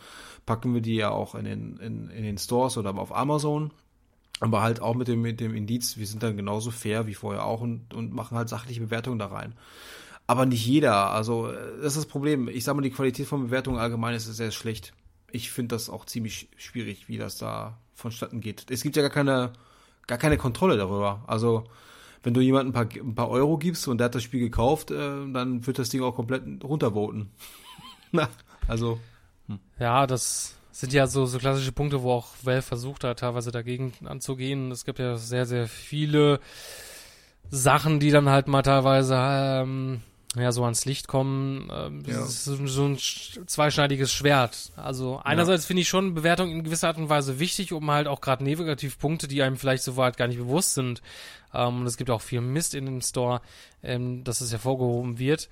packen 0.47 0.73
wir 0.73 0.81
die 0.81 0.95
ja 0.95 1.11
auch 1.11 1.35
in 1.35 1.45
den, 1.45 1.77
in, 1.77 2.09
in 2.09 2.23
den 2.23 2.39
Stores 2.39 2.79
oder 2.79 2.97
auf 2.97 3.15
Amazon. 3.15 3.73
Aber 4.41 4.63
halt 4.63 4.81
auch 4.81 4.95
mit 4.95 5.07
dem, 5.07 5.21
mit 5.21 5.39
dem 5.39 5.55
Indiz, 5.55 5.99
wir 5.99 6.07
sind 6.07 6.23
dann 6.23 6.37
genauso 6.39 6.71
fair 6.71 7.07
wie 7.07 7.13
vorher 7.13 7.45
auch 7.45 7.61
und, 7.61 7.93
und 7.93 8.15
machen 8.15 8.39
halt 8.39 8.49
sachliche 8.49 8.81
Bewertungen 8.81 9.19
da 9.19 9.27
rein. 9.27 9.53
Aber 10.27 10.47
nicht 10.47 10.65
jeder. 10.65 11.11
Also, 11.11 11.53
das 11.53 11.89
ist 11.89 11.97
das 11.99 12.07
Problem. 12.07 12.49
Ich 12.49 12.65
sag 12.65 12.75
mal, 12.75 12.81
die 12.81 12.91
Qualität 12.91 13.27
von 13.27 13.45
Bewertungen 13.45 13.79
allgemein 13.79 14.15
ist 14.15 14.25
sehr 14.25 14.51
schlecht. 14.51 14.95
Ich 15.31 15.51
finde 15.51 15.75
das 15.75 15.91
auch 15.91 16.07
ziemlich 16.07 16.49
schwierig, 16.57 17.07
wie 17.09 17.19
das 17.19 17.37
da 17.37 17.77
vonstatten 17.93 18.41
geht. 18.41 18.71
Es 18.71 18.83
gibt 18.83 18.97
ja 18.97 19.03
gar 19.03 19.11
keine 19.11 19.53
gar 20.07 20.19
keine 20.19 20.37
Kontrolle 20.37 20.77
darüber. 20.77 21.23
Also 21.27 21.65
wenn 22.23 22.35
du 22.35 22.41
jemandem 22.41 22.71
ein 22.71 22.89
paar, 22.89 23.03
ein 23.03 23.15
paar 23.15 23.31
Euro 23.31 23.57
gibst 23.57 23.89
und 23.89 23.99
der 23.99 24.07
hat 24.07 24.15
das 24.15 24.23
Spiel 24.23 24.41
gekauft, 24.41 24.91
äh, 24.91 24.95
dann 25.33 25.67
wird 25.67 25.79
das 25.79 25.89
Ding 25.89 26.03
auch 26.03 26.15
komplett 26.15 26.43
runtervoten. 26.63 27.31
also. 28.69 28.99
Hm. 29.47 29.59
Ja, 29.79 30.07
das 30.07 30.57
sind 30.71 30.93
ja 30.93 31.07
so, 31.07 31.27
so 31.27 31.39
klassische 31.39 31.73
Punkte, 31.73 32.03
wo 32.03 32.13
auch 32.13 32.29
Valve 32.43 32.63
versucht 32.63 33.05
hat, 33.05 33.21
teilweise 33.21 33.51
dagegen 33.51 33.93
anzugehen. 34.05 34.71
Es 34.71 34.85
gibt 34.85 34.99
ja 34.99 35.17
sehr, 35.17 35.47
sehr 35.47 35.67
viele 35.67 36.41
Sachen, 37.51 38.01
die 38.01 38.11
dann 38.11 38.29
halt 38.29 38.49
mal 38.49 38.63
teilweise 38.63 39.17
ähm, 39.19 40.03
ja, 40.37 40.53
so 40.53 40.63
ans 40.63 40.85
Licht 40.85 41.09
kommen, 41.09 41.69
ähm, 41.73 42.03
ja. 42.07 42.23
ist 42.23 42.45
so 42.45 42.85
ein 42.85 42.99
zweischneidiges 42.99 44.13
Schwert. 44.13 44.71
Also 44.77 45.21
einerseits 45.25 45.65
ja. 45.65 45.69
finde 45.69 45.83
ich 45.83 45.89
schon 45.89 46.15
Bewertung 46.15 46.51
in 46.53 46.63
gewisser 46.63 46.89
Art 46.89 46.99
und 46.99 47.09
Weise 47.09 47.41
wichtig, 47.41 47.73
um 47.73 47.91
halt 47.91 48.07
auch 48.07 48.21
gerade 48.21 48.45
Negativpunkte, 48.45 49.27
die 49.27 49.43
einem 49.43 49.57
vielleicht 49.57 49.83
so 49.83 49.97
weit 49.97 50.17
gar 50.17 50.29
nicht 50.29 50.39
bewusst 50.39 50.75
sind, 50.75 51.03
ähm, 51.55 51.81
und 51.81 51.87
es 51.87 51.97
gibt 51.97 52.11
auch 52.11 52.23
viel 52.23 52.41
Mist 52.41 52.75
in 52.75 52.87
dem 52.87 53.01
Store, 53.01 53.41
ähm, 53.83 54.25
dass 54.25 54.41
es 54.41 54.53
hervorgehoben 54.53 55.19
wird. 55.19 55.49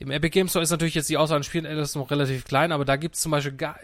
Im 0.00 0.12
Epic 0.12 0.30
Games 0.30 0.52
Store 0.52 0.62
ist 0.62 0.70
natürlich 0.70 0.94
jetzt 0.94 1.10
die 1.10 1.16
Auswahl 1.16 1.38
an 1.38 1.42
Spielen 1.42 1.64
etwas 1.64 1.96
noch 1.96 2.10
relativ 2.10 2.44
klein, 2.44 2.70
aber 2.70 2.84
da 2.84 2.94
gibt 2.94 3.16
es 3.16 3.20
zum 3.20 3.32
Beispiel 3.32 3.56
gar, 3.56 3.78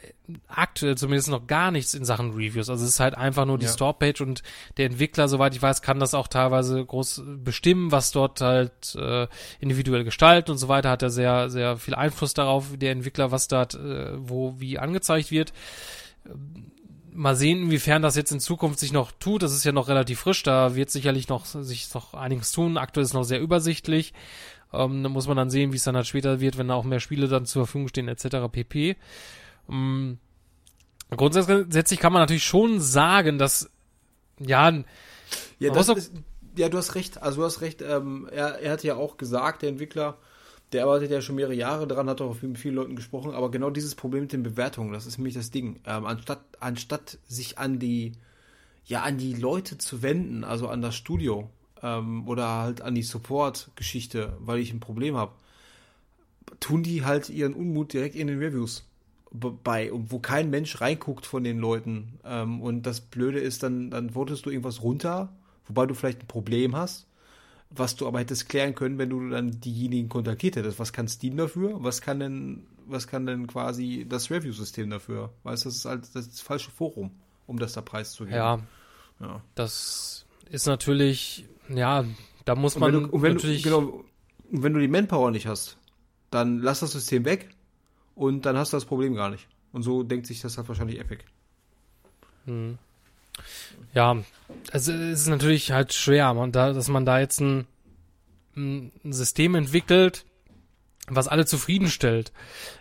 aktuell 0.46 0.96
zumindest 0.96 1.29
noch 1.29 1.48
gar 1.48 1.72
nichts 1.72 1.92
in 1.94 2.05
Sachen 2.05 2.31
Reviews. 2.33 2.70
Also 2.70 2.85
es 2.85 2.90
ist 2.90 3.00
halt 3.00 3.16
einfach 3.16 3.46
nur 3.46 3.59
die 3.59 3.66
ja. 3.66 3.72
Store-Page 3.72 4.20
und 4.20 4.42
der 4.77 4.87
Entwickler, 4.87 5.27
soweit 5.27 5.57
ich 5.57 5.62
weiß, 5.62 5.83
kann 5.83 5.98
das 5.98 6.14
auch 6.14 6.29
teilweise 6.29 6.85
groß 6.85 7.22
bestimmen, 7.38 7.90
was 7.90 8.12
dort 8.12 8.40
halt 8.40 8.94
äh, 8.94 9.27
individuell 9.59 10.05
gestaltet 10.05 10.50
und 10.50 10.59
so 10.59 10.68
weiter. 10.68 10.90
Hat 10.90 11.03
er 11.03 11.11
sehr, 11.11 11.50
sehr 11.50 11.77
viel 11.79 11.96
Einfluss 11.96 12.33
darauf, 12.33 12.77
der 12.77 12.92
Entwickler, 12.92 13.33
was 13.33 13.48
dort 13.48 13.74
äh, 13.74 14.12
wo 14.16 14.55
wie 14.61 14.79
angezeigt 14.79 15.33
wird. 15.33 15.53
Mal 17.14 17.37
sehen, 17.37 17.62
inwiefern 17.62 18.03
das 18.03 18.16
jetzt 18.16 18.33
in 18.33 18.40
Zukunft 18.40 18.81
sich 18.81 18.92
noch 18.92 19.12
tut. 19.12 19.42
Das 19.42 19.55
ist 19.55 19.64
ja 19.64 19.72
noch 19.72 19.88
relativ 19.88 20.20
frisch. 20.20 20.42
Da 20.42 20.74
wird 20.74 20.90
sicherlich 20.90 21.29
noch 21.29 21.46
sich 21.46 21.92
noch 21.94 22.14
einiges 22.14 22.50
tun. 22.53 22.77
Aktuell 22.77 23.05
ist 23.05 23.14
noch 23.14 23.22
sehr 23.22 23.40
übersichtlich. 23.40 24.12
Ähm, 24.72 25.03
da 25.03 25.09
muss 25.09 25.29
man 25.29 25.37
dann 25.37 25.50
sehen, 25.50 25.72
wie 25.72 25.77
es 25.77 25.85
dann 25.85 25.94
halt 25.96 26.07
später 26.07 26.40
wird, 26.40 26.59
wenn 26.59 26.68
da 26.68 26.74
auch 26.74 26.85
mehr 26.85 27.00
Spiele 27.00 27.29
dann 27.29 27.46
zur 27.46 27.66
Verfügung 27.66 27.88
stehen, 27.88 28.09
etc. 28.09 28.48
pp. 28.50 28.96
Ähm, 29.70 30.18
grundsätzlich 31.11 32.00
kann 32.00 32.12
man 32.12 32.22
natürlich 32.22 32.44
schon 32.44 32.81
sagen, 32.81 33.38
dass 33.38 33.70
ja, 34.40 34.72
ja, 35.59 35.72
das 35.72 35.88
ist, 35.88 36.12
ja, 36.57 36.68
du 36.68 36.79
hast 36.79 36.94
recht. 36.94 37.22
Also 37.22 37.40
du 37.40 37.46
hast 37.46 37.61
recht. 37.61 37.83
Ähm, 37.83 38.29
er, 38.31 38.61
er 38.61 38.72
hat 38.72 38.85
ja 38.85 38.96
auch 38.96 39.16
gesagt, 39.16 39.62
der 39.62 39.70
Entwickler, 39.70 40.18
der 40.75 40.85
arbeitet 40.85 41.11
ja 41.11 41.23
schon 41.23 41.37
mehrere 41.37 41.55
Jahre 41.55 41.87
dran, 41.87 42.09
hat 42.09 42.21
auch 42.21 42.43
mit 42.43 42.59
vielen 42.59 42.75
Leuten 42.75 42.97
gesprochen. 42.97 43.33
Aber 43.33 43.51
genau 43.51 43.71
dieses 43.71 43.95
Problem 43.95 44.23
mit 44.23 44.33
den 44.33 44.43
Bewertungen, 44.43 44.93
das 44.93 45.07
ist 45.07 45.19
nämlich 45.19 45.35
das 45.35 45.51
Ding. 45.51 45.81
Ähm, 45.87 46.05
anstatt 46.05 46.41
anstatt 46.61 47.19
sich 47.27 47.59
an 47.59 47.79
die 47.79 48.13
ja 48.85 49.03
an 49.03 49.17
die 49.17 49.35
Leute 49.35 49.79
zu 49.79 50.03
wenden, 50.03 50.45
also 50.45 50.69
an 50.69 50.83
das 50.83 50.95
Studio, 50.95 51.49
ähm, 51.83 52.27
oder 52.27 52.49
halt 52.49 52.83
an 52.83 52.95
die 52.95 53.03
Support-Geschichte, 53.03 54.37
weil 54.41 54.59
ich 54.59 54.73
ein 54.73 54.81
Problem 54.81 55.17
habe, 55.17 55.33
tun 56.61 56.83
die 56.83 57.05
halt 57.05 57.29
ihren 57.31 57.55
Unmut 57.55 57.93
direkt 57.93 58.17
in 58.17 58.27
den 58.27 58.39
Reviews 58.39 58.85
bei, 59.31 59.91
wo 59.93 60.21
kein 60.21 60.51
Mensch 60.51 60.81
reinguckt 60.81 61.27
von 61.27 61.45
den 61.45 61.59
Leuten. 61.59 62.19
Ähm, 62.25 62.61
und 62.61 62.83
das 62.85 63.01
Blöde 63.01 63.41
ist, 63.41 63.63
dann, 63.63 63.91
dann 63.91 64.11
votest 64.11 64.47
du 64.47 64.51
irgendwas 64.51 64.83
runter, 64.83 65.33
wobei 65.67 65.87
du 65.87 65.95
vielleicht 65.95 66.23
ein 66.23 66.29
Problem 66.29 66.77
hast, 66.77 67.07
was 67.77 67.97
du 67.97 68.07
aber 68.07 68.21
hättest 68.21 68.49
klären 68.49 68.75
können, 68.75 68.99
wenn 68.99 69.11
du 69.11 69.29
dann 69.31 69.61
diejenigen 69.61 70.09
kontaktiert 70.09 70.57
hättest. 70.57 70.79
Was 70.79 70.93
kann 70.93 71.09
Steam 71.09 71.37
dafür? 71.37 71.83
Was 71.83 72.01
kann 72.01 72.21
denn, 72.21 72.67
was 72.87 73.07
kann 73.07 73.27
denn 73.27 73.47
quasi 73.47 74.07
das 74.09 74.31
Review-System 74.31 74.91
dafür? 74.91 75.31
Weißt 75.43 75.65
du, 75.65 75.69
das 75.69 75.77
ist 75.77 75.85
halt 75.85 76.15
das, 76.15 76.41
falsche 76.41 76.71
Forum, 76.71 77.11
um 77.47 77.59
das 77.59 77.73
da 77.73 77.81
preiszugeben. 77.81 78.37
Ja. 78.37 78.61
ja. 79.21 79.43
Das 79.55 80.27
ist 80.51 80.67
natürlich 80.67 81.47
ja, 81.69 82.05
da 82.45 82.55
muss 82.55 82.79
man 82.79 82.95
und 82.95 83.03
wenn 83.03 83.09
du, 83.09 83.17
und 83.17 83.23
wenn 83.23 83.35
natürlich. 83.35 83.63
Du, 83.63 83.69
genau, 83.69 84.05
wenn 84.51 84.75
du 84.75 84.81
die 84.81 84.89
Manpower 84.89 85.31
nicht 85.31 85.47
hast, 85.47 85.79
dann 86.31 86.61
lass 86.61 86.81
das 86.81 86.93
System 86.93 87.25
weg 87.25 87.49
und 88.15 88.47
dann 88.47 88.57
hast 88.57 88.73
du 88.73 88.77
das 88.77 88.85
Problem 88.85 89.15
gar 89.15 89.31
nicht. 89.31 89.49
Und 89.73 89.83
so 89.83 90.03
denkt 90.03 90.27
sich 90.27 90.41
das 90.41 90.57
halt 90.57 90.69
wahrscheinlich 90.69 91.01
Epic. 91.01 91.25
Hm. 92.45 92.79
Ja, 93.94 94.16
also 94.73 94.92
es 94.92 95.20
ist 95.23 95.29
natürlich 95.29 95.73
halt 95.73 95.92
schwer, 95.92 96.35
man 96.35 96.53
da, 96.53 96.73
dass 96.73 96.88
man 96.88 97.07
da 97.07 97.20
jetzt 97.20 97.40
ein 97.40 97.66
ein 98.57 98.92
System 99.05 99.55
entwickelt, 99.55 100.25
was 101.09 101.29
alle 101.29 101.47
zufriedenstellt. 101.47 102.33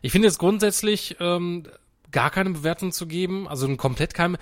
Ich 0.01 0.11
finde 0.11 0.27
es 0.27 0.37
grundsätzlich 0.37 1.17
ähm, 1.19 1.63
gar 2.11 2.29
keine 2.29 2.51
Bewertung 2.51 2.91
zu 2.91 3.07
geben, 3.07 3.47
also 3.47 3.67
ein 3.67 3.77
komplett 3.77 4.13
kein. 4.13 4.37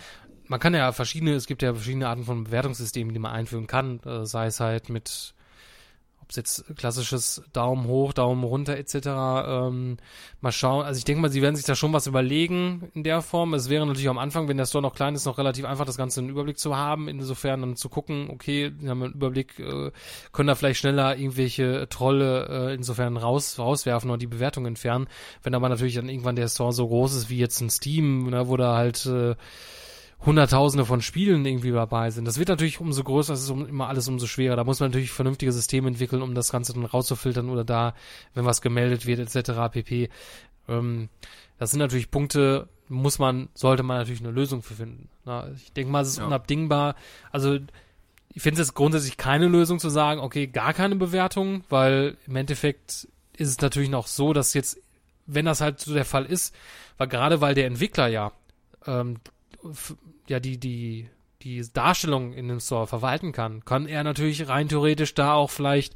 Man 0.47 0.59
kann 0.59 0.73
ja 0.73 0.91
verschiedene, 0.91 1.33
es 1.33 1.47
gibt 1.47 1.61
ja 1.61 1.73
verschiedene 1.73 2.07
Arten 2.07 2.25
von 2.25 2.43
Bewertungssystemen, 2.43 3.13
die 3.13 3.19
man 3.19 3.31
einführen 3.31 3.67
kann, 3.67 4.01
äh, 4.01 4.25
sei 4.25 4.47
es 4.47 4.59
halt 4.59 4.89
mit 4.89 5.33
es 6.31 6.37
jetzt 6.37 6.65
klassisches 6.75 7.43
Daumen 7.53 7.87
hoch, 7.87 8.13
Daumen 8.13 8.43
runter 8.43 8.77
etc. 8.77 8.95
Ähm, 8.95 9.97
mal 10.41 10.51
schauen. 10.51 10.85
Also 10.85 10.97
ich 10.97 11.05
denke 11.05 11.21
mal, 11.21 11.31
sie 11.31 11.41
werden 11.41 11.55
sich 11.55 11.65
da 11.65 11.75
schon 11.75 11.93
was 11.93 12.07
überlegen 12.07 12.89
in 12.93 13.03
der 13.03 13.21
Form. 13.21 13.53
Es 13.53 13.69
wäre 13.69 13.85
natürlich 13.85 14.09
am 14.09 14.17
Anfang, 14.17 14.47
wenn 14.47 14.57
der 14.57 14.65
Store 14.65 14.81
noch 14.81 14.95
klein 14.95 15.15
ist, 15.15 15.25
noch 15.25 15.37
relativ 15.37 15.65
einfach, 15.65 15.85
das 15.85 15.97
Ganze 15.97 16.21
einen 16.21 16.29
Überblick 16.29 16.57
zu 16.57 16.75
haben. 16.75 17.07
Insofern 17.07 17.61
dann 17.61 17.75
zu 17.75 17.89
gucken, 17.89 18.29
okay, 18.29 18.71
wir 18.79 18.89
haben 18.89 19.03
einen 19.03 19.13
Überblick, 19.13 19.59
äh, 19.59 19.91
können 20.31 20.47
da 20.47 20.55
vielleicht 20.55 20.79
schneller 20.79 21.17
irgendwelche 21.17 21.87
Trolle 21.89 22.69
äh, 22.69 22.73
insofern 22.73 23.17
raus, 23.17 23.59
rauswerfen 23.59 24.09
und 24.09 24.21
die 24.21 24.27
Bewertung 24.27 24.65
entfernen. 24.65 25.07
Wenn 25.43 25.55
aber 25.55 25.69
natürlich 25.69 25.95
dann 25.95 26.09
irgendwann 26.09 26.35
der 26.35 26.47
Store 26.47 26.73
so 26.73 26.87
groß 26.87 27.15
ist 27.15 27.29
wie 27.29 27.37
jetzt 27.37 27.61
ein 27.61 27.69
Steam, 27.69 28.29
ne, 28.29 28.47
wo 28.47 28.57
da 28.57 28.75
halt 28.75 29.05
äh, 29.05 29.35
Hunderttausende 30.25 30.85
von 30.85 31.01
Spielen 31.01 31.45
irgendwie 31.45 31.71
dabei 31.71 32.11
sind. 32.11 32.25
Das 32.25 32.37
wird 32.37 32.49
natürlich 32.49 32.79
umso 32.79 33.03
größer, 33.03 33.33
es 33.33 33.41
ist 33.41 33.49
um, 33.49 33.67
immer 33.67 33.87
alles 33.87 34.07
umso 34.07 34.27
schwerer. 34.27 34.55
Da 34.55 34.63
muss 34.63 34.79
man 34.79 34.89
natürlich 34.89 35.11
vernünftige 35.11 35.51
Systeme 35.51 35.87
entwickeln, 35.87 36.21
um 36.21 36.35
das 36.35 36.51
Ganze 36.51 36.73
dann 36.73 36.85
rauszufiltern 36.85 37.49
oder 37.49 37.63
da, 37.63 37.95
wenn 38.35 38.45
was 38.45 38.61
gemeldet 38.61 39.07
wird, 39.07 39.19
etc. 39.19 39.51
pp. 39.71 40.09
Ähm, 40.67 41.09
das 41.57 41.71
sind 41.71 41.79
natürlich 41.79 42.11
Punkte, 42.11 42.69
muss 42.87 43.17
man, 43.17 43.49
sollte 43.55 43.83
man 43.83 43.97
natürlich 43.97 44.21
eine 44.21 44.31
Lösung 44.31 44.61
für 44.61 44.75
finden. 44.75 45.09
Na, 45.25 45.49
ich 45.55 45.73
denke 45.73 45.91
mal, 45.91 46.01
es 46.01 46.09
ist 46.09 46.17
ja. 46.19 46.25
unabdingbar. 46.25 46.95
Also 47.31 47.57
ich 48.33 48.41
finde 48.41 48.61
es 48.61 48.73
grundsätzlich 48.73 49.17
keine 49.17 49.47
Lösung 49.47 49.79
zu 49.79 49.89
sagen, 49.89 50.21
okay, 50.21 50.47
gar 50.47 50.73
keine 50.73 50.95
Bewertung, 50.95 51.63
weil 51.69 52.17
im 52.27 52.35
Endeffekt 52.35 53.07
ist 53.37 53.49
es 53.49 53.61
natürlich 53.61 53.89
noch 53.89 54.07
so, 54.07 54.33
dass 54.33 54.53
jetzt, 54.53 54.79
wenn 55.25 55.45
das 55.45 55.61
halt 55.61 55.79
so 55.79 55.93
der 55.93 56.05
Fall 56.05 56.25
ist, 56.25 56.53
weil 56.97 57.07
gerade 57.07 57.41
weil 57.41 57.55
der 57.55 57.65
Entwickler 57.65 58.07
ja 58.07 58.31
ähm, 58.85 59.17
ja 60.27 60.39
die, 60.39 60.57
die, 60.57 61.09
die 61.41 61.63
Darstellung 61.73 62.33
in 62.33 62.47
dem 62.47 62.59
Store 62.59 62.87
verwalten 62.87 63.31
kann, 63.31 63.65
kann 63.65 63.87
er 63.87 64.03
natürlich 64.03 64.47
rein 64.47 64.69
theoretisch 64.69 65.13
da 65.13 65.33
auch 65.33 65.49
vielleicht 65.49 65.95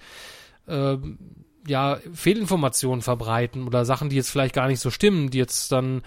ähm, 0.68 1.18
ja 1.68 2.00
Fehlinformationen 2.14 3.02
verbreiten 3.02 3.68
oder 3.68 3.86
Sachen, 3.86 4.10
die 4.10 4.16
jetzt 4.16 4.30
vielleicht 4.30 4.56
gar 4.56 4.68
nicht 4.68 4.80
so 4.80 4.92
stimmen, 4.92 5.30
die 5.30 5.38
jetzt 5.38 5.72
dann, 5.72 6.04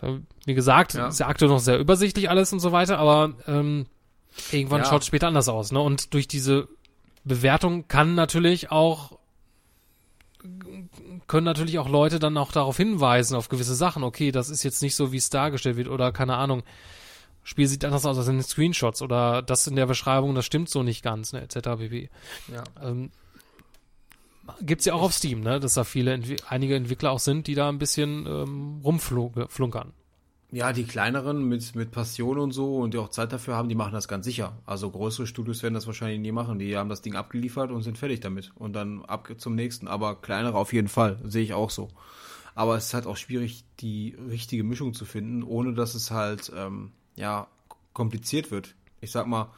äh, 0.00 0.14
wie 0.44 0.54
gesagt, 0.54 0.94
ja. 0.94 1.08
ist 1.08 1.20
ja 1.20 1.28
aktuell 1.28 1.50
noch 1.50 1.60
sehr 1.60 1.78
übersichtlich 1.78 2.30
alles 2.30 2.52
und 2.52 2.60
so 2.60 2.72
weiter, 2.72 2.98
aber 2.98 3.34
ähm, 3.46 3.86
irgendwann 4.50 4.80
ja. 4.80 4.86
schaut 4.86 5.02
es 5.02 5.06
später 5.06 5.28
anders 5.28 5.48
aus, 5.48 5.72
ne? 5.72 5.80
Und 5.80 6.14
durch 6.14 6.26
diese 6.26 6.68
Bewertung 7.24 7.86
kann 7.88 8.14
natürlich 8.14 8.70
auch 8.70 9.18
können 11.26 11.44
natürlich 11.44 11.78
auch 11.78 11.88
Leute 11.88 12.18
dann 12.18 12.36
auch 12.36 12.52
darauf 12.52 12.76
hinweisen, 12.76 13.36
auf 13.36 13.48
gewisse 13.48 13.74
Sachen. 13.74 14.04
Okay, 14.04 14.32
das 14.32 14.50
ist 14.50 14.62
jetzt 14.62 14.82
nicht 14.82 14.94
so, 14.94 15.12
wie 15.12 15.16
es 15.16 15.30
dargestellt 15.30 15.76
wird 15.76 15.88
oder 15.88 16.12
keine 16.12 16.36
Ahnung. 16.36 16.62
Spiel 17.44 17.66
sieht 17.66 17.84
anders 17.84 18.06
aus 18.06 18.18
als 18.18 18.28
in 18.28 18.36
den 18.36 18.44
Screenshots 18.44 19.02
oder 19.02 19.42
das 19.42 19.66
in 19.66 19.74
der 19.74 19.86
Beschreibung, 19.86 20.34
das 20.34 20.46
stimmt 20.46 20.68
so 20.68 20.82
nicht 20.82 21.02
ganz, 21.02 21.32
ne, 21.32 21.42
etc. 21.42 21.54
pp. 21.78 22.08
Ja. 22.52 22.62
Ähm, 22.80 23.10
gibt's 24.60 24.84
ja 24.84 24.94
auch 24.94 25.02
auf 25.02 25.12
Steam, 25.12 25.40
ne, 25.40 25.58
dass 25.58 25.74
da 25.74 25.84
viele, 25.84 26.20
einige 26.48 26.76
Entwickler 26.76 27.10
auch 27.10 27.18
sind, 27.18 27.46
die 27.48 27.54
da 27.54 27.68
ein 27.68 27.78
bisschen 27.78 28.26
ähm, 28.26 28.80
rumflunkern. 28.84 29.92
Ja, 30.54 30.74
die 30.74 30.84
kleineren 30.84 31.48
mit, 31.48 31.74
mit 31.74 31.92
Passion 31.92 32.38
und 32.38 32.52
so 32.52 32.76
und 32.76 32.92
die 32.92 32.98
auch 32.98 33.08
Zeit 33.08 33.32
dafür 33.32 33.56
haben, 33.56 33.70
die 33.70 33.74
machen 33.74 33.94
das 33.94 34.06
ganz 34.06 34.26
sicher. 34.26 34.58
Also 34.66 34.90
größere 34.90 35.26
Studios 35.26 35.62
werden 35.62 35.72
das 35.72 35.86
wahrscheinlich 35.86 36.20
nie 36.20 36.30
machen. 36.30 36.58
Die 36.58 36.76
haben 36.76 36.90
das 36.90 37.00
Ding 37.00 37.16
abgeliefert 37.16 37.70
und 37.70 37.82
sind 37.82 37.96
fertig 37.96 38.20
damit. 38.20 38.52
Und 38.56 38.74
dann 38.74 39.02
ab 39.06 39.32
zum 39.38 39.54
nächsten. 39.54 39.88
Aber 39.88 40.20
kleinere 40.20 40.58
auf 40.58 40.74
jeden 40.74 40.88
Fall. 40.88 41.18
Sehe 41.24 41.42
ich 41.42 41.54
auch 41.54 41.70
so. 41.70 41.88
Aber 42.54 42.76
es 42.76 42.88
ist 42.88 42.94
halt 42.94 43.06
auch 43.06 43.16
schwierig, 43.16 43.64
die 43.80 44.14
richtige 44.28 44.62
Mischung 44.62 44.92
zu 44.92 45.06
finden, 45.06 45.42
ohne 45.42 45.72
dass 45.72 45.94
es 45.94 46.10
halt, 46.10 46.52
ähm, 46.54 46.92
ja, 47.16 47.46
kompliziert 47.94 48.50
wird. 48.50 48.74
Ich 49.00 49.10
sag 49.10 49.26
mal, 49.26 49.50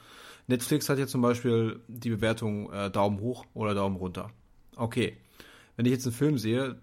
Netflix 0.46 0.88
hat 0.88 1.00
ja 1.00 1.08
zum 1.08 1.22
Beispiel 1.22 1.80
die 1.88 2.10
Bewertung 2.10 2.72
äh, 2.72 2.88
Daumen 2.88 3.18
hoch 3.18 3.46
oder 3.52 3.74
Daumen 3.74 3.96
runter. 3.96 4.30
Okay. 4.76 5.16
Wenn 5.74 5.86
ich 5.86 5.92
jetzt 5.92 6.06
einen 6.06 6.14
Film 6.14 6.38
sehe, 6.38 6.76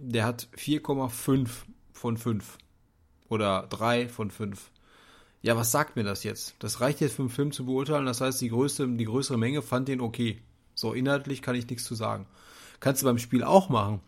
der 0.00 0.26
hat 0.26 0.46
4,5 0.56 1.48
von 1.92 2.16
5 2.16 2.56
oder 3.28 3.66
drei 3.68 4.08
von 4.08 4.30
fünf. 4.30 4.70
Ja, 5.40 5.56
was 5.56 5.70
sagt 5.70 5.96
mir 5.96 6.04
das 6.04 6.24
jetzt? 6.24 6.54
Das 6.58 6.80
reicht 6.80 7.00
jetzt 7.00 7.14
für 7.16 7.22
einen 7.22 7.30
Film 7.30 7.52
zu 7.52 7.66
beurteilen. 7.66 8.06
Das 8.06 8.20
heißt, 8.20 8.40
die 8.40 8.48
größte, 8.48 8.88
die 8.88 9.04
größere 9.04 9.38
Menge 9.38 9.62
fand 9.62 9.88
den 9.88 10.00
okay. 10.00 10.40
So, 10.74 10.92
inhaltlich 10.92 11.42
kann 11.42 11.54
ich 11.54 11.68
nichts 11.68 11.84
zu 11.84 11.94
sagen. 11.94 12.26
Kannst 12.80 13.02
du 13.02 13.06
beim 13.06 13.18
Spiel 13.18 13.44
auch 13.44 13.68
machen. 13.68 14.00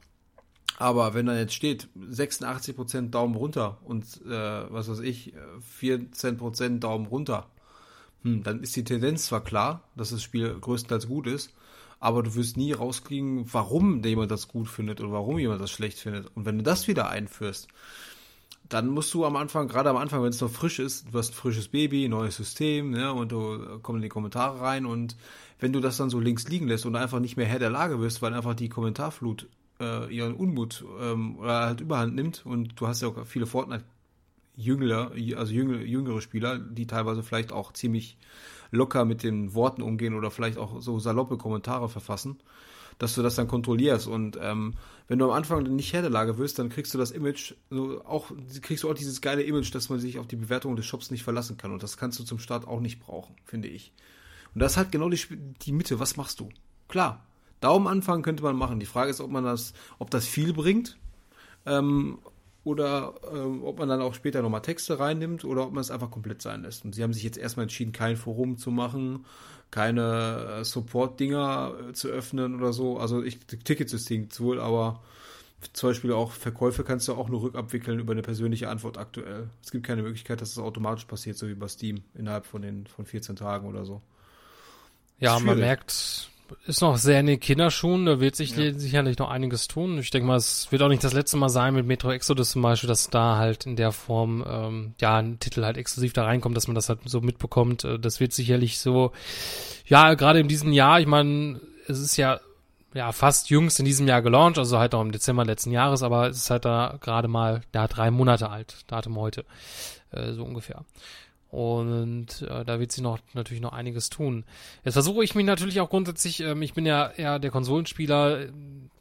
Aber 0.78 1.14
wenn 1.14 1.26
da 1.26 1.36
jetzt 1.36 1.54
steht, 1.54 1.88
86% 1.98 3.10
Daumen 3.10 3.34
runter 3.34 3.78
und 3.84 4.04
äh, 4.24 4.72
was 4.72 4.88
weiß 4.88 5.00
ich, 5.00 5.34
14% 5.78 6.78
Daumen 6.78 7.06
runter, 7.06 7.50
hm, 8.22 8.42
dann 8.42 8.62
ist 8.62 8.76
die 8.76 8.84
Tendenz 8.84 9.26
zwar 9.26 9.44
klar, 9.44 9.82
dass 9.94 10.10
das 10.10 10.22
Spiel 10.22 10.58
größtenteils 10.58 11.06
gut 11.06 11.26
ist, 11.26 11.52
aber 11.98 12.22
du 12.22 12.34
wirst 12.34 12.56
nie 12.56 12.72
rauskriegen, 12.72 13.52
warum 13.52 14.02
jemand 14.02 14.30
das 14.30 14.48
gut 14.48 14.68
findet 14.68 15.02
oder 15.02 15.12
warum 15.12 15.38
jemand 15.38 15.60
das 15.60 15.70
schlecht 15.70 15.98
findet. 15.98 16.34
Und 16.34 16.46
wenn 16.46 16.56
du 16.56 16.62
das 16.62 16.88
wieder 16.88 17.10
einführst, 17.10 17.68
dann 18.70 18.88
musst 18.88 19.12
du 19.12 19.24
am 19.24 19.36
Anfang, 19.36 19.68
gerade 19.68 19.90
am 19.90 19.96
Anfang, 19.96 20.22
wenn 20.22 20.30
es 20.30 20.40
noch 20.40 20.50
frisch 20.50 20.78
ist, 20.78 21.12
du 21.12 21.18
hast 21.18 21.32
ein 21.32 21.34
frisches 21.34 21.68
Baby, 21.68 22.08
neues 22.08 22.36
System, 22.36 22.90
ne, 22.90 23.12
und 23.12 23.32
du 23.32 23.78
kommst 23.82 23.98
in 23.98 24.02
die 24.02 24.08
Kommentare 24.08 24.60
rein 24.60 24.86
und 24.86 25.16
wenn 25.58 25.72
du 25.72 25.80
das 25.80 25.96
dann 25.96 26.08
so 26.08 26.20
links 26.20 26.48
liegen 26.48 26.68
lässt 26.68 26.86
und 26.86 26.96
einfach 26.96 27.18
nicht 27.18 27.36
mehr 27.36 27.46
Herr 27.46 27.58
der 27.58 27.70
Lage 27.70 27.98
bist, 27.98 28.22
weil 28.22 28.32
einfach 28.32 28.54
die 28.54 28.68
Kommentarflut 28.68 29.48
äh, 29.80 30.14
ihren 30.14 30.34
Unmut 30.34 30.84
ähm, 31.00 31.36
oder 31.38 31.66
halt 31.66 31.80
überhand 31.80 32.14
nimmt 32.14 32.46
und 32.46 32.80
du 32.80 32.86
hast 32.86 33.02
ja 33.02 33.08
auch 33.08 33.26
viele 33.26 33.46
Fortnite 33.46 33.84
Jüngler, 34.56 35.12
also 35.36 35.52
jüngere, 35.52 35.80
jüngere 35.80 36.20
Spieler, 36.20 36.58
die 36.58 36.86
teilweise 36.86 37.22
vielleicht 37.22 37.52
auch 37.52 37.72
ziemlich 37.72 38.18
locker 38.70 39.04
mit 39.04 39.22
den 39.22 39.54
Worten 39.54 39.82
umgehen 39.82 40.14
oder 40.14 40.30
vielleicht 40.30 40.58
auch 40.58 40.80
so 40.80 40.98
saloppe 40.98 41.38
Kommentare 41.38 41.88
verfassen 41.88 42.38
dass 43.00 43.14
du 43.14 43.22
das 43.22 43.34
dann 43.34 43.48
kontrollierst. 43.48 44.06
Und 44.06 44.38
ähm, 44.40 44.74
wenn 45.08 45.18
du 45.18 45.24
am 45.24 45.30
Anfang 45.32 45.62
nicht 45.62 45.92
Herr 45.92 46.02
der 46.02 46.10
Lage 46.10 46.36
wirst, 46.36 46.58
dann 46.58 46.68
kriegst 46.68 46.92
du 46.92 46.98
das 46.98 47.10
Image, 47.10 47.54
so 47.70 48.04
auch, 48.04 48.30
kriegst 48.60 48.84
du 48.84 48.90
auch 48.90 48.94
dieses 48.94 49.22
geile 49.22 49.42
Image, 49.42 49.74
dass 49.74 49.88
man 49.88 49.98
sich 49.98 50.18
auf 50.18 50.26
die 50.26 50.36
Bewertung 50.36 50.76
des 50.76 50.84
Shops 50.84 51.10
nicht 51.10 51.24
verlassen 51.24 51.56
kann. 51.56 51.72
Und 51.72 51.82
das 51.82 51.96
kannst 51.96 52.20
du 52.20 52.24
zum 52.24 52.38
Start 52.38 52.68
auch 52.68 52.80
nicht 52.80 53.00
brauchen, 53.00 53.34
finde 53.44 53.68
ich. 53.68 53.92
Und 54.54 54.60
das 54.60 54.76
hat 54.76 54.92
genau 54.92 55.08
die, 55.08 55.18
die 55.62 55.72
Mitte. 55.72 55.98
Was 55.98 56.18
machst 56.18 56.40
du? 56.40 56.50
Klar, 56.88 57.24
Daumen 57.60 57.86
anfangen 57.86 58.22
könnte 58.22 58.42
man 58.42 58.56
machen. 58.56 58.80
Die 58.80 58.86
Frage 58.86 59.10
ist, 59.10 59.20
ob 59.22 59.30
man 59.30 59.44
das, 59.44 59.72
ob 59.98 60.10
das 60.10 60.26
viel 60.26 60.52
bringt. 60.52 60.98
Ähm, 61.64 62.18
oder 62.64 63.14
ähm, 63.32 63.64
ob 63.64 63.78
man 63.78 63.88
dann 63.88 64.02
auch 64.02 64.14
später 64.14 64.42
nochmal 64.42 64.62
Texte 64.62 64.98
reinnimmt 64.98 65.44
oder 65.44 65.66
ob 65.66 65.72
man 65.72 65.80
es 65.80 65.90
einfach 65.90 66.10
komplett 66.10 66.42
sein 66.42 66.62
lässt. 66.62 66.84
Und 66.84 66.94
sie 66.94 67.02
haben 67.02 67.14
sich 67.14 67.22
jetzt 67.22 67.38
erstmal 67.38 67.64
entschieden, 67.64 67.92
kein 67.92 68.16
Forum 68.16 68.58
zu 68.58 68.70
machen, 68.70 69.24
keine 69.70 70.58
äh, 70.60 70.64
Support-Dinger 70.64 71.74
äh, 71.88 71.92
zu 71.92 72.08
öffnen 72.08 72.54
oder 72.56 72.72
so. 72.72 72.98
Also 72.98 73.22
ich, 73.22 73.38
Ticketsystem 73.38 74.28
wohl, 74.38 74.60
aber 74.60 75.02
zum 75.72 75.90
Beispiel 75.90 76.12
auch 76.12 76.32
Verkäufe 76.32 76.84
kannst 76.84 77.08
du 77.08 77.14
auch 77.14 77.28
nur 77.28 77.42
rückabwickeln 77.42 77.98
über 77.98 78.12
eine 78.12 78.22
persönliche 78.22 78.68
Antwort 78.68 78.98
aktuell. 78.98 79.48
Es 79.62 79.70
gibt 79.70 79.86
keine 79.86 80.02
Möglichkeit, 80.02 80.40
dass 80.40 80.50
es 80.50 80.54
das 80.54 80.64
automatisch 80.64 81.04
passiert, 81.04 81.36
so 81.36 81.48
wie 81.48 81.54
bei 81.54 81.68
Steam, 81.68 82.02
innerhalb 82.14 82.46
von 82.46 82.62
den 82.62 82.86
von 82.86 83.04
14 83.04 83.36
Tagen 83.36 83.66
oder 83.66 83.84
so. 83.84 84.00
Ja, 85.18 85.38
man 85.38 85.58
merkt, 85.58 86.30
ist 86.66 86.80
noch 86.80 86.96
sehr 86.96 87.20
in 87.20 87.26
den 87.26 87.40
Kinderschuhen, 87.40 88.06
da 88.06 88.20
wird 88.20 88.36
sich 88.36 88.56
ja. 88.56 88.72
sicherlich 88.72 89.18
noch 89.18 89.30
einiges 89.30 89.68
tun. 89.68 89.98
Ich 89.98 90.10
denke 90.10 90.26
mal, 90.26 90.36
es 90.36 90.70
wird 90.70 90.82
auch 90.82 90.88
nicht 90.88 91.04
das 91.04 91.12
letzte 91.12 91.36
Mal 91.36 91.48
sein 91.48 91.74
mit 91.74 91.86
Metro 91.86 92.10
Exodus 92.10 92.50
zum 92.50 92.62
Beispiel, 92.62 92.88
dass 92.88 93.10
da 93.10 93.36
halt 93.36 93.66
in 93.66 93.76
der 93.76 93.92
Form 93.92 94.44
ähm, 94.48 94.94
ja 95.00 95.18
ein 95.18 95.38
Titel 95.38 95.64
halt 95.64 95.76
exklusiv 95.76 96.12
da 96.12 96.24
reinkommt, 96.24 96.56
dass 96.56 96.68
man 96.68 96.74
das 96.74 96.88
halt 96.88 97.00
so 97.04 97.20
mitbekommt. 97.20 97.84
Äh, 97.84 97.98
das 97.98 98.20
wird 98.20 98.32
sicherlich 98.32 98.78
so, 98.78 99.12
ja, 99.86 100.14
gerade 100.14 100.40
in 100.40 100.48
diesem 100.48 100.72
Jahr, 100.72 101.00
ich 101.00 101.06
meine, 101.06 101.60
es 101.86 101.98
ist 101.98 102.16
ja 102.16 102.40
ja 102.94 103.12
fast 103.12 103.50
jüngst 103.50 103.78
in 103.78 103.84
diesem 103.84 104.08
Jahr 104.08 104.22
gelauncht, 104.22 104.58
also 104.58 104.78
halt 104.78 104.92
noch 104.92 105.02
im 105.02 105.12
Dezember 105.12 105.44
letzten 105.44 105.70
Jahres, 105.70 106.02
aber 106.02 106.28
es 106.28 106.38
ist 106.38 106.50
halt 106.50 106.64
da 106.64 106.98
gerade 107.00 107.28
mal, 107.28 107.62
ja, 107.74 107.86
drei 107.86 108.10
Monate 108.10 108.50
alt, 108.50 108.78
Datum 108.88 109.16
heute, 109.16 109.44
äh, 110.10 110.32
so 110.32 110.44
ungefähr. 110.44 110.84
Und 111.50 112.42
äh, 112.42 112.64
da 112.64 112.78
wird 112.78 112.92
sie 112.92 113.02
noch 113.02 113.18
natürlich 113.34 113.62
noch 113.62 113.72
einiges 113.72 114.08
tun. 114.08 114.44
Jetzt 114.84 114.94
versuche 114.94 115.24
ich 115.24 115.34
mich 115.34 115.44
natürlich 115.44 115.80
auch 115.80 115.90
grundsätzlich, 115.90 116.40
ähm, 116.40 116.62
ich 116.62 116.74
bin 116.74 116.86
ja 116.86 117.08
eher 117.08 117.38
der 117.38 117.50
Konsolenspieler, 117.50 118.42
äh, 118.42 118.52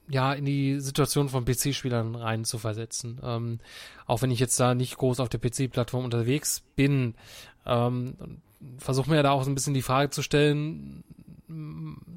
ja, 0.09 0.33
in 0.33 0.45
die 0.45 0.79
Situation 0.79 1.29
von 1.29 1.45
PC-Spielern 1.45 2.15
rein 2.15 2.43
zu 2.43 2.57
versetzen. 2.57 3.19
Ähm, 3.23 3.59
auch 4.07 4.23
wenn 4.23 4.31
ich 4.31 4.39
jetzt 4.39 4.59
da 4.59 4.73
nicht 4.73 4.97
groß 4.97 5.19
auf 5.19 5.29
der 5.29 5.37
PC-Plattform 5.37 6.03
unterwegs 6.03 6.63
bin, 6.75 7.13
ähm, 7.67 8.15
versuche 8.79 9.09
mir 9.11 9.17
ja 9.17 9.23
da 9.23 9.31
auch 9.31 9.43
so 9.43 9.51
ein 9.51 9.55
bisschen 9.55 9.75
die 9.75 9.83
Frage 9.83 10.09
zu 10.09 10.23
stellen, 10.23 11.03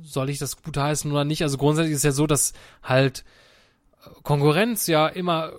soll 0.02 0.30
ich 0.30 0.38
das 0.38 0.62
gut 0.62 0.76
heißen 0.76 1.10
oder 1.10 1.24
nicht? 1.24 1.42
Also 1.42 1.58
grundsätzlich 1.58 1.94
ist 1.94 2.04
ja 2.04 2.12
so, 2.12 2.26
dass 2.26 2.52
halt 2.82 3.24
Konkurrenz 4.22 4.86
ja 4.86 5.06
immer 5.06 5.52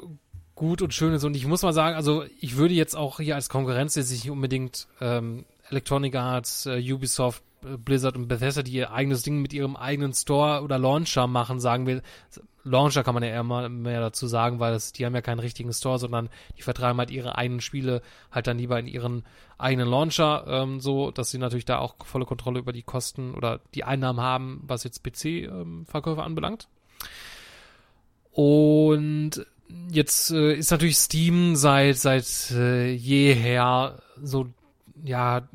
gut 0.56 0.82
und 0.82 0.93
schön 0.93 1.14
ist. 1.14 1.24
Und 1.24 1.36
ich 1.36 1.45
muss 1.47 1.64
mal 1.64 1.74
sagen, 1.74 1.95
also 1.95 2.26
ich 2.39 2.58
würde 2.58 2.74
jetzt 2.74 2.95
auch 2.95 3.20
hier 3.20 3.36
als 3.36 3.49
Konkurrenz 3.49 3.95
jetzt 3.95 4.12
nicht 4.12 4.30
unbedingt 4.30 4.88
ähm, 5.01 5.45
Electronic 5.70 6.16
Arts, 6.16 6.66
äh, 6.66 6.93
Ubisoft, 6.93 7.43
Blizzard 7.64 8.18
und 8.18 8.28
Bethesda, 8.28 8.62
die 8.62 8.74
ihr 8.74 8.91
eigenes 8.91 9.24
Ding 9.24 9.41
mit 9.41 9.54
ihrem 9.54 9.76
eigenen 9.76 10.14
Store 10.14 10.62
oder 10.64 10.78
Launcher 10.78 11.28
machen, 11.28 11.60
sagen 11.60 11.88
wir, 11.88 12.01
Launcher 12.64 13.04
kann 13.04 13.14
man 13.14 13.24
ja 13.24 13.30
eher 13.30 13.43
mal 13.43 13.70
mehr 13.70 13.99
dazu 13.99 14.28
sagen, 14.28 14.60
weil 14.60 14.74
das, 14.74 14.93
die 14.93 15.06
haben 15.06 15.16
ja 15.16 15.22
keinen 15.22 15.39
richtigen 15.39 15.74
Store, 15.74 15.99
sondern 15.99 16.30
die 16.58 16.62
vertreiben 16.62 16.97
halt 16.97 17.12
ihre 17.12 17.38
eigenen 17.38 17.62
Spiele 17.62 18.01
halt 18.32 18.47
dann 18.47 18.58
lieber 18.58 18.80
in 18.80 18.88
ihren 18.88 19.24
eigenen 19.58 19.88
Launcher, 19.88 20.45
ähm, 20.47 20.80
so, 20.80 21.12
dass 21.12 21.32
sie 21.32 21.38
natürlich 21.38 21.66
da 21.66 21.80
auch 21.80 21.95
volle 22.06 22.26
Kontrolle 22.26 22.60
über 22.60 22.72
die 22.72 22.84
Kosten 22.84 23.34
oder 23.34 23.60
die 23.74 23.84
Einnahmen 23.84 24.22
haben, 24.22 24.62
was 24.66 24.84
jetzt 24.84 25.04
PC-Verkäufe 25.04 26.22
ähm, 26.22 26.26
anbelangt. 26.26 26.68
Und 28.32 29.45
jetzt 29.90 30.32
äh, 30.32 30.56
ist 30.56 30.72
natürlich 30.72 30.98
Steam 30.98 31.56
seit 31.56 31.98
seit 31.98 32.52
äh, 32.52 32.92
jeher 32.92 34.02
so 34.22 34.48
ja 35.04 35.48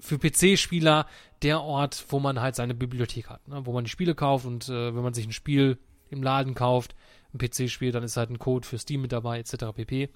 für 0.00 0.18
PC-Spieler 0.18 1.06
der 1.42 1.60
Ort, 1.62 2.04
wo 2.08 2.20
man 2.20 2.40
halt 2.40 2.54
seine 2.54 2.74
Bibliothek 2.74 3.28
hat, 3.28 3.46
ne? 3.48 3.66
wo 3.66 3.72
man 3.72 3.84
die 3.84 3.90
Spiele 3.90 4.14
kauft 4.14 4.46
und 4.46 4.68
äh, 4.68 4.94
wenn 4.94 5.02
man 5.02 5.14
sich 5.14 5.26
ein 5.26 5.32
Spiel 5.32 5.78
im 6.10 6.22
Laden 6.22 6.54
kauft, 6.54 6.94
ein 7.34 7.38
PC-Spiel, 7.38 7.92
dann 7.92 8.04
ist 8.04 8.16
halt 8.16 8.30
ein 8.30 8.38
Code 8.38 8.66
für 8.66 8.78
Steam 8.78 9.02
mit 9.02 9.12
dabei, 9.12 9.40
etc. 9.40 9.66
pp. 9.74 10.08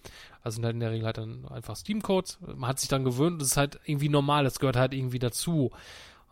Also 0.43 0.57
sind 0.57 0.64
halt 0.64 0.74
in 0.74 0.80
der 0.80 0.93
Regel 0.93 1.07
halt 1.07 1.18
dann 1.18 1.47
einfach 1.49 1.76
Steam-Codes. 1.76 2.39
Man 2.57 2.68
hat 2.68 2.78
sich 2.78 2.89
dann 2.89 3.05
gewöhnt, 3.05 3.41
das 3.41 3.49
ist 3.49 3.57
halt 3.57 3.80
irgendwie 3.84 4.09
normal, 4.09 4.45
das 4.45 4.61
gehört 4.61 4.76
halt 4.76 4.95
irgendwie 4.95 5.18
dazu. 5.18 5.72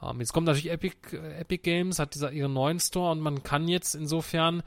Ähm, 0.02 0.20
jetzt 0.20 0.32
kommt 0.32 0.46
natürlich 0.46 0.70
Epic, 0.70 0.96
äh, 1.12 1.40
Epic 1.40 1.62
Games, 1.62 1.98
hat 1.98 2.14
dieser 2.14 2.32
ihren 2.32 2.52
neuen 2.52 2.78
Store 2.78 3.12
und 3.12 3.20
man 3.20 3.42
kann 3.42 3.68
jetzt 3.68 3.94
insofern 3.94 4.62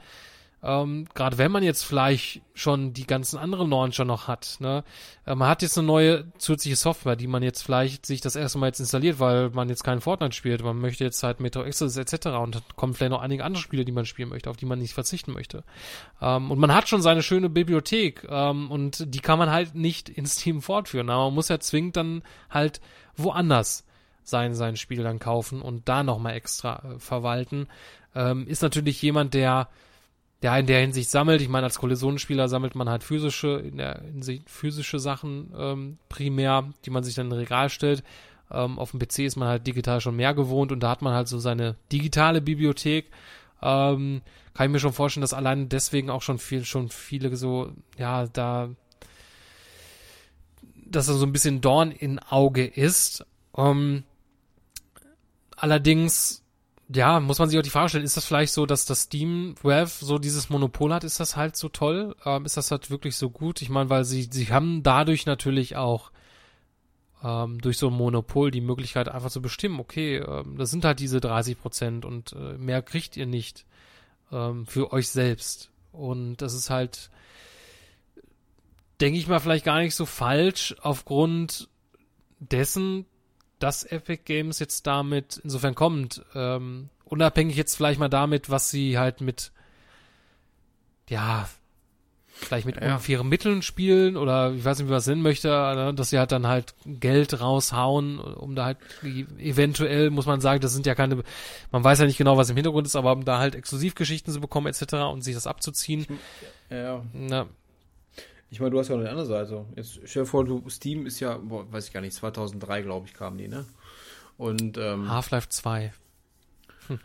ähm, 0.62 1.06
gerade 1.14 1.38
wenn 1.38 1.50
man 1.50 1.62
jetzt 1.62 1.84
vielleicht 1.84 2.42
schon 2.52 2.92
die 2.92 3.06
ganzen 3.06 3.38
anderen 3.38 3.70
Launcher 3.70 4.04
noch 4.04 4.28
hat, 4.28 4.56
ne, 4.60 4.84
äh, 5.26 5.34
man 5.34 5.48
hat 5.48 5.62
jetzt 5.62 5.78
eine 5.78 5.86
neue 5.86 6.32
zusätzliche 6.36 6.76
Software, 6.76 7.16
die 7.16 7.26
man 7.26 7.42
jetzt 7.42 7.62
vielleicht 7.62 8.04
sich 8.04 8.20
das 8.20 8.36
erste 8.36 8.58
Mal 8.58 8.66
jetzt 8.66 8.80
installiert, 8.80 9.18
weil 9.18 9.50
man 9.50 9.70
jetzt 9.70 9.84
keinen 9.84 10.02
Fortnite 10.02 10.34
spielt, 10.34 10.62
man 10.62 10.78
möchte 10.78 11.02
jetzt 11.04 11.22
halt 11.22 11.40
Metro 11.40 11.62
Exodus 11.62 11.96
etc. 11.96 12.26
und 12.26 12.62
kommen 12.76 12.92
vielleicht 12.92 13.12
noch 13.12 13.22
einige 13.22 13.44
andere 13.44 13.62
Spiele, 13.62 13.86
die 13.86 13.92
man 13.92 14.04
spielen 14.04 14.28
möchte, 14.28 14.50
auf 14.50 14.58
die 14.58 14.66
man 14.66 14.78
nicht 14.78 14.92
verzichten 14.92 15.32
möchte. 15.32 15.64
Ähm, 16.20 16.50
und 16.50 16.58
man 16.58 16.74
hat 16.74 16.88
schon 16.88 17.00
seine 17.00 17.22
schöne 17.22 17.48
Bibliothek 17.48 18.26
ähm, 18.28 18.70
und 18.70 19.14
die 19.14 19.20
kann 19.20 19.38
man 19.38 19.50
halt 19.50 19.74
nicht 19.74 20.10
in 20.10 20.26
Steam 20.26 20.60
fortführen, 20.60 21.08
aber 21.08 21.24
man 21.26 21.34
muss 21.34 21.48
ja 21.48 21.58
zwingend 21.58 21.96
dann 21.96 22.22
halt 22.50 22.82
woanders 23.16 23.86
sein, 24.22 24.54
sein 24.54 24.76
Spiel 24.76 25.02
dann 25.02 25.18
kaufen 25.18 25.62
und 25.62 25.88
da 25.88 26.02
nochmal 26.02 26.34
extra 26.34 26.82
äh, 26.84 26.98
verwalten. 26.98 27.66
Ähm, 28.14 28.46
ist 28.46 28.62
natürlich 28.62 29.00
jemand, 29.00 29.32
der 29.34 29.68
ja 30.42 30.56
in 30.56 30.66
der 30.66 30.80
Hinsicht 30.80 31.10
sammelt. 31.10 31.42
Ich 31.42 31.48
meine, 31.48 31.66
als 31.66 31.78
Kollisionsspieler 31.78 32.48
sammelt 32.48 32.74
man 32.74 32.88
halt 32.88 33.04
physische, 33.04 33.58
in 33.58 33.76
der 33.76 34.00
Hinsicht 34.00 34.48
physische 34.48 34.98
Sachen 34.98 35.52
ähm, 35.56 35.98
primär, 36.08 36.72
die 36.84 36.90
man 36.90 37.04
sich 37.04 37.14
dann 37.14 37.26
in 37.26 37.32
Regal 37.32 37.68
stellt. 37.68 38.02
Ähm, 38.50 38.78
auf 38.78 38.90
dem 38.92 39.00
PC 39.00 39.20
ist 39.20 39.36
man 39.36 39.48
halt 39.48 39.66
digital 39.66 40.00
schon 40.00 40.16
mehr 40.16 40.34
gewohnt 40.34 40.72
und 40.72 40.80
da 40.80 40.90
hat 40.90 41.02
man 41.02 41.14
halt 41.14 41.28
so 41.28 41.38
seine 41.38 41.76
digitale 41.92 42.40
Bibliothek. 42.40 43.10
Ähm, 43.62 44.22
kann 44.54 44.66
ich 44.66 44.72
mir 44.72 44.80
schon 44.80 44.92
vorstellen, 44.92 45.22
dass 45.22 45.34
allein 45.34 45.68
deswegen 45.68 46.10
auch 46.10 46.22
schon 46.22 46.38
viel, 46.38 46.64
schon 46.64 46.88
viele 46.88 47.36
so, 47.36 47.72
ja, 47.96 48.26
da, 48.26 48.70
dass 50.74 51.08
er 51.08 51.14
so 51.14 51.26
ein 51.26 51.32
bisschen 51.32 51.60
Dorn 51.60 51.92
in 51.92 52.18
Auge 52.18 52.66
ist. 52.66 53.24
Ähm, 53.56 54.04
allerdings 55.56 56.39
ja, 56.92 57.20
muss 57.20 57.38
man 57.38 57.48
sich 57.48 57.58
auch 57.58 57.62
die 57.62 57.70
Frage 57.70 57.88
stellen, 57.88 58.04
ist 58.04 58.16
das 58.16 58.24
vielleicht 58.24 58.52
so, 58.52 58.66
dass 58.66 58.84
das 58.84 59.02
Steam 59.02 59.54
Rev 59.64 59.92
so 60.00 60.18
dieses 60.18 60.50
Monopol 60.50 60.92
hat? 60.92 61.04
Ist 61.04 61.20
das 61.20 61.36
halt 61.36 61.56
so 61.56 61.68
toll? 61.68 62.16
Ähm, 62.24 62.44
ist 62.44 62.56
das 62.56 62.70
halt 62.70 62.90
wirklich 62.90 63.16
so 63.16 63.30
gut? 63.30 63.62
Ich 63.62 63.68
meine, 63.68 63.90
weil 63.90 64.04
sie, 64.04 64.28
sie 64.30 64.52
haben 64.52 64.82
dadurch 64.82 65.26
natürlich 65.26 65.76
auch 65.76 66.10
ähm, 67.22 67.60
durch 67.60 67.78
so 67.78 67.88
ein 67.88 67.94
Monopol 67.94 68.50
die 68.50 68.60
Möglichkeit 68.60 69.08
einfach 69.08 69.30
zu 69.30 69.40
bestimmen, 69.40 69.78
okay, 69.78 70.16
ähm, 70.16 70.56
das 70.56 70.70
sind 70.70 70.84
halt 70.84 70.98
diese 70.98 71.20
30 71.20 71.60
Prozent 71.60 72.04
und 72.04 72.32
äh, 72.32 72.58
mehr 72.58 72.82
kriegt 72.82 73.16
ihr 73.16 73.26
nicht 73.26 73.66
ähm, 74.32 74.66
für 74.66 74.92
euch 74.92 75.08
selbst. 75.08 75.70
Und 75.92 76.38
das 76.38 76.54
ist 76.54 76.70
halt, 76.70 77.10
denke 79.00 79.18
ich 79.18 79.28
mal, 79.28 79.40
vielleicht 79.40 79.64
gar 79.64 79.78
nicht 79.78 79.94
so 79.94 80.06
falsch 80.06 80.74
aufgrund 80.80 81.68
dessen, 82.38 83.06
dass 83.60 83.84
Epic 83.84 84.22
Games 84.24 84.58
jetzt 84.58 84.86
damit 84.86 85.40
insofern 85.44 85.74
kommt, 85.74 86.24
ähm, 86.34 86.88
unabhängig 87.04 87.56
jetzt 87.56 87.76
vielleicht 87.76 88.00
mal 88.00 88.08
damit, 88.08 88.50
was 88.50 88.70
sie 88.70 88.98
halt 88.98 89.20
mit, 89.20 89.52
ja, 91.08 91.48
vielleicht 92.32 92.66
mit 92.66 92.80
ja. 92.80 92.94
unfairen 92.94 93.28
Mitteln 93.28 93.62
spielen 93.62 94.16
oder 94.16 94.52
ich 94.52 94.64
weiß 94.64 94.78
nicht, 94.78 94.86
wie 94.86 94.90
man 94.90 94.98
es 94.98 95.06
nennen 95.06 95.22
möchte, 95.22 95.48
ne, 95.48 95.92
dass 95.94 96.10
sie 96.10 96.18
halt 96.18 96.32
dann 96.32 96.46
halt 96.46 96.74
Geld 96.86 97.40
raushauen, 97.40 98.18
um 98.18 98.54
da 98.54 98.64
halt 98.64 98.78
eventuell, 99.38 100.10
muss 100.10 100.26
man 100.26 100.40
sagen, 100.40 100.60
das 100.60 100.72
sind 100.72 100.86
ja 100.86 100.94
keine, 100.94 101.22
man 101.70 101.84
weiß 101.84 102.00
ja 102.00 102.06
nicht 102.06 102.18
genau, 102.18 102.36
was 102.36 102.50
im 102.50 102.56
Hintergrund 102.56 102.86
ist, 102.86 102.96
aber 102.96 103.12
um 103.12 103.24
da 103.24 103.38
halt 103.38 103.54
Exklusivgeschichten 103.54 104.32
zu 104.32 104.40
bekommen 104.40 104.68
etc. 104.68 104.94
und 105.12 105.22
sich 105.22 105.34
das 105.34 105.46
abzuziehen. 105.46 106.06
Ja. 106.70 107.04
Na, 107.12 107.46
ich 108.50 108.58
meine, 108.60 108.72
du 108.72 108.78
hast 108.78 108.88
ja 108.88 108.96
noch 108.96 109.02
eine 109.02 109.10
andere 109.10 109.26
Seite. 109.26 109.64
Jetzt 109.76 110.00
stell 110.04 110.24
dir 110.24 110.28
vor, 110.28 110.44
du, 110.44 110.68
Steam 110.68 111.06
ist 111.06 111.20
ja, 111.20 111.36
boah, 111.36 111.70
weiß 111.72 111.86
ich 111.86 111.92
gar 111.92 112.00
nicht, 112.00 112.14
2003, 112.14 112.82
glaube 112.82 113.06
ich, 113.06 113.14
kamen 113.14 113.38
die, 113.38 113.48
ne? 113.48 113.64
Und, 114.36 114.76
ähm, 114.76 115.10
Half-Life 115.10 115.48
2. 115.48 115.92
Hm. 116.88 117.00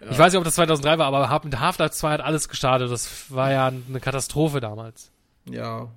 Ja. 0.00 0.10
Ich 0.10 0.18
weiß 0.18 0.32
nicht, 0.32 0.38
ob 0.38 0.44
das 0.44 0.54
2003 0.54 0.98
war, 0.98 1.06
aber 1.06 1.40
mit 1.44 1.58
Half-Life 1.58 1.94
2 1.94 2.12
hat 2.12 2.20
alles 2.20 2.48
gestartet. 2.48 2.90
Das 2.90 3.32
war 3.32 3.50
ja 3.50 3.66
eine 3.66 4.00
Katastrophe 4.00 4.60
damals. 4.60 5.10
Ja. 5.48 5.88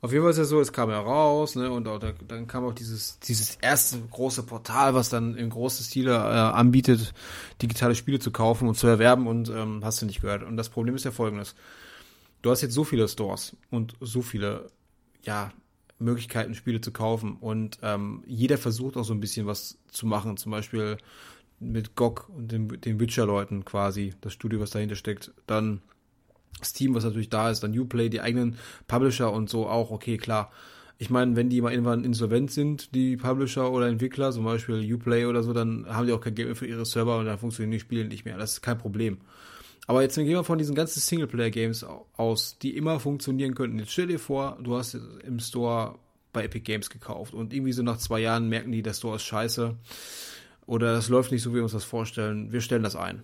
Auf 0.00 0.12
jeden 0.12 0.22
Fall 0.22 0.30
ist 0.30 0.38
ja 0.38 0.44
so, 0.44 0.60
es 0.60 0.72
kam 0.72 0.90
ja 0.90 1.00
raus, 1.00 1.56
ne, 1.56 1.70
und 1.70 1.88
auch, 1.88 1.98
dann 1.98 2.46
kam 2.46 2.64
auch 2.64 2.72
dieses, 2.72 3.18
dieses 3.18 3.56
erste 3.56 3.98
große 4.00 4.44
Portal, 4.44 4.94
was 4.94 5.08
dann 5.08 5.36
im 5.36 5.50
großen 5.50 5.84
Stile 5.84 6.14
äh, 6.14 6.16
anbietet, 6.16 7.12
digitale 7.60 7.96
Spiele 7.96 8.20
zu 8.20 8.30
kaufen 8.30 8.68
und 8.68 8.76
zu 8.76 8.86
erwerben 8.86 9.26
und 9.26 9.48
ähm, 9.48 9.80
hast 9.84 10.00
du 10.00 10.06
nicht 10.06 10.20
gehört. 10.20 10.44
Und 10.44 10.56
das 10.56 10.68
Problem 10.68 10.94
ist 10.94 11.04
ja 11.04 11.10
folgendes 11.10 11.56
du 12.42 12.50
hast 12.50 12.62
jetzt 12.62 12.74
so 12.74 12.84
viele 12.84 13.08
Stores 13.08 13.56
und 13.70 13.94
so 14.00 14.22
viele, 14.22 14.70
ja, 15.22 15.52
Möglichkeiten, 15.98 16.54
Spiele 16.54 16.80
zu 16.80 16.92
kaufen. 16.92 17.36
Und 17.36 17.78
ähm, 17.82 18.22
jeder 18.26 18.58
versucht 18.58 18.96
auch 18.96 19.04
so 19.04 19.12
ein 19.12 19.20
bisschen 19.20 19.46
was 19.46 19.78
zu 19.90 20.06
machen. 20.06 20.36
Zum 20.36 20.52
Beispiel 20.52 20.98
mit 21.60 21.96
GOG 21.96 22.28
und 22.28 22.52
den, 22.52 22.68
den 22.68 23.00
Witcher-Leuten 23.00 23.64
quasi, 23.64 24.14
das 24.20 24.32
Studio, 24.32 24.60
was 24.60 24.70
dahinter 24.70 24.94
steckt. 24.94 25.32
Dann 25.46 25.80
Steam, 26.62 26.94
was 26.94 27.04
natürlich 27.04 27.30
da 27.30 27.50
ist, 27.50 27.62
dann 27.62 27.78
Uplay, 27.78 28.08
die 28.08 28.20
eigenen 28.20 28.56
Publisher 28.86 29.32
und 29.32 29.50
so 29.50 29.68
auch, 29.68 29.90
okay, 29.90 30.16
klar. 30.16 30.50
Ich 31.00 31.10
meine, 31.10 31.36
wenn 31.36 31.48
die 31.48 31.60
mal 31.60 31.70
irgendwann 31.70 32.02
insolvent 32.02 32.50
sind, 32.50 32.94
die 32.94 33.16
Publisher 33.16 33.70
oder 33.70 33.86
Entwickler, 33.86 34.32
zum 34.32 34.44
Beispiel 34.44 34.92
Uplay 34.92 35.26
oder 35.26 35.44
so, 35.44 35.52
dann 35.52 35.86
haben 35.88 36.08
die 36.08 36.12
auch 36.12 36.20
kein 36.20 36.34
Geld 36.34 36.48
mehr 36.48 36.56
für 36.56 36.66
ihre 36.66 36.84
Server 36.84 37.18
und 37.18 37.26
dann 37.26 37.38
funktionieren 37.38 37.70
die 37.70 37.80
Spiele 37.80 38.04
nicht 38.04 38.24
mehr. 38.24 38.36
Das 38.36 38.54
ist 38.54 38.62
kein 38.62 38.78
Problem. 38.78 39.18
Aber 39.88 40.02
jetzt 40.02 40.16
gehen 40.16 40.28
wir 40.28 40.44
von 40.44 40.58
diesen 40.58 40.74
ganzen 40.74 41.00
Singleplayer-Games 41.00 41.82
aus, 42.18 42.58
die 42.58 42.76
immer 42.76 43.00
funktionieren 43.00 43.54
könnten. 43.54 43.78
Jetzt 43.78 43.92
stell 43.92 44.06
dir 44.06 44.18
vor, 44.18 44.58
du 44.62 44.76
hast 44.76 44.94
im 45.24 45.40
Store 45.40 45.98
bei 46.34 46.44
Epic 46.44 46.60
Games 46.60 46.90
gekauft 46.90 47.32
und 47.32 47.54
irgendwie 47.54 47.72
so 47.72 47.82
nach 47.82 47.96
zwei 47.96 48.20
Jahren 48.20 48.50
merken 48.50 48.70
die, 48.70 48.82
der 48.82 48.92
Store 48.92 49.16
ist 49.16 49.22
scheiße 49.22 49.76
oder 50.66 50.92
das 50.92 51.08
läuft 51.08 51.32
nicht 51.32 51.40
so, 51.40 51.52
wie 51.52 51.56
wir 51.56 51.62
uns 51.62 51.72
das 51.72 51.84
vorstellen. 51.84 52.52
Wir 52.52 52.60
stellen 52.60 52.82
das 52.82 52.96
ein. 52.96 53.22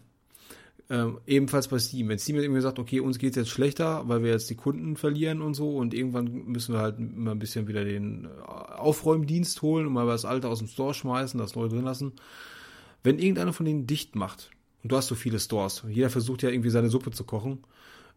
Ähm, 0.88 1.18
ebenfalls 1.26 1.68
bei 1.68 1.78
Steam. 1.78 2.08
Wenn 2.08 2.18
Steam 2.18 2.36
jetzt 2.36 2.44
irgendwie 2.44 2.62
sagt, 2.62 2.78
okay, 2.78 3.00
uns 3.00 3.18
geht 3.18 3.32
es 3.32 3.36
jetzt 3.36 3.50
schlechter, 3.50 4.08
weil 4.08 4.22
wir 4.22 4.30
jetzt 4.30 4.48
die 4.48 4.54
Kunden 4.54 4.96
verlieren 4.96 5.42
und 5.42 5.52
so 5.52 5.76
und 5.76 5.92
irgendwann 5.92 6.46
müssen 6.46 6.74
wir 6.74 6.80
halt 6.80 6.98
immer 6.98 7.32
ein 7.32 7.38
bisschen 7.38 7.68
wieder 7.68 7.84
den 7.84 8.26
Aufräumdienst 8.26 9.60
holen 9.60 9.86
und 9.86 9.92
mal 9.92 10.06
das 10.06 10.24
Alte 10.24 10.48
aus 10.48 10.60
dem 10.60 10.68
Store 10.68 10.94
schmeißen, 10.94 11.38
das 11.38 11.56
Neue 11.56 11.68
drin 11.68 11.84
lassen. 11.84 12.12
Wenn 13.02 13.18
irgendeiner 13.18 13.52
von 13.52 13.66
denen 13.66 13.86
dicht 13.86 14.16
macht, 14.16 14.50
und 14.84 14.92
du 14.92 14.96
hast 14.96 15.08
so 15.08 15.14
viele 15.14 15.40
Stores. 15.40 15.82
Jeder 15.88 16.10
versucht 16.10 16.42
ja 16.42 16.50
irgendwie 16.50 16.68
seine 16.68 16.90
Suppe 16.90 17.10
zu 17.10 17.24
kochen. 17.24 17.64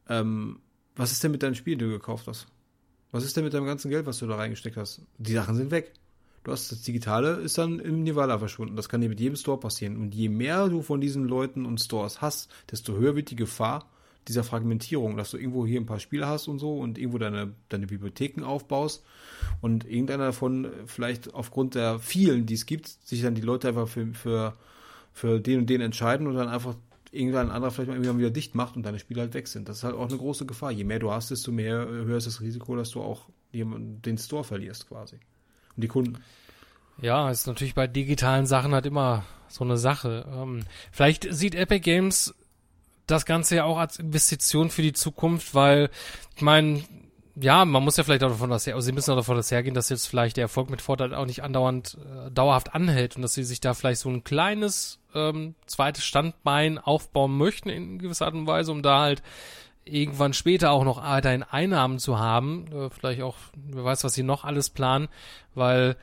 Ähm, 0.10 0.60
was 0.98 1.14
ist 1.14 1.24
denn 1.24 1.32
mit 1.32 1.42
deinen 1.42 1.56
Spielen, 1.56 1.80
die 1.80 1.86
du 1.86 1.92
gekauft 1.92 2.28
hast? 2.28 2.48
Was 3.12 3.24
ist 3.24 3.38
denn 3.38 3.46
mit 3.46 3.54
deinem 3.54 3.66
ganzen 3.66 3.90
Geld, 3.90 4.06
was 4.06 4.20
du 4.20 4.28
da 4.28 4.36
reingesteckt 4.36 4.76
hast? 4.76 5.02
Die 5.18 5.32
Sachen 5.32 5.56
sind 5.56 5.72
weg. 5.72 5.94
Du 6.44 6.52
hast 6.52 6.72
das 6.72 6.82
Digitale 6.82 7.36
ist 7.36 7.58
dann 7.58 7.80
im 7.80 8.04
Nirvana 8.04 8.38
verschwunden. 8.38 8.76
Das 8.76 8.90
kann 8.90 9.00
dir 9.00 9.08
mit 9.08 9.20
jedem 9.20 9.38
Store 9.38 9.58
passieren. 9.58 9.96
Und 9.96 10.14
je 10.14 10.28
mehr 10.28 10.68
du 10.68 10.82
von 10.82 11.00
diesen 11.00 11.26
Leuten 11.26 11.66
und 11.66 11.80
Stores 11.80 12.20
hast, 12.20 12.50
desto 12.70 12.94
höher 12.98 13.16
wird 13.16 13.32
die 13.32 13.38
Gefahr 13.38 13.90
dieser 14.28 14.44
Fragmentierung, 14.44 15.16
dass 15.16 15.32
du 15.32 15.38
irgendwo 15.38 15.66
hier 15.66 15.80
ein 15.80 15.86
paar 15.86 16.02
Spiele 16.02 16.28
hast 16.28 16.50
und 16.50 16.60
so 16.60 16.78
und 16.78 16.98
irgendwo 16.98 17.18
deine, 17.18 17.54
deine 17.70 17.88
Bibliotheken 17.88 18.44
aufbaust 18.44 19.06
und 19.62 19.86
irgendeiner 19.86 20.26
davon 20.26 20.68
vielleicht 20.86 21.34
aufgrund 21.34 21.76
der 21.76 22.00
vielen, 22.00 22.46
die 22.46 22.56
es 22.56 22.66
gibt, 22.66 22.88
sich 22.88 23.22
dann 23.22 23.36
die 23.36 23.42
Leute 23.42 23.70
einfach 23.70 23.88
für, 23.88 24.14
für 24.14 24.58
für 25.18 25.40
den 25.40 25.62
und 25.62 25.70
den 25.70 25.82
entscheiden 25.82 26.28
und 26.28 26.36
dann 26.36 26.48
einfach 26.48 26.76
irgendein 27.12 27.50
anderer 27.50 27.72
vielleicht 27.72 27.88
mal 27.88 27.96
irgendwann 27.96 28.20
wieder 28.20 28.30
dicht 28.30 28.54
macht 28.54 28.76
und 28.76 28.84
deine 28.84 29.00
Spiele 29.00 29.22
halt 29.22 29.34
weg 29.34 29.48
sind. 29.48 29.68
Das 29.68 29.78
ist 29.78 29.84
halt 29.84 29.96
auch 29.96 30.08
eine 30.08 30.18
große 30.18 30.46
Gefahr. 30.46 30.72
Je 30.72 30.84
mehr 30.84 31.00
du 31.00 31.12
hast, 31.12 31.32
desto 31.32 31.52
mehr 31.52 31.88
höher 31.88 32.18
ist 32.18 32.28
das 32.28 32.40
Risiko, 32.40 32.76
dass 32.76 32.92
du 32.92 33.02
auch 33.02 33.28
den 33.52 34.18
Store 34.20 34.44
verlierst 34.44 34.88
quasi. 34.88 35.16
Und 35.76 35.84
die 35.84 35.88
Kunden. 35.88 36.20
Ja, 37.02 37.32
ist 37.32 37.48
natürlich 37.48 37.74
bei 37.74 37.88
digitalen 37.88 38.46
Sachen 38.46 38.74
halt 38.74 38.86
immer 38.86 39.24
so 39.48 39.64
eine 39.64 39.78
Sache. 39.78 40.26
Ähm, 40.32 40.66
vielleicht 40.92 41.28
sieht 41.34 41.56
Epic 41.56 41.80
Games 41.80 42.36
das 43.08 43.26
Ganze 43.26 43.56
ja 43.56 43.64
auch 43.64 43.78
als 43.78 43.98
Investition 43.98 44.70
für 44.70 44.84
die 44.84 44.94
Zukunft, 44.94 45.56
weil 45.56 45.90
ich 46.36 46.44
meine, 46.44 46.84
ja, 47.40 47.66
man 47.66 47.84
muss 47.84 47.98
ja 47.98 48.04
vielleicht 48.04 48.24
auch 48.24 48.30
davon, 48.30 48.50
dass 48.50 48.68
also 48.68 48.82
sie 48.82 48.92
müssen 48.92 49.12
auch 49.12 49.18
davon 49.18 49.36
das 49.36 49.52
hergehen, 49.52 49.76
dass 49.76 49.90
jetzt 49.90 50.08
vielleicht 50.08 50.38
der 50.38 50.44
Erfolg 50.44 50.70
mit 50.70 50.82
Fortnite 50.82 51.18
auch 51.18 51.26
nicht 51.26 51.44
andauernd 51.44 51.98
äh, 51.98 52.32
dauerhaft 52.32 52.74
anhält 52.74 53.16
und 53.16 53.22
dass 53.22 53.34
sie 53.34 53.44
sich 53.44 53.60
da 53.60 53.74
vielleicht 53.74 54.02
so 54.02 54.10
ein 54.10 54.24
kleines 54.24 55.00
ähm, 55.14 55.56
zweites 55.66 56.04
Standbein 56.04 56.78
aufbauen 56.78 57.38
möchten 57.38 57.70
in 57.70 58.00
gewisser 58.00 58.26
Art 58.26 58.34
und 58.34 58.48
Weise, 58.48 58.72
um 58.72 58.82
da 58.82 59.02
halt 59.02 59.22
irgendwann 59.86 60.34
später 60.34 60.72
auch 60.72 60.84
noch 60.84 61.02
weiterhin 61.02 61.44
Einnahmen 61.44 62.00
zu 62.00 62.18
haben. 62.20 62.66
Äh, 62.72 62.90
vielleicht 62.90 63.22
auch, 63.22 63.36
wer 63.56 63.84
weiß, 63.84 64.04
was 64.04 64.14
sie 64.14 64.24
noch 64.24 64.44
alles 64.44 64.70
planen, 64.70 65.08
weil 65.54 65.96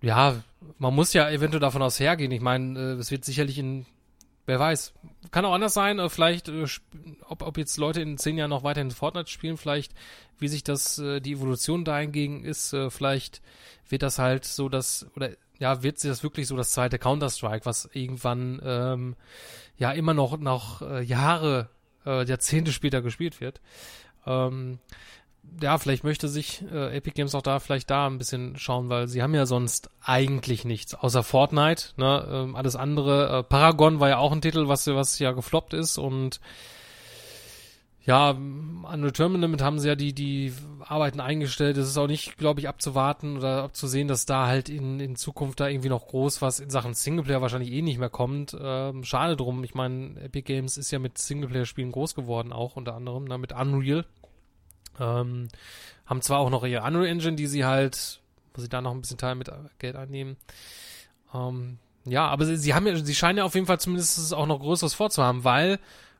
ja, 0.00 0.36
man 0.78 0.94
muss 0.94 1.12
ja 1.12 1.30
eventuell 1.30 1.60
davon 1.60 1.82
aus 1.82 2.00
hergehen. 2.00 2.32
Ich 2.32 2.40
meine, 2.40 2.78
äh, 2.78 2.92
es 2.94 3.10
wird 3.10 3.24
sicherlich 3.24 3.58
in 3.58 3.86
Wer 4.46 4.58
weiß. 4.58 4.92
Kann 5.30 5.44
auch 5.44 5.54
anders 5.54 5.74
sein. 5.74 5.98
Äh, 5.98 6.08
vielleicht, 6.08 6.48
äh, 6.48 6.66
ob, 7.28 7.42
ob 7.42 7.58
jetzt 7.58 7.76
Leute 7.76 8.00
in 8.00 8.18
zehn 8.18 8.36
Jahren 8.36 8.50
noch 8.50 8.64
weiterhin 8.64 8.90
Fortnite 8.90 9.30
spielen, 9.30 9.56
vielleicht, 9.56 9.94
wie 10.38 10.48
sich 10.48 10.64
das, 10.64 10.98
äh, 10.98 11.20
die 11.20 11.32
Evolution 11.32 11.84
dahingegen 11.84 12.44
ist, 12.44 12.76
vielleicht 12.90 13.42
wird 13.88 14.02
das 14.02 14.18
halt 14.18 14.44
so, 14.44 14.68
dass, 14.68 15.06
oder 15.14 15.30
ja, 15.58 15.82
wird 15.82 15.98
sich 15.98 16.10
das 16.10 16.22
wirklich 16.22 16.46
so 16.46 16.56
das 16.56 16.72
zweite 16.72 16.98
Counter-Strike, 16.98 17.64
was 17.64 17.88
irgendwann 17.92 18.60
ähm, 18.64 19.16
ja 19.76 19.92
immer 19.92 20.14
noch 20.14 20.82
äh, 20.82 21.02
Jahre, 21.02 21.68
äh, 22.04 22.24
Jahrzehnte 22.24 22.72
später 22.72 23.02
gespielt 23.02 23.40
wird. 23.40 23.60
Ähm, 24.26 24.78
ja, 25.60 25.78
vielleicht 25.78 26.04
möchte 26.04 26.28
sich 26.28 26.64
äh, 26.72 26.96
Epic 26.96 27.14
Games 27.14 27.34
auch 27.34 27.42
da 27.42 27.58
vielleicht 27.60 27.90
da 27.90 28.06
ein 28.06 28.18
bisschen 28.18 28.56
schauen, 28.56 28.88
weil 28.88 29.08
sie 29.08 29.22
haben 29.22 29.34
ja 29.34 29.46
sonst 29.46 29.90
eigentlich 30.02 30.64
nichts, 30.64 30.94
außer 30.94 31.22
Fortnite, 31.22 31.90
ne? 31.96 32.26
Ähm, 32.30 32.56
alles 32.56 32.76
andere. 32.76 33.38
Äh, 33.38 33.42
Paragon 33.44 34.00
war 34.00 34.08
ja 34.08 34.18
auch 34.18 34.32
ein 34.32 34.42
Titel, 34.42 34.68
was, 34.68 34.86
was 34.86 35.18
ja 35.18 35.32
gefloppt 35.32 35.74
ist 35.74 35.98
und 35.98 36.40
ja, 38.06 38.30
an 38.30 39.02
Return 39.02 39.62
haben 39.62 39.78
sie 39.78 39.88
ja 39.88 39.94
die, 39.94 40.12
die 40.12 40.52
Arbeiten 40.80 41.20
eingestellt. 41.20 41.78
Es 41.78 41.88
ist 41.88 41.96
auch 41.96 42.06
nicht, 42.06 42.36
glaube 42.36 42.60
ich, 42.60 42.68
abzuwarten 42.68 43.38
oder 43.38 43.62
abzusehen, 43.62 44.08
dass 44.08 44.26
da 44.26 44.46
halt 44.46 44.68
in, 44.68 45.00
in 45.00 45.16
Zukunft 45.16 45.58
da 45.58 45.68
irgendwie 45.68 45.88
noch 45.88 46.06
groß 46.08 46.42
was 46.42 46.60
in 46.60 46.68
Sachen 46.68 46.92
Singleplayer 46.92 47.40
wahrscheinlich 47.40 47.72
eh 47.72 47.80
nicht 47.80 47.98
mehr 47.98 48.10
kommt. 48.10 48.54
Ähm, 48.60 49.04
schade 49.04 49.36
drum. 49.36 49.64
Ich 49.64 49.74
meine, 49.74 50.20
Epic 50.20 50.42
Games 50.42 50.76
ist 50.76 50.90
ja 50.90 50.98
mit 50.98 51.16
Singleplayer-Spielen 51.16 51.92
groß 51.92 52.14
geworden, 52.14 52.52
auch 52.52 52.76
unter 52.76 52.94
anderem, 52.94 53.24
ne, 53.24 53.38
mit 53.38 53.52
Unreal. 53.52 54.04
Ähm, 55.00 55.48
haben 56.06 56.22
zwar 56.22 56.38
auch 56.38 56.50
noch 56.50 56.64
ihre 56.64 56.82
Unreal 56.82 57.06
Engine, 57.06 57.36
die 57.36 57.46
sie 57.46 57.64
halt, 57.64 58.20
wo 58.52 58.60
sie 58.60 58.68
da 58.68 58.80
noch 58.80 58.92
ein 58.92 59.00
bisschen 59.00 59.18
Teil 59.18 59.34
mit 59.34 59.50
Geld 59.78 59.96
einnehmen. 59.96 60.36
Ähm, 61.32 61.78
ja, 62.04 62.26
aber 62.28 62.44
sie, 62.44 62.56
sie 62.56 62.74
haben 62.74 62.86
ja, 62.86 62.96
sie 62.96 63.14
scheinen 63.14 63.38
ja 63.38 63.44
auf 63.44 63.54
jeden 63.54 63.66
Fall 63.66 63.80
zumindest 63.80 64.34
auch 64.34 64.46
noch 64.46 64.60
Größeres 64.60 64.94
vorzuhaben, 64.94 65.44
weil 65.44 65.78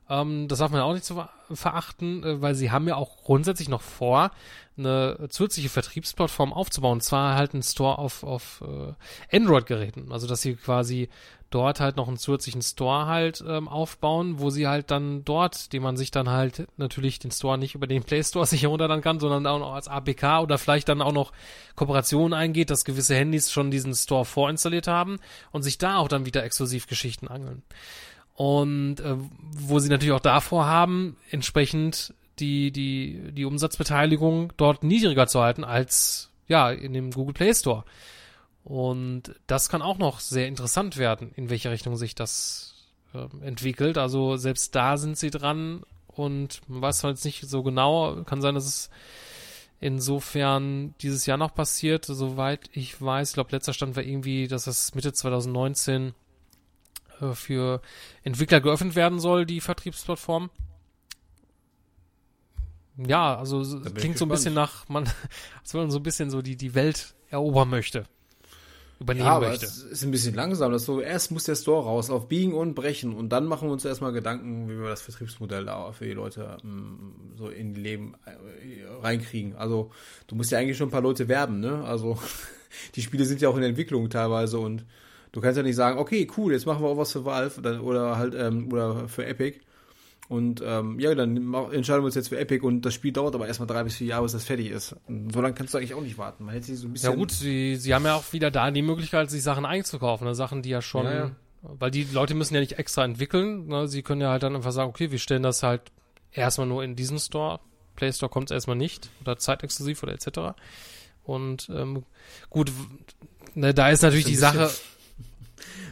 ähm, 0.09 0.47
das 0.47 0.59
darf 0.59 0.71
man 0.71 0.81
auch 0.81 0.93
nicht 0.93 1.05
zu 1.05 1.23
verachten, 1.51 2.23
äh, 2.23 2.41
weil 2.41 2.55
sie 2.55 2.71
haben 2.71 2.87
ja 2.87 2.95
auch 2.95 3.23
grundsätzlich 3.23 3.69
noch 3.69 3.81
vor, 3.81 4.31
eine 4.77 5.27
zusätzliche 5.29 5.69
Vertriebsplattform 5.69 6.53
aufzubauen. 6.53 6.93
Und 6.93 7.01
zwar 7.01 7.35
halt 7.35 7.53
ein 7.53 7.63
Store 7.63 7.97
auf, 7.97 8.23
auf 8.23 8.61
äh, 8.61 9.35
Android-Geräten. 9.35 10.11
Also 10.11 10.27
dass 10.27 10.41
sie 10.41 10.55
quasi 10.55 11.09
dort 11.55 11.79
halt 11.79 11.95
noch 11.95 12.09
einen 12.09 12.17
zusätzlichen 12.17 12.61
Store 12.61 13.05
halt 13.05 13.41
ähm, 13.47 13.69
aufbauen, 13.69 14.39
wo 14.39 14.49
sie 14.49 14.67
halt 14.67 14.91
dann 14.91 15.23
dort, 15.23 15.71
den 15.71 15.81
man 15.81 15.95
sich 15.95 16.11
dann 16.11 16.29
halt 16.29 16.67
natürlich 16.75 17.17
den 17.17 17.31
Store 17.31 17.57
nicht 17.57 17.75
über 17.75 17.87
den 17.87 18.03
Play 18.03 18.21
Store 18.21 18.45
sich 18.45 18.63
herunterladen 18.63 19.01
kann, 19.01 19.21
sondern 19.21 19.47
auch 19.47 19.59
noch 19.59 19.73
als 19.73 19.87
APK 19.87 20.41
oder 20.41 20.57
vielleicht 20.57 20.89
dann 20.89 21.01
auch 21.01 21.13
noch 21.13 21.31
Kooperationen 21.75 22.33
eingeht, 22.33 22.69
dass 22.69 22.83
gewisse 22.83 23.15
Handys 23.15 23.51
schon 23.51 23.71
diesen 23.71 23.95
Store 23.95 24.25
vorinstalliert 24.25 24.87
haben 24.87 25.17
und 25.51 25.63
sich 25.63 25.77
da 25.77 25.97
auch 25.97 26.09
dann 26.09 26.25
wieder 26.25 26.43
exklusiv 26.43 26.87
Geschichten 26.87 27.29
angeln. 27.29 27.63
Und 28.33 28.99
äh, 28.99 29.15
wo 29.39 29.79
sie 29.79 29.89
natürlich 29.89 30.13
auch 30.13 30.19
davor 30.19 30.65
haben, 30.65 31.15
entsprechend 31.31 32.13
die, 32.39 32.71
die, 32.71 33.31
die 33.31 33.45
Umsatzbeteiligung 33.45 34.51
dort 34.57 34.83
niedriger 34.83 35.27
zu 35.27 35.39
halten 35.39 35.63
als 35.63 36.31
ja 36.49 36.69
in 36.69 36.91
dem 36.91 37.11
Google 37.11 37.33
Play 37.33 37.53
Store. 37.53 37.85
Und 38.65 39.35
das 39.45 39.69
kann 39.69 39.83
auch 39.83 39.99
noch 39.99 40.19
sehr 40.19 40.47
interessant 40.47 40.97
werden, 40.97 41.31
in 41.35 41.51
welche 41.51 41.69
Richtung 41.69 41.95
sich 41.97 42.15
das 42.15 42.73
äh, 43.13 43.27
entwickelt. 43.45 43.99
Also 43.99 44.37
selbst 44.37 44.73
da 44.73 44.97
sind 44.97 45.19
sie 45.19 45.29
dran 45.29 45.83
und 46.07 46.67
man 46.67 46.81
weiß 46.81 46.97
zwar 46.97 47.11
jetzt 47.11 47.25
nicht 47.25 47.47
so 47.47 47.61
genau, 47.61 48.23
kann 48.23 48.41
sein, 48.41 48.55
dass 48.55 48.65
es 48.65 48.89
insofern 49.79 50.95
dieses 51.01 51.27
Jahr 51.27 51.37
noch 51.37 51.53
passiert. 51.53 52.05
Soweit 52.05 52.71
ich 52.73 52.99
weiß, 52.99 53.29
ich 53.29 53.33
glaube, 53.35 53.51
letzter 53.51 53.71
Stand 53.71 53.95
war 53.95 54.03
irgendwie, 54.03 54.47
dass 54.47 54.63
das 54.63 54.95
Mitte 54.95 55.13
2019 55.13 56.15
äh, 57.21 57.33
für 57.33 57.83
Entwickler 58.23 58.61
geöffnet 58.61 58.95
werden 58.95 59.19
soll, 59.19 59.45
die 59.45 59.61
Vertriebsplattform. 59.61 60.49
Ja, 62.97 63.37
also 63.37 63.61
klingt 63.91 64.17
so 64.17 64.25
ein 64.25 64.29
bisschen 64.29 64.55
nach, 64.55 64.89
man, 64.89 65.03
als 65.61 65.75
wenn 65.75 65.81
man 65.81 65.91
so 65.91 65.99
ein 65.99 66.03
bisschen 66.03 66.31
so 66.31 66.41
die, 66.41 66.55
die 66.55 66.73
Welt 66.73 67.13
erobern 67.29 67.69
möchte 67.69 68.07
übernehmen 68.99 69.25
ja, 69.25 69.33
aber 69.33 69.49
möchte. 69.49 69.65
Es 69.65 69.83
ist 69.83 70.03
ein 70.03 70.11
bisschen 70.11 70.35
langsam. 70.35 70.71
Das 70.71 70.85
so, 70.85 71.01
erst 71.01 71.31
muss 71.31 71.43
der 71.43 71.55
Store 71.55 71.83
raus 71.83 72.09
auf 72.09 72.27
Biegen 72.27 72.53
und 72.53 72.75
Brechen 72.75 73.13
und 73.13 73.29
dann 73.29 73.45
machen 73.45 73.67
wir 73.67 73.73
uns 73.73 73.85
erstmal 73.85 74.13
Gedanken, 74.13 74.69
wie 74.69 74.77
wir 74.77 74.89
das 74.89 75.01
Vertriebsmodell 75.01 75.65
da 75.65 75.91
für 75.91 76.05
die 76.05 76.13
Leute 76.13 76.57
ähm, 76.63 77.13
so 77.37 77.49
in 77.49 77.73
die 77.73 77.81
Leben 77.81 78.15
äh, 78.25 79.01
reinkriegen. 79.01 79.55
Also 79.55 79.91
du 80.27 80.35
musst 80.35 80.51
ja 80.51 80.59
eigentlich 80.59 80.77
schon 80.77 80.87
ein 80.87 80.91
paar 80.91 81.01
Leute 81.01 81.27
werben, 81.27 81.59
ne? 81.59 81.83
Also 81.83 82.17
die 82.95 83.01
Spiele 83.01 83.25
sind 83.25 83.41
ja 83.41 83.49
auch 83.49 83.55
in 83.55 83.61
der 83.61 83.69
Entwicklung 83.69 84.09
teilweise 84.09 84.59
und 84.59 84.85
du 85.31 85.41
kannst 85.41 85.57
ja 85.57 85.63
nicht 85.63 85.75
sagen, 85.75 85.99
okay, 85.99 86.27
cool, 86.37 86.53
jetzt 86.53 86.65
machen 86.65 86.83
wir 86.83 86.89
auch 86.89 86.97
was 86.97 87.11
für 87.11 87.25
Valve 87.25 87.59
oder, 87.59 87.83
oder 87.83 88.17
halt 88.17 88.33
ähm, 88.35 88.71
oder 88.71 89.07
für 89.07 89.25
Epic 89.25 89.59
und 90.27 90.63
ähm, 90.65 90.99
ja, 90.99 91.13
dann 91.13 91.53
entscheiden 91.71 92.01
wir 92.01 92.05
uns 92.05 92.15
jetzt 92.15 92.29
für 92.29 92.39
Epic 92.39 92.65
und 92.65 92.81
das 92.81 92.95
Spiel 92.95 93.11
dauert 93.11 93.35
aber 93.35 93.47
erstmal 93.47 93.67
drei 93.67 93.83
bis 93.83 93.95
vier 93.95 94.07
Jahre, 94.07 94.23
bis 94.23 94.31
das 94.31 94.43
fertig 94.43 94.71
ist. 94.71 94.95
Und 95.07 95.31
so 95.31 95.39
lange 95.39 95.53
kannst 95.53 95.73
du 95.73 95.77
eigentlich 95.77 95.93
auch 95.93 96.01
nicht 96.01 96.17
warten. 96.17 96.45
Man 96.45 96.55
hätte 96.55 96.65
sich 96.65 96.79
so 96.79 96.87
ein 96.87 96.93
bisschen. 96.93 97.11
Ja 97.11 97.15
gut, 97.15 97.31
sie, 97.31 97.75
sie 97.75 97.93
haben 97.93 98.05
ja 98.05 98.15
auch 98.15 98.33
wieder 98.33 98.49
da 98.49 98.71
die 98.71 98.81
Möglichkeit, 98.81 99.29
sich 99.29 99.43
Sachen 99.43 99.65
einzukaufen. 99.65 100.25
Ne? 100.25 100.33
Sachen, 100.33 100.63
die 100.63 100.69
ja 100.69 100.81
schon. 100.81 101.05
Ja, 101.05 101.13
ja. 101.13 101.31
Weil 101.61 101.91
die 101.91 102.07
Leute 102.11 102.33
müssen 102.33 102.55
ja 102.55 102.59
nicht 102.59 102.79
extra 102.79 103.05
entwickeln. 103.05 103.67
Ne? 103.67 103.87
Sie 103.87 104.01
können 104.01 104.21
ja 104.21 104.29
halt 104.29 104.41
dann 104.41 104.55
einfach 104.55 104.71
sagen, 104.71 104.89
okay, 104.89 105.11
wir 105.11 105.19
stellen 105.19 105.43
das 105.43 105.61
halt 105.61 105.81
erstmal 106.31 106.67
nur 106.67 106.83
in 106.83 106.95
diesen 106.95 107.19
Store. 107.19 107.59
Play 107.95 108.11
Store 108.11 108.29
kommt 108.29 108.49
es 108.49 108.55
erstmal 108.55 108.77
nicht. 108.77 109.09
Oder 109.21 109.37
zeitexklusiv 109.37 110.01
oder 110.01 110.13
etc. 110.13 110.57
Und 111.23 111.69
ähm, 111.69 112.03
gut, 112.49 112.71
ne, 113.53 113.75
da 113.75 113.89
ist 113.89 114.01
natürlich 114.01 114.25
die 114.25 114.35
Sache. 114.35 114.71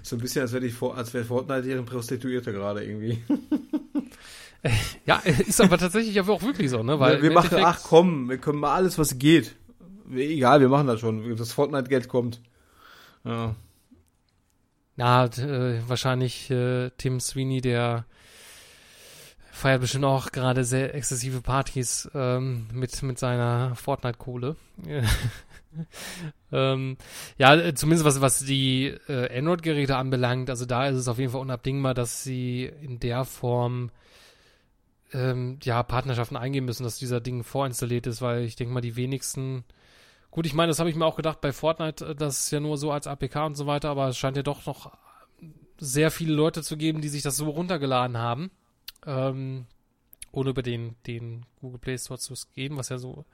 So 0.05 0.17
ein 0.17 0.19
bisschen, 0.19 0.41
als 0.41 0.51
wäre 0.51 0.63
wär 0.65 1.25
Fortnite 1.25 1.69
ihren 1.69 1.85
Prostituierte 1.85 2.51
gerade 2.51 2.83
irgendwie. 2.83 3.23
Ja, 5.05 5.17
ist 5.17 5.59
aber 5.61 5.77
tatsächlich 5.77 6.19
auch 6.21 6.41
wirklich 6.41 6.69
so, 6.69 6.83
ne? 6.83 6.99
Weil 6.99 7.21
wir 7.21 7.31
machen, 7.31 7.57
ach 7.61 7.81
komm, 7.83 8.29
wir 8.29 8.37
können 8.37 8.59
mal 8.59 8.73
alles, 8.73 8.97
was 8.97 9.19
geht. 9.19 9.55
Egal, 10.15 10.61
wir 10.61 10.69
machen 10.69 10.87
das 10.87 10.99
schon. 10.99 11.35
Das 11.35 11.51
Fortnite-Geld 11.51 12.07
kommt. 12.07 12.41
Ja. 13.25 13.55
Na, 14.95 15.25
äh, 15.25 15.81
wahrscheinlich 15.87 16.49
äh, 16.51 16.91
Tim 16.97 17.19
Sweeney, 17.19 17.61
der 17.61 18.05
feiert 19.51 19.81
bestimmt 19.81 20.05
auch 20.05 20.31
gerade 20.31 20.63
sehr 20.63 20.93
exzessive 20.93 21.41
Partys 21.41 22.09
ähm, 22.13 22.67
mit, 22.73 23.01
mit 23.03 23.19
seiner 23.19 23.75
Fortnite-Kohle. 23.75 24.55
ähm, 26.51 26.97
ja, 27.37 27.75
zumindest 27.75 28.05
was, 28.05 28.21
was 28.21 28.39
die 28.39 28.87
äh, 29.07 29.37
Android-Geräte 29.37 29.95
anbelangt, 29.95 30.49
also 30.49 30.65
da 30.65 30.87
ist 30.87 30.97
es 30.97 31.07
auf 31.07 31.17
jeden 31.17 31.31
Fall 31.31 31.41
unabdingbar, 31.41 31.93
dass 31.93 32.23
sie 32.23 32.65
in 32.81 32.99
der 32.99 33.25
Form 33.25 33.89
ähm, 35.13 35.59
ja, 35.63 35.83
Partnerschaften 35.83 36.37
eingehen 36.37 36.65
müssen, 36.65 36.83
dass 36.83 36.97
dieser 36.97 37.21
Ding 37.21 37.43
vorinstalliert 37.43 38.07
ist, 38.07 38.21
weil 38.21 38.43
ich 38.43 38.55
denke 38.55 38.73
mal, 38.73 38.81
die 38.81 38.95
wenigsten. 38.95 39.63
Gut, 40.31 40.45
ich 40.45 40.53
meine, 40.53 40.69
das 40.69 40.79
habe 40.79 40.89
ich 40.89 40.95
mir 40.95 41.05
auch 41.05 41.15
gedacht 41.15 41.41
bei 41.41 41.53
Fortnite, 41.53 42.05
äh, 42.05 42.15
das 42.15 42.41
ist 42.41 42.51
ja 42.51 42.59
nur 42.59 42.77
so 42.77 42.91
als 42.91 43.07
APK 43.07 43.45
und 43.45 43.55
so 43.55 43.67
weiter, 43.67 43.89
aber 43.89 44.07
es 44.09 44.17
scheint 44.17 44.37
ja 44.37 44.43
doch 44.43 44.65
noch 44.65 44.91
sehr 45.77 46.11
viele 46.11 46.33
Leute 46.33 46.63
zu 46.63 46.77
geben, 46.77 47.01
die 47.01 47.09
sich 47.09 47.21
das 47.21 47.37
so 47.37 47.49
runtergeladen 47.49 48.17
haben. 48.17 48.51
Ähm, 49.05 49.65
ohne 50.31 50.49
über 50.49 50.63
den, 50.63 50.95
den 51.05 51.45
Google 51.61 51.79
Play 51.79 51.97
Store 51.97 52.19
zu 52.19 52.33
gehen, 52.55 52.75
was 52.75 52.89
ja 52.89 52.97
so, 52.97 53.25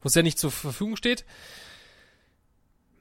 wo 0.00 0.06
es 0.06 0.14
ja 0.14 0.22
nicht 0.22 0.38
zur 0.38 0.50
Verfügung 0.50 0.96
steht. 0.96 1.24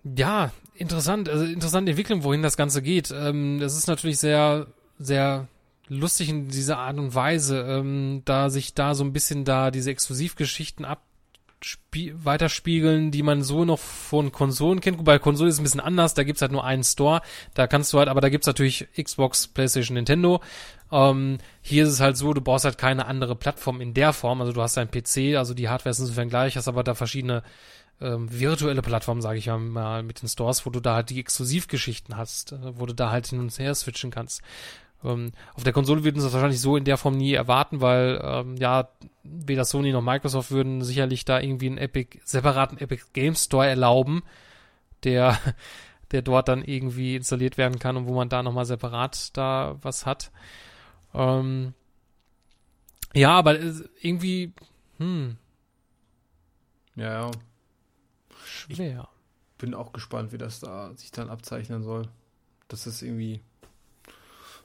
Ja, 0.03 0.51
interessant, 0.73 1.29
also 1.29 1.45
interessante 1.45 1.91
Entwicklung, 1.91 2.23
wohin 2.23 2.41
das 2.41 2.57
Ganze 2.57 2.81
geht. 2.81 3.11
Ähm, 3.11 3.59
das 3.59 3.77
ist 3.77 3.87
natürlich 3.87 4.19
sehr, 4.19 4.67
sehr 4.97 5.47
lustig 5.87 6.29
in 6.29 6.47
dieser 6.49 6.77
Art 6.77 6.97
und 6.97 7.13
Weise, 7.15 7.61
ähm, 7.61 8.21
da 8.25 8.49
sich 8.49 8.73
da 8.73 8.95
so 8.95 9.03
ein 9.03 9.13
bisschen 9.13 9.45
da 9.45 9.71
diese 9.71 9.91
Exklusivgeschichten 9.91 10.85
ab 10.85 11.01
weiterspiegeln, 11.93 13.11
die 13.11 13.23
man 13.23 13.41
so 13.41 13.63
noch 13.63 13.79
von 13.79 14.31
Konsolen 14.31 14.81
kennt. 14.81 15.03
Bei 15.03 15.17
Konsolen 15.19 15.49
ist 15.49 15.55
es 15.55 15.59
ein 15.61 15.63
bisschen 15.63 15.79
anders, 15.79 16.13
da 16.13 16.23
gibt's 16.23 16.41
halt 16.41 16.51
nur 16.51 16.65
einen 16.65 16.83
Store, 16.83 17.21
da 17.53 17.67
kannst 17.67 17.93
du 17.93 17.99
halt, 17.99 18.09
aber 18.09 18.21
da 18.21 18.29
gibt's 18.29 18.47
natürlich 18.47 18.87
Xbox, 19.01 19.47
Playstation, 19.47 19.95
Nintendo. 19.95 20.41
Ähm, 20.91 21.37
hier 21.61 21.85
ist 21.85 21.91
es 21.91 21.99
halt 22.01 22.17
so, 22.17 22.33
du 22.33 22.41
brauchst 22.41 22.65
halt 22.65 22.77
keine 22.77 23.05
andere 23.05 23.35
Plattform 23.35 23.79
in 23.79 23.93
der 23.93 24.13
Form, 24.13 24.41
also 24.41 24.51
du 24.51 24.61
hast 24.61 24.75
deinen 24.75 24.91
PC, 24.91 25.37
also 25.37 25.53
die 25.53 25.69
Hardware 25.69 25.91
ist 25.91 25.99
insofern 25.99 26.29
gleich, 26.29 26.57
hast 26.57 26.67
aber 26.67 26.83
da 26.83 26.95
verschiedene 26.95 27.43
ähm, 28.01 28.27
virtuelle 28.29 28.81
Plattformen, 28.81 29.21
sage 29.21 29.39
ich 29.39 29.47
mal, 29.47 30.03
mit 30.03 30.21
den 30.21 30.27
Stores, 30.27 30.65
wo 30.65 30.69
du 30.69 30.81
da 30.81 30.95
halt 30.95 31.09
die 31.09 31.19
Exklusivgeschichten 31.19 32.17
hast, 32.17 32.51
äh, 32.51 32.77
wo 32.77 32.85
du 32.85 32.93
da 32.93 33.11
halt 33.11 33.27
hin 33.27 33.39
und 33.39 33.57
her 33.57 33.73
switchen 33.73 34.11
kannst. 34.11 34.41
Ähm, 35.03 35.31
auf 35.53 35.63
der 35.63 35.73
Konsole 35.73 36.03
würden 36.03 36.19
sie 36.19 36.25
das 36.25 36.33
wahrscheinlich 36.33 36.61
so 36.61 36.77
in 36.77 36.85
der 36.85 36.97
Form 36.97 37.17
nie 37.17 37.33
erwarten, 37.33 37.81
weil 37.81 38.21
ähm, 38.23 38.57
ja, 38.57 38.89
weder 39.23 39.65
Sony 39.65 39.91
noch 39.91 40.01
Microsoft 40.01 40.51
würden 40.51 40.81
sicherlich 40.81 41.25
da 41.25 41.39
irgendwie 41.39 41.67
einen 41.67 41.77
Epic, 41.77 42.19
separaten 42.23 42.77
Epic 42.77 43.03
Game 43.13 43.35
Store 43.35 43.67
erlauben, 43.67 44.23
der, 45.03 45.37
der 46.11 46.21
dort 46.21 46.47
dann 46.47 46.63
irgendwie 46.63 47.15
installiert 47.15 47.57
werden 47.57 47.79
kann 47.79 47.97
und 47.97 48.07
wo 48.07 48.13
man 48.13 48.29
da 48.29 48.43
nochmal 48.43 48.65
separat 48.65 49.35
da 49.37 49.77
was 49.81 50.05
hat. 50.05 50.31
Ähm, 51.13 51.73
ja, 53.13 53.31
aber 53.31 53.59
irgendwie, 54.01 54.53
hm. 54.97 55.37
Ja, 56.95 57.27
ja. 57.27 57.31
Schwer. 58.45 59.09
Ich 59.51 59.57
bin 59.57 59.73
auch 59.73 59.93
gespannt, 59.93 60.31
wie 60.31 60.37
das 60.37 60.59
da 60.59 60.93
sich 60.95 61.11
dann 61.11 61.29
abzeichnen 61.29 61.83
soll. 61.83 62.09
Das 62.67 62.87
ist 62.87 63.01
irgendwie 63.01 63.41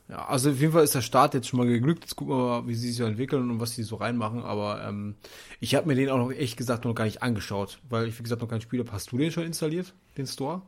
ja, 0.09 0.26
also 0.26 0.50
auf 0.50 0.61
jeden 0.61 0.72
Fall 0.72 0.84
ist 0.84 0.94
der 0.94 1.02
Start 1.02 1.34
jetzt 1.34 1.48
schon 1.48 1.59
mal 1.59 1.66
geglückt. 1.66 2.04
Jetzt 2.04 2.16
gucken 2.16 2.34
wir 2.34 2.42
mal, 2.42 2.66
wie 2.66 2.74
sie 2.74 2.88
sich 2.88 2.96
so 2.96 3.04
entwickeln 3.04 3.50
und 3.50 3.61
was 3.61 3.74
sie 3.74 3.82
so 3.82 3.96
reinmachen. 3.96 4.42
Aber 4.42 4.82
ähm, 4.82 5.16
ich 5.61 5.74
habe 5.74 5.86
mir 5.86 5.94
den 5.94 6.09
auch 6.09 6.16
noch 6.16 6.30
echt 6.30 6.56
gesagt 6.56 6.86
noch 6.86 6.94
gar 6.94 7.04
nicht 7.04 7.22
angeschaut, 7.22 7.78
weil 7.90 8.09
ich 8.09 8.18
wie 8.18 8.22
gesagt 8.22 8.40
noch 8.40 8.48
kein 8.48 8.62
Spiel 8.62 8.80
habe. 8.80 8.92
Hast 8.92 9.12
du 9.12 9.18
den 9.18 9.30
schon 9.30 9.44
installiert, 9.44 9.92
den 10.16 10.26
Store? 10.26 10.62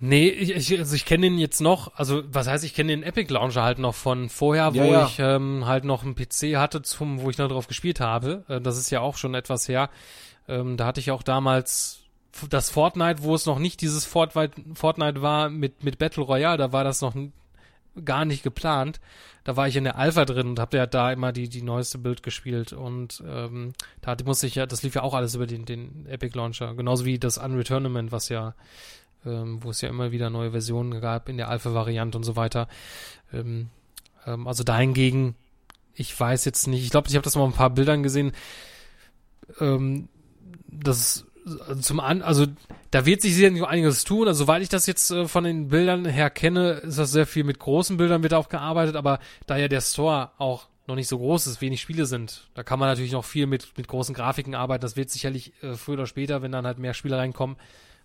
Nee, 0.00 0.28
ich, 0.28 0.50
ich, 0.50 0.78
also 0.78 0.96
ich 0.96 1.04
kenne 1.04 1.28
den 1.28 1.38
jetzt 1.38 1.60
noch, 1.60 1.94
also 1.96 2.22
was 2.30 2.46
heißt, 2.48 2.64
ich 2.64 2.74
kenne 2.74 2.92
den 2.92 3.02
Epic 3.02 3.32
Launcher 3.32 3.62
halt 3.62 3.78
noch 3.78 3.94
von 3.94 4.28
vorher, 4.28 4.74
wo 4.74 4.78
ja, 4.78 4.84
ja. 4.84 5.06
ich 5.06 5.18
ähm, 5.18 5.66
halt 5.66 5.84
noch 5.84 6.02
einen 6.02 6.14
PC 6.14 6.56
hatte, 6.56 6.82
zum, 6.82 7.20
wo 7.20 7.30
ich 7.30 7.38
noch 7.38 7.48
drauf 7.48 7.68
gespielt 7.68 8.00
habe. 8.00 8.44
Äh, 8.48 8.60
das 8.60 8.78
ist 8.78 8.90
ja 8.90 9.00
auch 9.00 9.16
schon 9.16 9.34
etwas 9.34 9.68
her. 9.68 9.90
Ähm, 10.48 10.76
da 10.76 10.86
hatte 10.86 11.00
ich 11.00 11.10
auch 11.10 11.22
damals 11.22 12.00
das 12.50 12.70
Fortnite, 12.70 13.22
wo 13.22 13.34
es 13.34 13.46
noch 13.46 13.58
nicht 13.58 13.80
dieses 13.80 14.04
Fortnite, 14.04 14.60
Fortnite 14.74 15.22
war 15.22 15.50
mit, 15.50 15.84
mit 15.84 15.98
Battle 15.98 16.24
Royale, 16.24 16.58
da 16.58 16.72
war 16.72 16.84
das 16.84 17.00
noch 17.00 17.14
gar 18.04 18.24
nicht 18.24 18.42
geplant. 18.42 19.00
Da 19.44 19.56
war 19.56 19.68
ich 19.68 19.76
in 19.76 19.84
der 19.84 19.98
Alpha 19.98 20.24
drin 20.24 20.48
und 20.48 20.58
habe 20.58 20.76
ja 20.76 20.86
da 20.86 21.12
immer 21.12 21.32
die, 21.32 21.48
die 21.48 21.62
neueste 21.62 21.98
Bild 21.98 22.22
gespielt. 22.22 22.72
Und 22.72 23.22
ähm, 23.26 23.74
da 24.00 24.16
musste 24.24 24.46
ich 24.46 24.54
ja, 24.54 24.66
das 24.66 24.82
lief 24.82 24.94
ja 24.94 25.02
auch 25.02 25.14
alles 25.14 25.34
über 25.34 25.46
den, 25.46 25.64
den 25.66 26.06
Epic 26.06 26.36
Launcher. 26.36 26.74
Genauso 26.74 27.04
wie 27.04 27.18
das 27.18 27.38
Unreal 27.38 27.64
Tournament, 27.64 28.10
was 28.10 28.30
ja, 28.30 28.54
ähm, 29.26 29.62
wo 29.62 29.70
es 29.70 29.80
ja 29.80 29.88
immer 29.88 30.12
wieder 30.12 30.30
neue 30.30 30.52
Versionen 30.52 31.00
gab 31.00 31.28
in 31.28 31.36
der 31.36 31.50
Alpha-Variante 31.50 32.16
und 32.16 32.24
so 32.24 32.36
weiter. 32.36 32.68
Ähm, 33.32 33.68
ähm, 34.26 34.48
also 34.48 34.64
dahingegen, 34.64 35.34
ich 35.94 36.18
weiß 36.18 36.44
jetzt 36.46 36.66
nicht, 36.66 36.82
ich 36.82 36.90
glaube, 36.90 37.08
ich 37.08 37.14
habe 37.14 37.24
das 37.24 37.36
mal 37.36 37.44
ein 37.44 37.52
paar 37.52 37.70
Bildern 37.70 38.02
gesehen. 38.02 38.32
Ähm, 39.60 40.08
das 40.66 41.20
also 41.20 41.33
zum 41.80 42.00
an, 42.00 42.22
also 42.22 42.46
da 42.90 43.06
wird 43.06 43.20
sich 43.20 43.34
sicherlich 43.34 43.60
noch 43.60 43.68
einiges 43.68 44.04
tun. 44.04 44.28
Also 44.28 44.44
soweit 44.44 44.62
ich 44.62 44.68
das 44.68 44.86
jetzt 44.86 45.10
äh, 45.10 45.28
von 45.28 45.44
den 45.44 45.68
Bildern 45.68 46.04
her 46.04 46.30
kenne, 46.30 46.72
ist 46.74 46.98
das 46.98 47.12
sehr 47.12 47.26
viel 47.26 47.44
mit 47.44 47.58
großen 47.58 47.96
Bildern 47.96 48.22
wird 48.22 48.34
auch 48.34 48.48
gearbeitet, 48.48 48.96
aber 48.96 49.18
da 49.46 49.56
ja 49.56 49.68
der 49.68 49.80
Store 49.80 50.30
auch 50.38 50.68
noch 50.86 50.94
nicht 50.96 51.08
so 51.08 51.18
groß 51.18 51.46
ist, 51.46 51.60
wenig 51.60 51.80
Spiele 51.80 52.06
sind, 52.06 52.50
da 52.54 52.62
kann 52.62 52.78
man 52.78 52.88
natürlich 52.88 53.12
noch 53.12 53.24
viel 53.24 53.46
mit, 53.46 53.76
mit 53.76 53.88
großen 53.88 54.14
Grafiken 54.14 54.54
arbeiten. 54.54 54.82
Das 54.82 54.96
wird 54.96 55.10
sicherlich 55.10 55.52
äh, 55.62 55.74
früher 55.74 55.94
oder 55.94 56.06
später, 56.06 56.42
wenn 56.42 56.52
dann 56.52 56.66
halt 56.66 56.78
mehr 56.78 56.94
Spiele 56.94 57.16
reinkommen, 57.16 57.56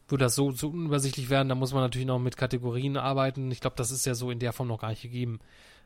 wird 0.07 0.21
das 0.21 0.35
so, 0.35 0.51
so 0.51 0.69
unübersichtlich 0.69 1.29
werden. 1.29 1.49
Da 1.49 1.55
muss 1.55 1.73
man 1.73 1.83
natürlich 1.83 2.07
noch 2.07 2.19
mit 2.19 2.37
Kategorien 2.37 2.97
arbeiten. 2.97 3.51
Ich 3.51 3.59
glaube, 3.59 3.75
das 3.75 3.91
ist 3.91 4.05
ja 4.05 4.15
so 4.15 4.31
in 4.31 4.39
der 4.39 4.53
Form 4.53 4.69
noch 4.69 4.79
gar 4.79 4.89
nicht 4.89 5.01
gegeben. 5.01 5.39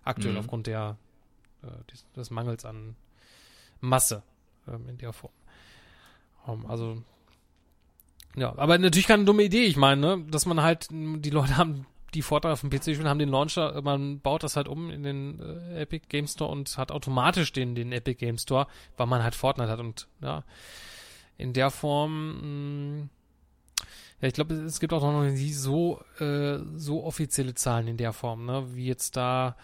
Aktuell 0.04 0.34
mhm. 0.34 0.40
aufgrund 0.40 0.68
der, 0.68 0.98
äh, 1.64 1.92
des, 1.92 2.06
des, 2.16 2.30
Mangels 2.30 2.64
an 2.64 2.96
Masse 3.82 4.22
ähm, 4.68 4.88
in 4.88 4.98
der 4.98 5.14
Form. 5.14 5.34
Um, 6.46 6.62
ähm, 6.62 6.70
also 6.70 7.02
ja, 8.36 8.54
aber 8.58 8.78
natürlich 8.78 9.08
keine 9.08 9.26
dumme 9.26 9.44
Idee. 9.44 9.66
Ich 9.66 9.78
meine, 9.78 10.02
ne, 10.02 10.26
dass 10.30 10.46
man 10.46 10.62
halt, 10.62 10.88
die 10.92 11.30
Leute 11.30 11.58
haben 11.58 11.86
die 12.14 12.22
Vorteile 12.22 12.54
auf 12.54 12.62
dem 12.62 12.70
PC 12.70 12.84
spielen, 12.84 13.08
haben 13.08 13.20
den 13.20 13.30
Launcher, 13.30 13.82
man 13.82 14.20
baut 14.20 14.44
das 14.44 14.56
halt 14.56 14.68
um 14.68 14.90
in 14.90 15.04
den 15.04 15.40
äh, 15.40 15.82
Epic 15.82 16.06
Game 16.10 16.28
Store 16.28 16.52
und 16.52 16.78
hat 16.78 16.92
automatisch 16.92 17.52
den, 17.52 17.76
den 17.76 17.92
Epic 17.92 18.16
Game 18.16 18.38
Store, 18.38 18.68
weil 18.98 19.08
man 19.08 19.24
halt 19.24 19.36
Fortnite 19.36 19.70
hat 19.70 19.80
und 19.80 20.08
ja, 20.22 20.44
in 21.38 21.54
der 21.54 21.72
Form, 21.72 22.36
mh, 22.36 23.04
mm, 23.04 23.10
ja, 24.22 24.28
ich 24.28 24.34
glaube, 24.34 24.54
es 24.54 24.80
gibt 24.80 24.94
auch 24.94 25.02
noch 25.02 25.24
nicht 25.24 25.58
so, 25.58 26.02
äh, 26.20 26.60
so 26.76 27.04
offizielle 27.04 27.56
Zahlen 27.56 27.88
in 27.88 27.98
der 27.98 28.14
Form, 28.14 28.46
ne, 28.46 28.68
wie 28.76 28.86
jetzt 28.86 29.18
da, 29.18 29.58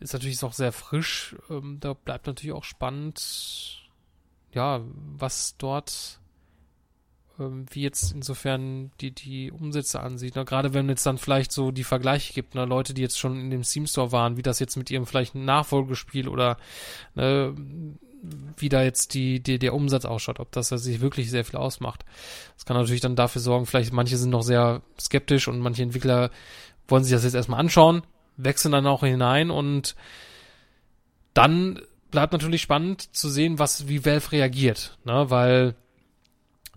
ist 0.00 0.12
natürlich 0.12 0.42
auch 0.42 0.52
sehr 0.52 0.72
frisch, 0.72 1.36
ähm, 1.50 1.78
da 1.80 1.94
bleibt 1.94 2.26
natürlich 2.26 2.54
auch 2.54 2.64
spannend, 2.64 3.88
ja, 4.52 4.80
was 5.16 5.56
dort 5.56 6.20
ähm, 7.38 7.66
wie 7.70 7.82
jetzt 7.82 8.12
insofern 8.12 8.90
die, 9.00 9.10
die 9.10 9.50
Umsätze 9.50 10.00
ansieht. 10.00 10.36
Ne? 10.36 10.44
Gerade 10.44 10.72
wenn 10.74 10.88
es 10.88 11.02
dann 11.02 11.18
vielleicht 11.18 11.52
so 11.52 11.70
die 11.70 11.84
Vergleiche 11.84 12.32
gibt, 12.32 12.54
ne? 12.54 12.64
Leute, 12.64 12.94
die 12.94 13.02
jetzt 13.02 13.18
schon 13.18 13.40
in 13.40 13.50
dem 13.50 13.64
Steam 13.64 13.86
Store 13.86 14.12
waren, 14.12 14.36
wie 14.36 14.42
das 14.42 14.60
jetzt 14.60 14.76
mit 14.76 14.90
ihrem 14.90 15.06
vielleicht 15.06 15.34
Nachfolgespiel 15.34 16.28
oder 16.28 16.56
ne, 17.14 17.54
wie 18.56 18.68
da 18.68 18.82
jetzt 18.82 19.14
die, 19.14 19.40
die, 19.40 19.58
der 19.58 19.74
Umsatz 19.74 20.04
ausschaut, 20.04 20.40
ob 20.40 20.52
das 20.52 20.68
sich 20.68 21.00
wirklich 21.00 21.30
sehr 21.30 21.44
viel 21.44 21.58
ausmacht. 21.58 22.04
Das 22.54 22.64
kann 22.64 22.76
natürlich 22.76 23.00
dann 23.00 23.16
dafür 23.16 23.40
sorgen, 23.40 23.66
vielleicht 23.66 23.92
manche 23.92 24.16
sind 24.16 24.30
noch 24.30 24.42
sehr 24.42 24.82
skeptisch 24.98 25.48
und 25.48 25.58
manche 25.58 25.82
Entwickler 25.82 26.30
wollen 26.88 27.04
sich 27.04 27.12
das 27.12 27.24
jetzt 27.24 27.34
erstmal 27.34 27.60
anschauen, 27.60 28.02
wechseln 28.36 28.72
dann 28.72 28.86
auch 28.86 29.02
hinein 29.02 29.50
und 29.50 29.94
dann 31.34 31.80
bleibt 32.10 32.32
natürlich 32.32 32.62
spannend 32.62 33.14
zu 33.14 33.28
sehen, 33.28 33.58
was, 33.58 33.88
wie 33.88 34.04
Valve 34.04 34.32
reagiert, 34.32 34.98
ne, 35.04 35.30
weil 35.30 35.74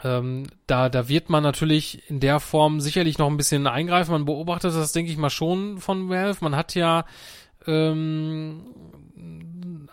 ähm, 0.04 0.48
da, 0.68 0.90
da 0.90 1.08
wird 1.08 1.30
man 1.30 1.44
natürlich 1.44 2.10
in 2.10 2.20
der 2.20 2.40
Form 2.40 2.82
sicherlich 2.82 3.18
noch 3.18 3.28
ein 3.28 3.38
bisschen 3.38 3.68
eingreifen. 3.68 4.12
Man 4.12 4.26
beobachtet 4.26 4.76
das, 4.76 4.92
denke 4.92 5.12
ich 5.12 5.18
mal, 5.18 5.30
schon 5.30 5.80
von 5.80 6.10
Valve. 6.10 6.38
Man 6.42 6.56
hat 6.56 6.76
ja 6.76 7.06
ähm, 7.66 8.62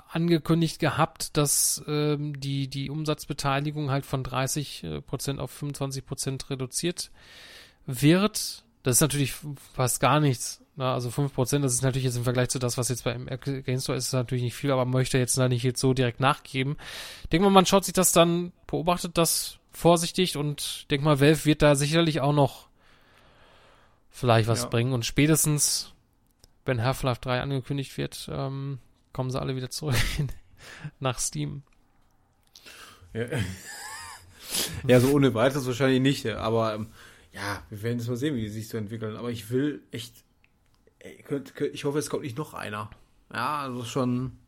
angekündigt 0.08 0.78
gehabt, 0.78 1.36
dass 1.36 1.82
ähm, 1.88 2.38
die, 2.38 2.68
die 2.68 2.90
Umsatzbeteiligung 2.90 3.90
halt 3.90 4.04
von 4.04 4.22
30 4.22 4.84
äh, 4.84 5.00
Prozent 5.00 5.40
auf 5.40 5.50
25 5.50 6.04
Prozent 6.04 6.50
reduziert 6.50 7.10
wird. 7.86 8.64
Das 8.82 8.96
ist 8.96 9.00
natürlich 9.00 9.34
fast 9.72 10.00
gar 10.00 10.20
nichts. 10.20 10.60
Na, 10.76 10.92
also 10.92 11.10
5 11.10 11.32
Prozent, 11.32 11.64
das 11.64 11.72
ist 11.72 11.82
natürlich 11.82 12.04
jetzt 12.04 12.16
im 12.16 12.24
Vergleich 12.24 12.48
zu 12.48 12.58
das, 12.58 12.76
was 12.76 12.88
jetzt 12.88 13.04
beim 13.04 13.26
Game 13.26 13.80
Store 13.80 13.96
ist, 13.96 14.06
ist 14.06 14.12
natürlich 14.12 14.42
nicht 14.42 14.56
viel, 14.56 14.72
aber 14.72 14.84
möchte 14.84 15.18
jetzt 15.18 15.38
da 15.38 15.48
nicht 15.48 15.62
jetzt 15.62 15.80
so 15.80 15.94
direkt 15.94 16.18
nachgeben. 16.18 16.76
Denke 17.30 17.44
mal, 17.44 17.50
man 17.50 17.66
schaut 17.66 17.84
sich 17.84 17.94
das 17.94 18.12
dann, 18.12 18.52
beobachtet 18.66 19.16
das 19.16 19.58
vorsichtig 19.74 20.36
und 20.36 20.90
denk 20.90 21.02
mal, 21.02 21.20
Valve 21.20 21.44
wird 21.44 21.62
da 21.62 21.74
sicherlich 21.74 22.20
auch 22.20 22.32
noch 22.32 22.68
vielleicht 24.10 24.48
was 24.48 24.62
ja. 24.62 24.68
bringen. 24.68 24.92
Und 24.92 25.04
spätestens, 25.04 25.92
wenn 26.64 26.82
Half-Life 26.82 27.20
3 27.20 27.40
angekündigt 27.40 27.96
wird, 27.98 28.30
ähm, 28.32 28.78
kommen 29.12 29.30
sie 29.30 29.40
alle 29.40 29.56
wieder 29.56 29.70
zurück 29.70 29.96
nach 31.00 31.18
Steam. 31.18 31.62
Ja. 33.12 33.26
ja, 34.86 35.00
so 35.00 35.12
ohne 35.12 35.34
weiteres 35.34 35.66
wahrscheinlich 35.66 36.00
nicht, 36.00 36.26
aber 36.26 36.74
ähm, 36.74 36.88
ja, 37.32 37.62
wir 37.68 37.82
werden 37.82 37.98
jetzt 37.98 38.08
mal 38.08 38.16
sehen, 38.16 38.36
wie 38.36 38.42
die 38.42 38.48
sich 38.48 38.68
so 38.68 38.78
entwickeln. 38.78 39.16
Aber 39.16 39.30
ich 39.30 39.50
will 39.50 39.82
echt, 39.90 40.14
ey, 41.00 41.22
könnt, 41.22 41.54
könnt, 41.56 41.74
ich 41.74 41.84
hoffe, 41.84 41.98
es 41.98 42.08
kommt 42.08 42.22
nicht 42.22 42.38
noch 42.38 42.54
einer. 42.54 42.90
Ja, 43.32 43.58
also 43.62 43.84
schon 43.84 44.38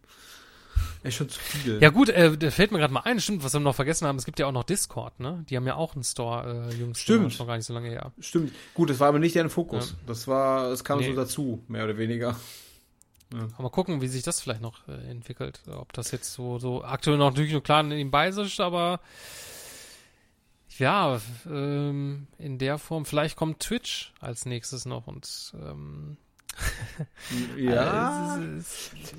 ist 1.02 1.14
schon 1.14 1.28
zu 1.28 1.40
viel. 1.40 1.78
Ja 1.80 1.90
gut, 1.90 2.08
äh, 2.08 2.36
da 2.36 2.50
fällt 2.50 2.72
mir 2.72 2.78
gerade 2.78 2.92
mal 2.92 3.00
ein, 3.00 3.20
stimmt, 3.20 3.44
was 3.44 3.52
wir 3.52 3.60
noch 3.60 3.74
vergessen 3.74 4.06
haben, 4.06 4.16
es 4.16 4.24
gibt 4.24 4.38
ja 4.38 4.46
auch 4.46 4.52
noch 4.52 4.64
Discord, 4.64 5.20
ne? 5.20 5.44
Die 5.48 5.56
haben 5.56 5.66
ja 5.66 5.76
auch 5.76 5.94
einen 5.94 6.04
Store, 6.04 6.68
äh, 6.70 6.74
Jungs. 6.74 7.00
Stimmt. 7.00 7.38
Noch 7.38 7.46
gar 7.46 7.56
nicht 7.56 7.66
so 7.66 7.74
lange 7.74 7.88
her. 7.88 8.12
Stimmt. 8.20 8.52
Gut, 8.74 8.90
das 8.90 9.00
war 9.00 9.08
aber 9.08 9.18
nicht 9.18 9.34
deren 9.34 9.50
Fokus. 9.50 9.90
Ja. 9.90 9.96
Das 10.06 10.28
war, 10.28 10.70
es 10.70 10.84
kam 10.84 10.98
nee. 10.98 11.08
so 11.08 11.14
dazu, 11.14 11.62
mehr 11.68 11.84
oder 11.84 11.98
weniger. 11.98 12.36
Ja. 13.32 13.48
mal 13.58 13.70
gucken, 13.70 14.00
wie 14.00 14.08
sich 14.08 14.22
das 14.22 14.40
vielleicht 14.40 14.62
noch 14.62 14.86
äh, 14.88 15.10
entwickelt. 15.10 15.60
Ob 15.68 15.92
das 15.92 16.12
jetzt 16.12 16.32
so, 16.32 16.58
so 16.58 16.84
aktuell 16.84 17.18
noch 17.18 17.30
natürlich 17.30 17.52
nur 17.52 17.62
klar 17.62 17.80
in 17.80 18.12
ist, 18.12 18.60
aber 18.60 19.00
ja, 20.78 21.20
ähm, 21.46 22.26
in 22.38 22.58
der 22.58 22.78
Form, 22.78 23.04
vielleicht 23.04 23.36
kommt 23.36 23.60
Twitch 23.60 24.12
als 24.20 24.46
nächstes 24.46 24.84
noch 24.84 25.06
und 25.06 25.54
ähm, 25.60 26.18
ja, 27.56 28.38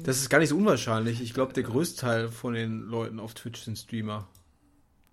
das 0.03 0.17
ist 0.17 0.29
gar 0.29 0.39
nicht 0.39 0.49
so 0.49 0.57
unwahrscheinlich. 0.57 1.21
Ich 1.21 1.33
glaube, 1.33 1.53
der 1.53 1.63
größte 1.63 2.01
Teil 2.01 2.29
von 2.29 2.53
den 2.53 2.81
Leuten 2.81 3.19
auf 3.19 3.33
Twitch 3.33 3.61
sind 3.61 3.77
Streamer. 3.77 4.27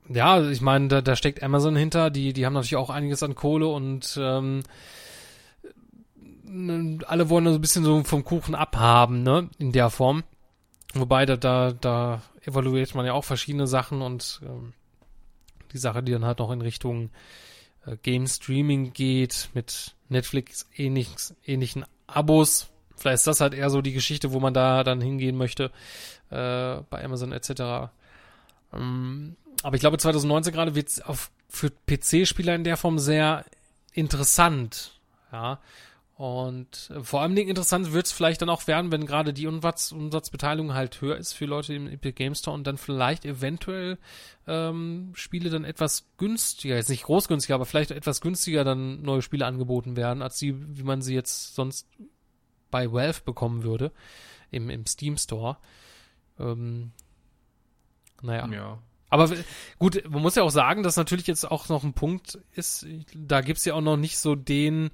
Ja, 0.08 0.42
ich 0.42 0.60
meine, 0.60 0.88
da, 0.88 1.00
da 1.00 1.16
steckt 1.16 1.42
Amazon 1.42 1.76
hinter, 1.76 2.10
die, 2.10 2.32
die 2.32 2.44
haben 2.44 2.52
natürlich 2.52 2.76
auch 2.76 2.90
einiges 2.90 3.22
an 3.22 3.34
Kohle 3.34 3.68
und 3.68 4.18
ähm, 4.20 4.62
alle 7.06 7.30
wollen 7.30 7.46
so 7.46 7.54
ein 7.54 7.60
bisschen 7.60 7.84
so 7.84 8.04
vom 8.04 8.24
Kuchen 8.24 8.54
abhaben, 8.54 9.22
ne, 9.22 9.48
in 9.58 9.72
der 9.72 9.90
Form. 9.90 10.22
Wobei, 10.92 11.26
da, 11.26 11.36
da, 11.36 11.72
da 11.72 12.22
evaluiert 12.42 12.94
man 12.94 13.06
ja 13.06 13.14
auch 13.14 13.24
verschiedene 13.24 13.66
Sachen 13.66 14.02
und 14.02 14.40
ähm, 14.44 14.74
die 15.72 15.78
Sache, 15.78 16.02
die 16.02 16.12
dann 16.12 16.24
halt 16.24 16.38
noch 16.38 16.50
in 16.50 16.60
Richtung 16.60 17.10
äh, 17.86 17.96
Game 17.96 18.26
Streaming 18.26 18.92
geht, 18.92 19.50
mit 19.54 19.94
Netflix 20.08 20.68
ähnlich, 20.76 21.08
ähnlichen 21.44 21.84
Abos. 22.06 22.68
Vielleicht 22.96 23.16
ist 23.16 23.26
das 23.26 23.40
halt 23.40 23.54
eher 23.54 23.70
so 23.70 23.82
die 23.82 23.92
Geschichte, 23.92 24.32
wo 24.32 24.40
man 24.40 24.54
da 24.54 24.84
dann 24.84 25.00
hingehen 25.00 25.36
möchte, 25.36 25.70
äh, 26.30 26.76
bei 26.90 27.04
Amazon 27.04 27.32
etc. 27.32 27.90
Ähm, 28.72 29.36
aber 29.62 29.76
ich 29.76 29.80
glaube, 29.80 29.98
2019 29.98 30.52
gerade 30.52 30.74
wird 30.74 30.88
es 30.88 31.02
für 31.48 31.70
PC-Spieler 31.70 32.54
in 32.54 32.64
der 32.64 32.76
Form 32.76 32.98
sehr 32.98 33.44
interessant. 33.92 34.98
Ja. 35.32 35.58
Und 36.16 36.90
äh, 36.94 37.02
vor 37.02 37.22
allem 37.22 37.36
interessant 37.36 37.92
wird 37.92 38.06
es 38.06 38.12
vielleicht 38.12 38.40
dann 38.40 38.48
auch 38.48 38.66
werden, 38.68 38.92
wenn 38.92 39.04
gerade 39.04 39.32
die 39.32 39.48
Umsatz, 39.48 39.90
Umsatzbeteiligung 39.90 40.72
halt 40.72 41.00
höher 41.00 41.16
ist 41.16 41.32
für 41.32 41.46
Leute 41.46 41.74
im 41.74 41.88
Epic 41.88 42.12
Game 42.12 42.36
Store 42.36 42.54
und 42.54 42.66
dann 42.66 42.78
vielleicht 42.78 43.24
eventuell 43.24 43.98
ähm, 44.46 45.10
Spiele 45.14 45.50
dann 45.50 45.64
etwas 45.64 46.06
günstiger, 46.16 46.76
jetzt 46.76 46.88
nicht 46.88 47.02
großgünstiger, 47.02 47.56
aber 47.56 47.66
vielleicht 47.66 47.90
etwas 47.90 48.20
günstiger 48.20 48.62
dann 48.62 49.02
neue 49.02 49.22
Spiele 49.22 49.44
angeboten 49.44 49.96
werden, 49.96 50.22
als 50.22 50.38
die, 50.38 50.54
wie 50.76 50.84
man 50.84 51.02
sie 51.02 51.14
jetzt 51.14 51.56
sonst 51.56 51.88
bei 52.70 52.92
Valve 52.92 53.22
bekommen 53.24 53.64
würde 53.64 53.90
im, 54.52 54.70
im 54.70 54.86
Steam 54.86 55.16
Store. 55.16 55.56
Ähm, 56.38 56.92
naja. 58.22 58.48
Ja. 58.52 58.78
Aber 59.10 59.30
gut, 59.80 60.02
man 60.08 60.22
muss 60.22 60.36
ja 60.36 60.44
auch 60.44 60.50
sagen, 60.50 60.84
dass 60.84 60.96
natürlich 60.96 61.26
jetzt 61.26 61.48
auch 61.50 61.68
noch 61.68 61.82
ein 61.82 61.92
Punkt 61.92 62.38
ist, 62.52 62.86
da 63.14 63.40
gibt's 63.40 63.64
ja 63.64 63.74
auch 63.74 63.80
noch 63.80 63.96
nicht 63.96 64.18
so 64.18 64.36
den 64.36 64.90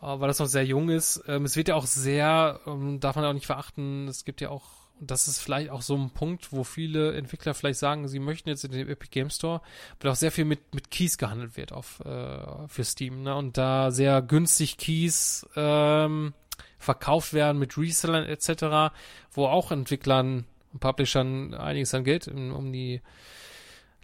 weil 0.00 0.28
das 0.28 0.38
noch 0.38 0.46
sehr 0.46 0.64
jung 0.64 0.88
ist. 0.88 1.22
Ähm, 1.26 1.44
es 1.44 1.56
wird 1.56 1.68
ja 1.68 1.74
auch 1.74 1.86
sehr, 1.86 2.60
ähm, 2.66 3.00
darf 3.00 3.16
man 3.16 3.24
auch 3.24 3.32
nicht 3.32 3.46
verachten, 3.46 4.08
es 4.08 4.24
gibt 4.24 4.40
ja 4.40 4.48
auch, 4.48 4.64
das 4.98 5.28
ist 5.28 5.40
vielleicht 5.40 5.70
auch 5.70 5.82
so 5.82 5.96
ein 5.96 6.10
Punkt, 6.10 6.52
wo 6.52 6.64
viele 6.64 7.14
Entwickler 7.14 7.54
vielleicht 7.54 7.78
sagen, 7.78 8.08
sie 8.08 8.18
möchten 8.18 8.48
jetzt 8.48 8.64
in 8.64 8.72
den 8.72 8.88
Epic 8.88 9.10
Game 9.10 9.30
Store, 9.30 9.62
weil 10.00 10.10
auch 10.10 10.16
sehr 10.16 10.32
viel 10.32 10.44
mit, 10.44 10.74
mit 10.74 10.90
Keys 10.90 11.16
gehandelt 11.18 11.56
wird 11.56 11.72
auf, 11.72 12.00
äh, 12.00 12.68
für 12.68 12.84
Steam, 12.84 13.22
ne? 13.22 13.34
Und 13.34 13.56
da 13.56 13.90
sehr 13.90 14.20
günstig 14.20 14.76
Keys 14.76 15.46
ähm, 15.56 16.34
verkauft 16.78 17.32
werden 17.32 17.58
mit 17.58 17.78
Resellern 17.78 18.24
etc., 18.24 18.94
wo 19.32 19.46
auch 19.46 19.70
Entwicklern 19.70 20.44
und 20.72 20.80
Publishern 20.80 21.54
einiges 21.54 21.94
an 21.94 22.04
Geld 22.04 22.26
in, 22.26 22.52
um 22.52 22.72
die 22.72 23.00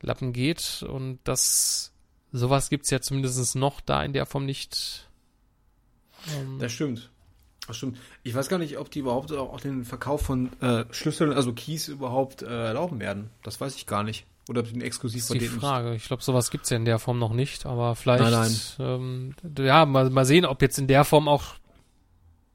Lappen 0.01 0.33
geht. 0.33 0.83
Und 0.83 1.21
das 1.25 1.93
sowas 2.33 2.69
gibt's 2.71 2.91
ja 2.91 3.01
zumindest 3.01 3.57
noch 3.57 3.81
da 3.81 4.03
in 4.03 4.13
der 4.13 4.27
Form 4.27 4.45
nicht 4.45 5.06
ähm, 6.35 6.59
das 6.59 6.73
stimmt. 6.73 7.11
Das 7.67 7.77
stimmt. 7.77 7.99
Ich 8.23 8.35
weiß 8.35 8.49
gar 8.49 8.59
nicht, 8.59 8.79
ob 8.79 8.91
die 8.91 9.01
überhaupt 9.01 9.33
auch 9.33 9.61
den 9.61 9.85
Verkauf 9.85 10.23
von 10.23 10.53
äh, 10.61 10.85
Schlüsseln, 10.91 11.33
also 11.33 11.53
Keys 11.53 11.89
überhaupt 11.89 12.43
äh, 12.43 12.67
erlauben 12.67 13.01
werden. 13.01 13.31
Das 13.43 13.61
weiß 13.61 13.75
ich 13.75 13.87
gar 13.87 14.05
nicht. 14.05 14.27
Oder 14.49 14.61
ob 14.61 14.69
den 14.69 14.81
exklusiv 14.81 15.27
das 15.27 15.31
ist 15.31 15.43
die 15.43 15.49
Frage. 15.49 15.95
Ich 15.95 16.05
glaube, 16.05 16.23
sowas 16.23 16.51
gibt's 16.51 16.71
ja 16.71 16.77
in 16.77 16.85
der 16.85 17.01
Form 17.01 17.19
noch 17.19 17.33
nicht, 17.33 17.67
aber 17.67 17.97
vielleicht, 17.97 18.23
nein, 18.23 18.57
nein. 18.79 19.35
Ähm, 19.59 19.65
ja, 19.65 19.85
mal, 19.87 20.09
mal 20.11 20.25
sehen, 20.25 20.45
ob 20.45 20.63
jetzt 20.63 20.79
in 20.79 20.87
der 20.87 21.05
Form 21.05 21.27
auch 21.27 21.57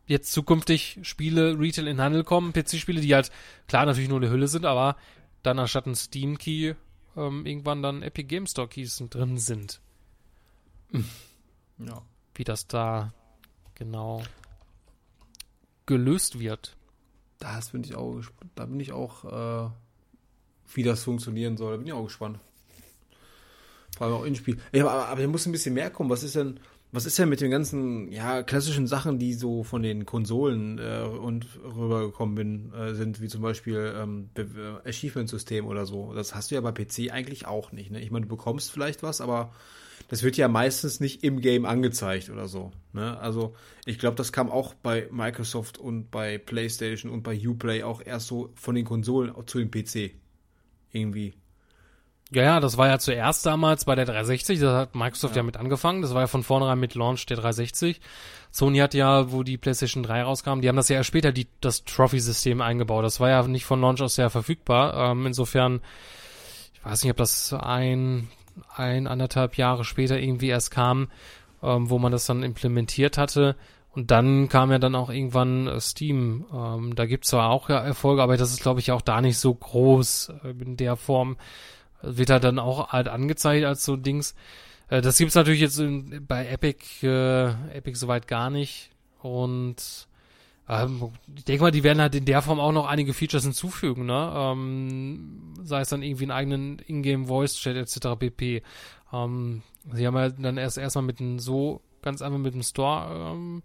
jetzt 0.07 0.31
zukünftig 0.31 0.99
Spiele 1.01 1.59
Retail 1.59 1.87
in 1.87 1.99
Handel 1.99 2.23
kommen, 2.23 2.53
PC-Spiele, 2.53 3.01
die 3.01 3.13
halt 3.13 3.31
klar 3.67 3.85
natürlich 3.85 4.09
nur 4.09 4.19
eine 4.19 4.29
Hülle 4.29 4.47
sind, 4.47 4.65
aber 4.65 4.95
dann 5.43 5.59
anstatt 5.59 5.85
ein 5.85 5.95
Steam 5.95 6.37
Key 6.37 6.75
ähm, 7.17 7.45
irgendwann 7.45 7.83
dann 7.83 8.03
Epic 8.03 8.27
Game 8.27 8.47
Store 8.47 8.69
Keys 8.69 9.03
drin 9.09 9.37
sind. 9.37 9.81
Ja. 11.77 12.01
Wie 12.35 12.43
das 12.43 12.67
da 12.67 13.13
genau 13.81 14.21
gelöst 15.87 16.39
wird. 16.39 16.77
Das 17.39 17.71
bin 17.71 17.83
ich 17.83 17.95
auch 17.95 18.21
Da 18.53 18.65
bin 18.67 18.79
ich 18.79 18.91
auch, 18.91 19.25
äh, 19.25 19.69
wie 20.75 20.83
das 20.83 21.03
funktionieren 21.03 21.57
soll. 21.57 21.71
Da 21.71 21.77
bin 21.77 21.87
ich 21.87 21.93
auch 21.93 22.03
gespannt. 22.03 22.39
Vor 23.97 24.05
allem 24.05 24.15
auch 24.15 24.23
in 24.23 24.35
Spiel. 24.35 24.59
Ja, 24.71 24.87
aber, 24.87 25.07
aber 25.07 25.21
da 25.21 25.27
muss 25.27 25.47
ein 25.47 25.51
bisschen 25.51 25.73
mehr 25.73 25.89
kommen. 25.89 26.11
Was 26.11 26.21
ist 26.21 26.35
denn, 26.35 26.59
was 26.91 27.07
ist 27.07 27.17
denn 27.17 27.27
mit 27.27 27.41
den 27.41 27.49
ganzen, 27.49 28.11
ja, 28.11 28.43
klassischen 28.43 28.85
Sachen, 28.85 29.17
die 29.17 29.33
so 29.33 29.63
von 29.63 29.81
den 29.81 30.05
Konsolen 30.05 30.77
äh, 30.77 31.01
und 31.01 31.47
rübergekommen 31.63 32.35
bin, 32.35 32.73
äh, 32.73 32.93
sind, 32.93 33.19
wie 33.19 33.29
zum 33.29 33.41
Beispiel 33.41 33.95
ähm, 33.97 34.29
Achievement-System 34.85 35.65
oder 35.65 35.87
so. 35.87 36.13
Das 36.13 36.35
hast 36.35 36.51
du 36.51 36.55
ja 36.55 36.61
bei 36.61 36.71
PC 36.71 37.11
eigentlich 37.11 37.47
auch 37.47 37.71
nicht. 37.71 37.89
Ne? 37.89 37.99
Ich 37.99 38.11
meine, 38.11 38.27
du 38.27 38.29
bekommst 38.29 38.71
vielleicht 38.71 39.01
was, 39.01 39.21
aber 39.21 39.51
das 40.11 40.23
wird 40.23 40.35
ja 40.35 40.49
meistens 40.49 40.99
nicht 40.99 41.23
im 41.23 41.39
Game 41.39 41.65
angezeigt 41.65 42.29
oder 42.29 42.49
so. 42.49 42.73
Ne? 42.91 43.17
Also 43.19 43.55
ich 43.85 43.97
glaube, 43.97 44.17
das 44.17 44.33
kam 44.33 44.51
auch 44.51 44.73
bei 44.73 45.07
Microsoft 45.09 45.77
und 45.77 46.11
bei 46.11 46.37
PlayStation 46.37 47.09
und 47.09 47.23
bei 47.23 47.39
Uplay 47.47 47.83
auch 47.83 48.01
erst 48.05 48.27
so 48.27 48.51
von 48.55 48.75
den 48.75 48.83
Konsolen 48.83 49.33
zu 49.47 49.59
dem 49.59 49.71
PC. 49.71 50.11
Irgendwie. 50.91 51.33
Ja, 52.29 52.43
ja, 52.43 52.59
das 52.59 52.75
war 52.75 52.89
ja 52.89 52.99
zuerst 52.99 53.45
damals 53.45 53.85
bei 53.85 53.95
der 53.95 54.03
360, 54.03 54.59
da 54.59 54.79
hat 54.79 54.95
Microsoft 54.95 55.35
ja. 55.35 55.41
ja 55.41 55.43
mit 55.43 55.55
angefangen, 55.55 56.01
das 56.01 56.13
war 56.13 56.21
ja 56.21 56.27
von 56.27 56.43
vornherein 56.43 56.79
mit 56.79 56.93
Launch 56.95 57.25
der 57.27 57.37
360. 57.37 58.01
Sony 58.51 58.79
hat 58.79 58.93
ja, 58.93 59.31
wo 59.31 59.43
die 59.43 59.57
PlayStation 59.57 60.03
3 60.03 60.23
rauskam, 60.23 60.59
die 60.59 60.67
haben 60.67 60.75
das 60.75 60.89
ja 60.89 60.97
erst 60.97 61.07
später 61.07 61.31
die, 61.31 61.47
das 61.61 61.85
Trophy-System 61.85 62.59
eingebaut. 62.59 63.05
Das 63.05 63.21
war 63.21 63.29
ja 63.29 63.47
nicht 63.47 63.63
von 63.63 63.79
Launch 63.79 64.01
aus 64.01 64.15
sehr 64.15 64.29
verfügbar. 64.29 65.11
Ähm, 65.11 65.25
insofern, 65.25 65.79
ich 66.73 66.83
weiß 66.83 67.03
nicht, 67.03 67.11
ob 67.11 67.17
das 67.17 67.53
ein, 67.53 68.27
ein, 68.75 69.07
anderthalb 69.07 69.57
Jahre 69.57 69.83
später 69.83 70.19
irgendwie 70.19 70.49
erst 70.49 70.71
kam, 70.71 71.09
ähm, 71.63 71.89
wo 71.89 71.99
man 71.99 72.11
das 72.11 72.25
dann 72.25 72.43
implementiert 72.43 73.17
hatte. 73.17 73.55
Und 73.93 74.09
dann 74.09 74.47
kam 74.47 74.71
ja 74.71 74.79
dann 74.79 74.95
auch 74.95 75.09
irgendwann 75.09 75.67
äh, 75.67 75.79
Steam. 75.81 76.45
Ähm, 76.53 76.95
da 76.95 77.05
gibt's 77.05 77.29
zwar 77.29 77.49
auch 77.49 77.69
ja 77.69 77.79
Erfolge, 77.79 78.23
aber 78.23 78.37
das 78.37 78.51
ist, 78.51 78.61
glaube 78.61 78.79
ich, 78.79 78.91
auch 78.91 79.01
da 79.01 79.21
nicht 79.21 79.37
so 79.37 79.53
groß 79.53 80.33
äh, 80.43 80.49
in 80.49 80.77
der 80.77 80.95
Form. 80.95 81.37
Wird 82.01 82.29
halt 82.29 82.43
dann 82.43 82.57
auch 82.57 82.89
halt 82.89 83.09
angezeigt 83.09 83.65
als 83.65 83.83
so 83.83 83.97
Dings. 83.97 84.33
Äh, 84.89 85.01
das 85.01 85.17
gibt's 85.17 85.35
natürlich 85.35 85.61
jetzt 85.61 85.79
in, 85.79 86.25
bei 86.25 86.47
Epic, 86.47 87.05
äh, 87.05 87.49
Epic 87.75 87.97
soweit 87.97 88.27
gar 88.27 88.49
nicht. 88.49 88.91
Und 89.21 90.07
ähm, 90.71 91.11
ich 91.35 91.43
denke 91.43 91.63
mal, 91.63 91.71
die 91.71 91.83
werden 91.83 91.99
halt 92.01 92.15
in 92.15 92.23
der 92.23 92.41
Form 92.41 92.61
auch 92.61 92.71
noch 92.71 92.87
einige 92.87 93.13
Features 93.13 93.43
hinzufügen, 93.43 94.05
ne? 94.05 94.31
Ähm, 94.33 95.53
sei 95.63 95.81
es 95.81 95.89
dann 95.89 96.01
irgendwie 96.01 96.23
einen 96.23 96.31
eigenen 96.31 96.79
Ingame 96.87 97.27
Voice 97.27 97.55
Chat 97.55 97.75
etc. 97.75 98.17
pp. 98.17 98.63
Ähm, 99.11 99.63
sie 99.93 100.07
haben 100.07 100.15
ja 100.15 100.29
dann 100.29 100.57
erst 100.57 100.77
erstmal 100.77 101.03
mit 101.03 101.19
einem 101.19 101.39
so 101.39 101.81
ganz 102.01 102.21
einfach 102.21 102.39
mit 102.39 102.53
dem 102.53 102.63
Store 102.63 103.33
ähm, 103.33 103.63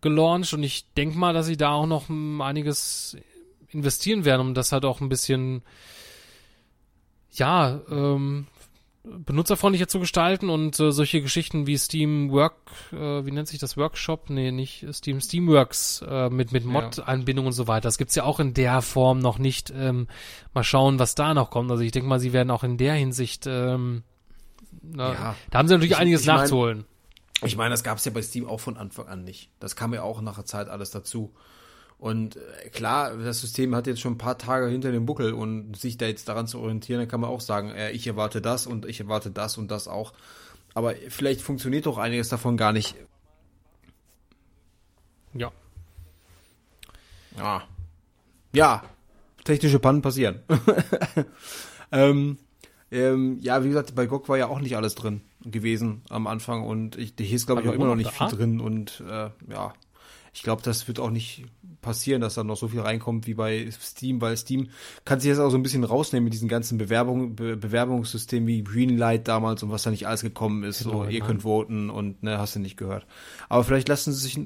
gelauncht 0.00 0.52
und 0.52 0.64
ich 0.64 0.92
denke 0.94 1.16
mal, 1.16 1.32
dass 1.32 1.46
sie 1.46 1.56
da 1.56 1.72
auch 1.72 1.86
noch 1.86 2.10
einiges 2.10 3.16
investieren 3.68 4.24
werden, 4.24 4.40
um 4.40 4.54
das 4.54 4.72
halt 4.72 4.84
auch 4.84 5.00
ein 5.00 5.08
bisschen 5.08 5.62
ja, 7.30 7.80
ähm, 7.88 8.46
benutzerfreundlicher 9.04 9.88
zu 9.88 9.98
gestalten 9.98 10.48
und 10.48 10.78
äh, 10.78 10.92
solche 10.92 11.20
Geschichten 11.22 11.66
wie 11.66 11.76
Steam 11.76 12.30
Work, 12.30 12.56
äh, 12.92 13.26
wie 13.26 13.32
nennt 13.32 13.48
sich 13.48 13.58
das 13.58 13.76
Workshop? 13.76 14.30
Nee, 14.30 14.52
nicht 14.52 14.86
Steam, 14.92 15.20
Steamworks 15.20 16.04
äh, 16.06 16.30
mit, 16.30 16.52
mit 16.52 16.64
Mod-Einbindung 16.64 17.46
und 17.46 17.52
so 17.52 17.66
weiter. 17.66 17.88
Das 17.88 17.98
gibt's 17.98 18.14
ja 18.14 18.22
auch 18.22 18.38
in 18.38 18.54
der 18.54 18.80
Form 18.80 19.18
noch 19.18 19.38
nicht. 19.38 19.72
Ähm, 19.76 20.06
mal 20.54 20.62
schauen, 20.62 20.98
was 21.00 21.16
da 21.16 21.34
noch 21.34 21.50
kommt. 21.50 21.70
Also 21.70 21.82
ich 21.82 21.90
denke 21.90 22.08
mal, 22.08 22.20
sie 22.20 22.32
werden 22.32 22.50
auch 22.50 22.62
in 22.62 22.76
der 22.76 22.94
Hinsicht, 22.94 23.46
ähm, 23.48 24.04
na, 24.82 25.12
ja. 25.12 25.34
da 25.50 25.58
haben 25.58 25.68
sie 25.68 25.74
natürlich 25.74 25.92
ich, 25.92 25.98
einiges 25.98 26.20
ich 26.20 26.26
mein, 26.28 26.36
nachzuholen. 26.36 26.84
Ich 27.42 27.56
meine, 27.56 27.70
das 27.70 27.82
gab's 27.82 28.04
ja 28.04 28.12
bei 28.12 28.22
Steam 28.22 28.46
auch 28.46 28.60
von 28.60 28.76
Anfang 28.76 29.08
an 29.08 29.24
nicht. 29.24 29.50
Das 29.58 29.74
kam 29.74 29.92
ja 29.94 30.02
auch 30.02 30.20
nach 30.20 30.36
der 30.36 30.44
Zeit 30.44 30.68
alles 30.68 30.92
dazu. 30.92 31.32
Und 32.02 32.34
äh, 32.34 32.68
klar, 32.70 33.16
das 33.16 33.42
System 33.42 33.76
hat 33.76 33.86
jetzt 33.86 34.00
schon 34.00 34.14
ein 34.14 34.18
paar 34.18 34.36
Tage 34.36 34.66
hinter 34.66 34.90
dem 34.90 35.06
Buckel 35.06 35.32
und 35.34 35.76
sich 35.76 35.98
da 35.98 36.06
jetzt 36.06 36.28
daran 36.28 36.48
zu 36.48 36.58
orientieren, 36.58 36.98
dann 36.98 37.08
kann 37.08 37.20
man 37.20 37.30
auch 37.30 37.40
sagen, 37.40 37.70
äh, 37.70 37.92
ich 37.92 38.08
erwarte 38.08 38.42
das 38.42 38.66
und 38.66 38.86
ich 38.86 38.98
erwarte 38.98 39.30
das 39.30 39.56
und 39.56 39.70
das 39.70 39.86
auch. 39.86 40.12
Aber 40.74 40.96
vielleicht 41.10 41.42
funktioniert 41.42 41.86
doch 41.86 41.98
einiges 41.98 42.28
davon 42.28 42.56
gar 42.56 42.72
nicht. 42.72 42.96
Ja. 45.32 45.52
Ja. 47.38 47.62
Ja. 48.52 48.82
Technische 49.44 49.78
Pannen 49.78 50.02
passieren. 50.02 50.42
ähm, 51.92 52.36
ähm, 52.90 53.38
ja, 53.42 53.62
wie 53.62 53.68
gesagt, 53.68 53.94
bei 53.94 54.06
GOG 54.06 54.28
war 54.28 54.38
ja 54.38 54.48
auch 54.48 54.58
nicht 54.58 54.76
alles 54.76 54.96
drin 54.96 55.20
gewesen 55.44 56.02
am 56.08 56.26
Anfang 56.26 56.64
und 56.64 56.98
ich, 56.98 57.14
hier 57.16 57.36
ist, 57.36 57.46
glaube 57.46 57.62
ich, 57.62 57.68
auch 57.68 57.74
immer 57.74 57.86
noch 57.86 57.94
nicht 57.94 58.10
viel 58.10 58.26
drin 58.26 58.60
und 58.60 59.04
äh, 59.08 59.30
ja, 59.48 59.72
ich 60.32 60.42
glaube, 60.42 60.62
das 60.62 60.88
wird 60.88 60.98
auch 60.98 61.10
nicht 61.10 61.44
passieren, 61.82 62.22
dass 62.22 62.34
da 62.34 62.44
noch 62.44 62.56
so 62.56 62.68
viel 62.68 62.80
reinkommt 62.80 63.26
wie 63.26 63.34
bei 63.34 63.68
Steam, 63.70 64.20
weil 64.20 64.36
Steam 64.36 64.70
kann 65.04 65.20
sich 65.20 65.28
jetzt 65.28 65.38
auch 65.38 65.50
so 65.50 65.58
ein 65.58 65.62
bisschen 65.62 65.84
rausnehmen 65.84 66.24
mit 66.24 66.32
diesen 66.32 66.48
ganzen 66.48 66.78
Bewerbung, 66.78 67.36
Be 67.36 67.56
Bewerbungssystemen 67.56 68.46
wie 68.46 68.64
Greenlight 68.64 69.28
damals 69.28 69.62
und 69.62 69.70
was 69.70 69.82
da 69.82 69.90
nicht 69.90 70.06
alles 70.06 70.22
gekommen 70.22 70.64
ist. 70.64 70.84
Genau, 70.84 71.04
so, 71.04 71.10
ihr 71.10 71.20
könnt 71.20 71.42
voten 71.42 71.90
und 71.90 72.22
ne, 72.22 72.38
hast 72.38 72.56
du 72.56 72.60
nicht 72.60 72.76
gehört. 72.76 73.06
Aber 73.48 73.64
vielleicht 73.64 73.88
lassen 73.88 74.12
sie 74.12 74.20
sich, 74.20 74.40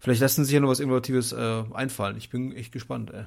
vielleicht 0.00 0.20
lassen 0.20 0.42
sie 0.42 0.46
sich 0.46 0.54
ja 0.54 0.60
noch 0.60 0.70
was 0.70 0.80
Innovatives 0.80 1.32
äh, 1.32 1.64
einfallen. 1.72 2.16
Ich 2.16 2.30
bin 2.30 2.52
echt 2.52 2.72
gespannt, 2.72 3.12
ey 3.12 3.26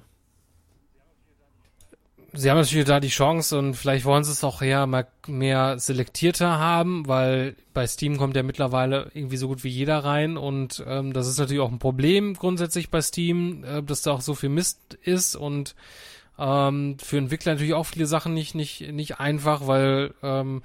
sie 2.33 2.49
haben 2.49 2.57
natürlich 2.57 2.85
da 2.85 2.99
die 2.99 3.09
Chance 3.09 3.57
und 3.57 3.73
vielleicht 3.75 4.05
wollen 4.05 4.23
sie 4.23 4.31
es 4.31 4.43
auch 4.43 4.61
eher 4.61 4.87
mal 4.87 5.07
mehr 5.27 5.79
selektierter 5.79 6.59
haben, 6.59 7.07
weil 7.07 7.55
bei 7.73 7.85
Steam 7.87 8.17
kommt 8.17 8.35
ja 8.35 8.43
mittlerweile 8.43 9.11
irgendwie 9.13 9.37
so 9.37 9.47
gut 9.47 9.63
wie 9.63 9.69
jeder 9.69 9.99
rein 9.99 10.37
und 10.37 10.83
ähm, 10.87 11.13
das 11.13 11.27
ist 11.27 11.39
natürlich 11.39 11.61
auch 11.61 11.71
ein 11.71 11.79
Problem 11.79 12.33
grundsätzlich 12.35 12.89
bei 12.89 13.01
Steam, 13.01 13.63
äh, 13.63 13.83
dass 13.83 14.01
da 14.01 14.11
auch 14.11 14.21
so 14.21 14.33
viel 14.33 14.49
Mist 14.49 14.97
ist 15.01 15.35
und 15.35 15.75
ähm, 16.39 16.97
für 16.99 17.17
Entwickler 17.17 17.53
natürlich 17.53 17.73
auch 17.73 17.85
viele 17.85 18.05
Sachen 18.05 18.33
nicht 18.33 18.55
nicht 18.55 18.91
nicht 18.91 19.19
einfach, 19.19 19.67
weil 19.67 20.13
ähm, 20.23 20.63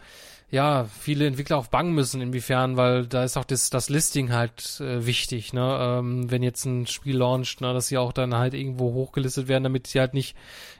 ja, 0.48 0.84
viele 0.84 1.26
Entwickler 1.26 1.58
auch 1.58 1.66
bangen 1.66 1.92
müssen, 1.92 2.20
inwiefern, 2.20 2.76
weil 2.76 3.06
da 3.06 3.24
ist 3.24 3.36
auch 3.36 3.44
das, 3.44 3.68
das 3.68 3.88
Listing 3.88 4.32
halt 4.32 4.80
äh, 4.80 5.04
wichtig, 5.04 5.52
ne? 5.52 5.78
Ähm, 5.80 6.30
wenn 6.30 6.44
jetzt 6.44 6.64
ein 6.66 6.86
Spiel 6.86 7.16
launcht, 7.16 7.60
ne, 7.60 7.74
dass 7.74 7.88
sie 7.88 7.98
auch 7.98 8.12
dann 8.12 8.34
halt 8.34 8.54
irgendwo 8.54 8.92
hochgelistet 8.92 9.48
werden, 9.48 9.64
damit 9.64 9.88
sie 9.88 9.98
halt 9.98 10.14
nicht 10.14 10.36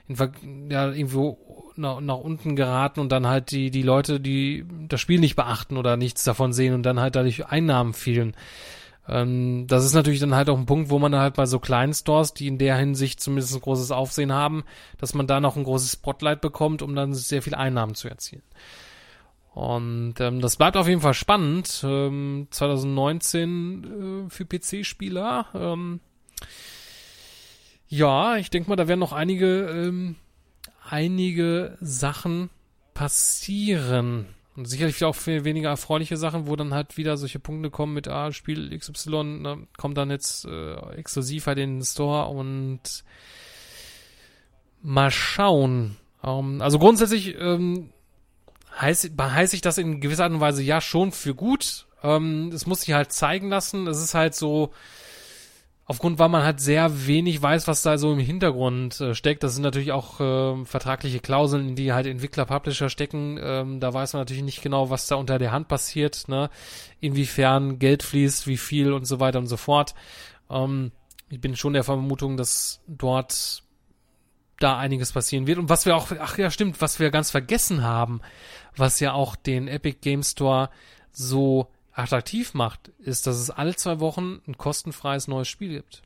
in, 0.07 0.69
ja, 0.71 0.89
irgendwo 0.89 1.73
nach, 1.75 1.99
nach 1.99 2.17
unten 2.17 2.55
geraten 2.55 3.01
und 3.01 3.11
dann 3.11 3.27
halt 3.27 3.51
die, 3.51 3.69
die 3.69 3.81
Leute, 3.81 4.21
die 4.21 4.65
das 4.87 5.01
Spiel 5.01 5.19
nicht 5.19 5.35
beachten 5.35 5.75
oder 5.75 5.97
nichts 5.97 6.23
davon 6.23 6.53
sehen 6.53 6.73
und 6.73 6.83
dann 6.83 7.01
halt 7.01 7.17
dadurch 7.17 7.47
Einnahmen 7.47 7.93
fehlen. 7.93 8.35
Ähm, 9.09 9.67
das 9.67 9.83
ist 9.83 9.93
natürlich 9.93 10.21
dann 10.21 10.33
halt 10.33 10.49
auch 10.49 10.57
ein 10.57 10.65
Punkt, 10.65 10.89
wo 10.89 10.97
man 10.97 11.11
dann 11.11 11.21
halt 11.21 11.35
bei 11.35 11.45
so 11.45 11.59
kleinen 11.59 11.93
Stores, 11.93 12.33
die 12.33 12.47
in 12.47 12.57
der 12.57 12.77
Hinsicht 12.77 13.19
zumindest 13.19 13.53
ein 13.53 13.61
großes 13.61 13.91
Aufsehen 13.91 14.31
haben, 14.31 14.63
dass 14.97 15.13
man 15.13 15.27
da 15.27 15.41
noch 15.41 15.57
ein 15.57 15.65
großes 15.65 15.91
Spotlight 15.91 16.39
bekommt, 16.39 16.81
um 16.81 16.95
dann 16.95 17.13
sehr 17.13 17.41
viel 17.41 17.55
Einnahmen 17.55 17.95
zu 17.95 18.07
erzielen. 18.07 18.43
Und 19.57 20.19
ähm, 20.19 20.39
das 20.39 20.55
bleibt 20.55 20.77
auf 20.77 20.87
jeden 20.87 21.01
Fall 21.01 21.15
spannend. 21.15 21.81
Ähm, 21.83 22.47
2019 22.51 24.27
äh, 24.27 24.29
für 24.29 24.45
PC-Spieler. 24.45 25.47
Ähm, 25.55 25.99
ja, 27.87 28.37
ich 28.37 28.51
denke 28.51 28.69
mal, 28.69 28.75
da 28.75 28.87
werden 28.87 28.99
noch 28.99 29.13
einige, 29.13 29.67
ähm, 29.67 30.15
einige 30.87 31.75
Sachen 31.81 32.51
passieren. 32.93 34.27
Und 34.55 34.65
sicherlich 34.65 35.03
auch 35.03 35.15
viel 35.15 35.43
weniger 35.43 35.69
erfreuliche 35.69 36.17
Sachen, 36.17 36.45
wo 36.45 36.55
dann 36.55 36.75
halt 36.75 36.95
wieder 36.97 37.17
solche 37.17 37.39
Punkte 37.39 37.71
kommen 37.71 37.95
mit, 37.95 38.07
ah, 38.07 38.31
Spiel 38.31 38.77
XY 38.77 39.23
ne, 39.23 39.67
kommt 39.75 39.97
dann 39.97 40.11
jetzt 40.11 40.45
äh, 40.45 40.75
exklusiv 40.91 41.47
halt 41.47 41.57
in 41.57 41.77
den 41.77 41.83
Store 41.83 42.27
und 42.27 43.03
mal 44.83 45.09
schauen. 45.09 45.97
Ähm, 46.23 46.61
also 46.61 46.77
grundsätzlich 46.77 47.35
ähm, 47.39 47.89
heißt, 48.79 49.11
heißt 49.19 49.53
ich 49.53 49.61
das 49.61 49.77
in 49.77 50.01
gewisser 50.01 50.23
Art 50.23 50.33
und 50.33 50.39
Weise 50.39 50.63
ja 50.63 50.81
schon 50.81 51.11
für 51.11 51.35
gut. 51.35 51.87
Ähm, 52.03 52.51
es 52.53 52.65
muss 52.65 52.81
sich 52.81 52.93
halt 52.93 53.11
zeigen 53.11 53.49
lassen. 53.49 53.87
Es 53.87 54.01
ist 54.01 54.13
halt 54.13 54.35
so, 54.35 54.71
aufgrund, 55.87 56.19
weil 56.19 56.29
man 56.29 56.43
halt 56.43 56.59
sehr 56.59 57.07
wenig 57.07 57.41
weiß, 57.41 57.67
was 57.67 57.81
da 57.81 57.97
so 57.97 58.11
im 58.11 58.19
Hintergrund 58.19 58.99
äh, 58.99 59.15
steckt. 59.15 59.41
Das 59.41 59.53
sind 59.53 59.63
natürlich 59.63 59.93
auch 59.93 60.19
äh, 60.19 60.65
vertragliche 60.65 61.19
Klauseln, 61.19 61.69
in 61.69 61.75
die 61.75 61.93
halt 61.93 62.05
Entwickler, 62.07 62.45
Publisher 62.45 62.89
stecken. 62.89 63.39
Ähm, 63.41 63.79
da 63.79 63.93
weiß 63.93 64.13
man 64.13 64.21
natürlich 64.21 64.43
nicht 64.43 64.61
genau, 64.61 64.89
was 64.89 65.07
da 65.07 65.15
unter 65.15 65.39
der 65.39 65.51
Hand 65.51 65.69
passiert, 65.69 66.27
ne? 66.27 66.49
Inwiefern 66.99 67.79
Geld 67.79 68.03
fließt, 68.03 68.47
wie 68.47 68.57
viel 68.57 68.91
und 68.91 69.05
so 69.05 69.19
weiter 69.19 69.39
und 69.39 69.47
so 69.47 69.57
fort. 69.57 69.95
Ähm, 70.49 70.91
ich 71.29 71.39
bin 71.39 71.55
schon 71.55 71.73
der 71.73 71.83
Vermutung, 71.83 72.37
dass 72.37 72.81
dort 72.87 73.63
da 74.59 74.77
einiges 74.77 75.11
passieren 75.11 75.47
wird. 75.47 75.59
Und 75.59 75.69
was 75.69 75.85
wir 75.85 75.95
auch, 75.95 76.11
ach 76.19 76.37
ja, 76.37 76.51
stimmt, 76.51 76.81
was 76.81 76.99
wir 76.99 77.11
ganz 77.11 77.31
vergessen 77.31 77.83
haben, 77.83 78.21
was 78.75 78.99
ja 78.99 79.13
auch 79.13 79.35
den 79.35 79.67
Epic 79.67 79.99
Game 80.01 80.23
Store 80.23 80.69
so 81.11 81.67
attraktiv 81.93 82.53
macht, 82.53 82.89
ist, 82.99 83.27
dass 83.27 83.37
es 83.37 83.49
alle 83.49 83.75
zwei 83.75 83.99
Wochen 83.99 84.41
ein 84.47 84.57
kostenfreies 84.57 85.27
neues 85.27 85.47
Spiel 85.47 85.77
gibt. 85.77 86.03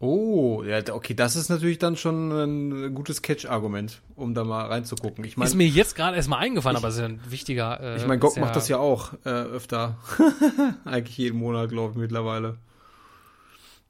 Oh, 0.00 0.62
ja, 0.64 0.80
okay, 0.92 1.14
das 1.14 1.34
ist 1.34 1.48
natürlich 1.48 1.78
dann 1.78 1.96
schon 1.96 2.30
ein 2.30 2.94
gutes 2.94 3.22
Catch-Argument, 3.22 4.02
um 4.16 4.34
da 4.34 4.44
mal 4.44 4.66
reinzugucken. 4.66 5.24
Ich 5.24 5.36
mein, 5.36 5.46
ist 5.46 5.54
mir 5.54 5.66
jetzt 5.66 5.94
gerade 5.94 6.16
erstmal 6.16 6.40
eingefallen, 6.40 6.76
ich, 6.76 6.82
aber 6.82 6.88
es 6.88 6.96
ist 6.96 7.02
ein 7.02 7.20
wichtiger. 7.28 7.80
Äh, 7.80 7.96
ich 7.96 8.06
meine, 8.06 8.18
GOG 8.18 8.36
macht 8.36 8.56
das 8.56 8.68
ja 8.68 8.76
auch 8.78 9.14
äh, 9.24 9.30
öfter. 9.30 9.96
Eigentlich 10.84 11.16
jeden 11.16 11.38
Monat, 11.38 11.70
glaube 11.70 11.92
ich, 11.92 11.98
mittlerweile. 11.98 12.58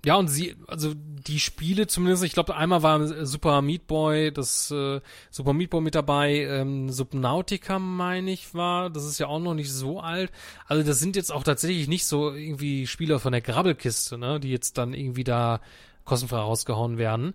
Ja, 0.04 0.16
und 0.16 0.28
sie, 0.28 0.54
also 0.66 0.92
die 0.94 1.40
Spiele 1.40 1.86
zumindest, 1.86 2.24
ich 2.24 2.32
glaube, 2.32 2.54
einmal 2.54 2.82
war 2.82 3.24
Super 3.24 3.62
Meat 3.62 3.86
Boy, 3.86 4.32
das 4.32 4.70
äh, 4.70 5.00
Super 5.30 5.54
Meat 5.54 5.70
Boy 5.70 5.80
mit 5.80 5.94
dabei, 5.94 6.44
ähm, 6.44 6.90
Subnautica, 6.90 7.78
meine 7.78 8.30
ich, 8.30 8.54
war, 8.54 8.90
das 8.90 9.06
ist 9.06 9.18
ja 9.18 9.28
auch 9.28 9.40
noch 9.40 9.54
nicht 9.54 9.72
so 9.72 10.00
alt. 10.00 10.30
Also 10.66 10.86
das 10.86 10.98
sind 10.98 11.16
jetzt 11.16 11.32
auch 11.32 11.42
tatsächlich 11.42 11.88
nicht 11.88 12.04
so 12.04 12.32
irgendwie 12.32 12.86
Spieler 12.86 13.18
von 13.18 13.32
der 13.32 13.40
Grabbelkiste, 13.40 14.18
ne, 14.18 14.38
die 14.40 14.50
jetzt 14.50 14.76
dann 14.76 14.92
irgendwie 14.92 15.24
da 15.24 15.60
kostenfrei 16.04 16.38
rausgehauen 16.38 16.98
werden. 16.98 17.34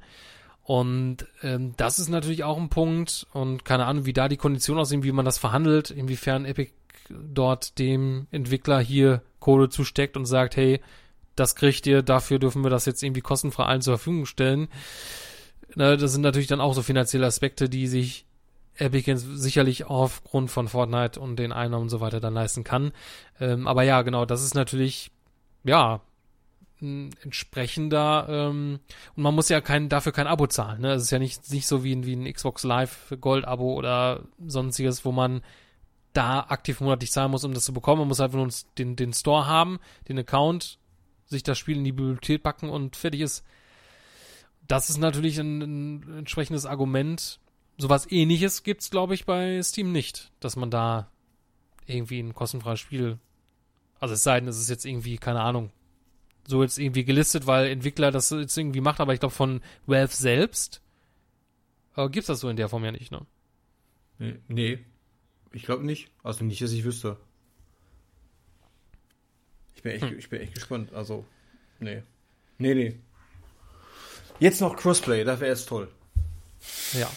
Und 0.64 1.26
ähm, 1.42 1.74
das 1.78 1.98
ist 1.98 2.10
natürlich 2.10 2.44
auch 2.44 2.60
ein 2.60 2.70
Punkt 2.70 3.26
und 3.34 3.66
keine 3.66 3.88
Ahnung, 3.88 4.06
wie 4.06 4.14
da 4.14 4.28
die 4.28 4.38
Konditionen 4.38 4.80
aussehen, 4.80 5.02
wie 5.02 5.12
man 5.12 5.26
das 5.26 5.40
verhandelt, 5.40 5.90
inwiefern 5.90 6.46
Epic 6.46 6.72
dort 7.10 7.80
dem 7.80 8.28
Entwickler 8.30 8.80
hier 8.80 9.24
Kohle 9.40 9.70
zusteckt 9.70 10.16
und 10.16 10.28
sagt, 10.28 10.56
hey, 10.56 10.80
das 11.40 11.56
kriegt 11.56 11.88
ihr, 11.88 12.02
dafür 12.02 12.40
dürfen 12.40 12.64
wir 12.64 12.70
das 12.70 12.86
jetzt 12.86 13.02
irgendwie 13.02 13.22
kostenfrei 13.22 13.64
allen 13.66 13.82
zur 13.82 13.98
Verfügung 13.98 14.26
stellen. 14.26 14.68
Na, 15.76 15.96
das 15.96 16.12
sind 16.12 16.22
natürlich 16.22 16.48
dann 16.48 16.62
auch 16.62 16.74
so 16.74 16.82
finanzielle 16.82 17.26
Aspekte, 17.26 17.70
die 17.70 17.88
sich 17.88 18.26
Epic 18.76 19.14
sicherlich 19.16 19.86
aufgrund 19.86 20.52
von 20.52 20.68
Fortnite 20.68 21.20
und 21.20 21.38
den 21.38 21.52
Einnahmen 21.52 21.84
und 21.84 21.90
so 21.90 22.02
weiter 22.02 22.20
dann 22.20 22.34
leisten 22.34 22.64
kann. 22.64 22.92
Ähm, 23.40 23.68
aber 23.68 23.84
ja, 23.84 24.02
genau, 24.02 24.26
das 24.26 24.44
ist 24.44 24.56
natürlich, 24.56 25.12
ja, 25.64 26.02
ein 26.82 27.14
entsprechender, 27.24 28.26
ähm, 28.30 28.80
und 29.16 29.24
man 29.24 29.36
muss 29.36 29.50
ja 29.50 29.60
kein, 29.60 29.90
dafür 29.90 30.14
kein 30.14 30.28
Abo 30.28 30.48
zahlen. 30.48 30.82
Ne? 30.82 30.94
Es 30.94 31.04
ist 31.04 31.12
ja 31.12 31.20
nicht, 31.20 31.52
nicht 31.52 31.68
so 31.68 31.84
wie, 31.84 31.94
ein, 31.94 32.06
wie 32.06 32.16
ein 32.16 32.32
Xbox 32.32 32.64
Live 32.64 33.14
Gold-Abo 33.20 33.74
oder 33.74 34.24
sonstiges, 34.46 35.04
wo 35.04 35.12
man 35.12 35.42
da 36.14 36.40
aktiv 36.48 36.80
monatlich 36.80 37.12
zahlen 37.12 37.32
muss, 37.32 37.44
um 37.44 37.54
das 37.54 37.66
zu 37.66 37.74
bekommen. 37.74 38.00
Man 38.00 38.08
muss 38.08 38.22
einfach 38.22 38.38
nur 38.38 38.50
den, 38.78 38.96
den 38.96 39.14
Store 39.14 39.46
haben, 39.46 39.80
den 40.08 40.20
Account 40.20 40.80
sich 41.30 41.44
das 41.44 41.58
Spiel 41.58 41.78
in 41.78 41.84
die 41.84 41.92
Bibliothek 41.92 42.44
packen 42.44 42.70
und 42.70 42.96
fertig 42.96 43.22
ist. 43.22 43.44
Das 44.68 44.90
ist 44.90 44.98
natürlich 44.98 45.40
ein, 45.40 45.62
ein 45.62 46.18
entsprechendes 46.20 46.66
Argument. 46.66 47.40
Sowas 47.78 48.12
ähnliches 48.12 48.64
gibt's, 48.64 48.90
glaube 48.90 49.14
ich, 49.16 49.26
bei 49.26 49.62
Steam 49.64 49.92
nicht, 49.92 50.32
dass 50.40 50.56
man 50.56 50.70
da 50.70 51.10
irgendwie 51.86 52.20
ein 52.20 52.36
kostenfreies 52.36 52.80
Spiel, 52.80 53.18
also 54.00 54.14
es 54.14 54.24
sei 54.24 54.40
denn, 54.40 54.50
es 54.50 54.60
ist 54.60 54.70
jetzt 54.70 54.86
irgendwie, 54.86 55.18
keine 55.18 55.42
Ahnung, 55.42 55.72
so 56.48 56.62
jetzt 56.62 56.78
irgendwie 56.78 57.04
gelistet, 57.04 57.48
weil 57.48 57.68
Entwickler 57.68 58.12
das 58.12 58.30
jetzt 58.30 58.58
irgendwie 58.58 58.82
macht, 58.82 59.00
aber 59.00 59.14
ich 59.14 59.20
glaube 59.20 59.34
von 59.34 59.62
Valve 59.86 60.14
selbst 60.14 60.82
äh, 61.96 62.10
gibt's 62.10 62.28
das 62.28 62.40
so 62.40 62.50
in 62.50 62.58
der 62.58 62.70
Form 62.70 62.84
ja 62.84 62.92
nicht, 62.92 63.12
ne? 63.12 63.26
Nee, 64.18 64.40
nee. 64.48 64.80
ich 65.52 65.64
glaube 65.64 65.86
nicht. 65.86 66.12
Also 66.24 66.44
nicht, 66.44 66.62
dass 66.62 66.72
ich 66.72 66.84
wüsste. 66.84 67.18
Ich 69.80 69.84
bin 69.84 69.94
echt, 69.94 70.04
hm. 70.04 70.20
ich 70.20 70.30
bin 70.30 70.42
echt 70.42 70.56
gespannt. 70.56 70.92
Also, 70.92 71.24
nee. 71.80 72.04
Nee, 72.58 72.74
nee. 72.74 73.00
Jetzt 74.38 74.60
noch 74.60 74.76
Crossplay, 74.76 75.24
das 75.24 75.40
wäre 75.40 75.52
jetzt 75.52 75.70
toll. 75.70 75.88
Ja. 76.92 77.10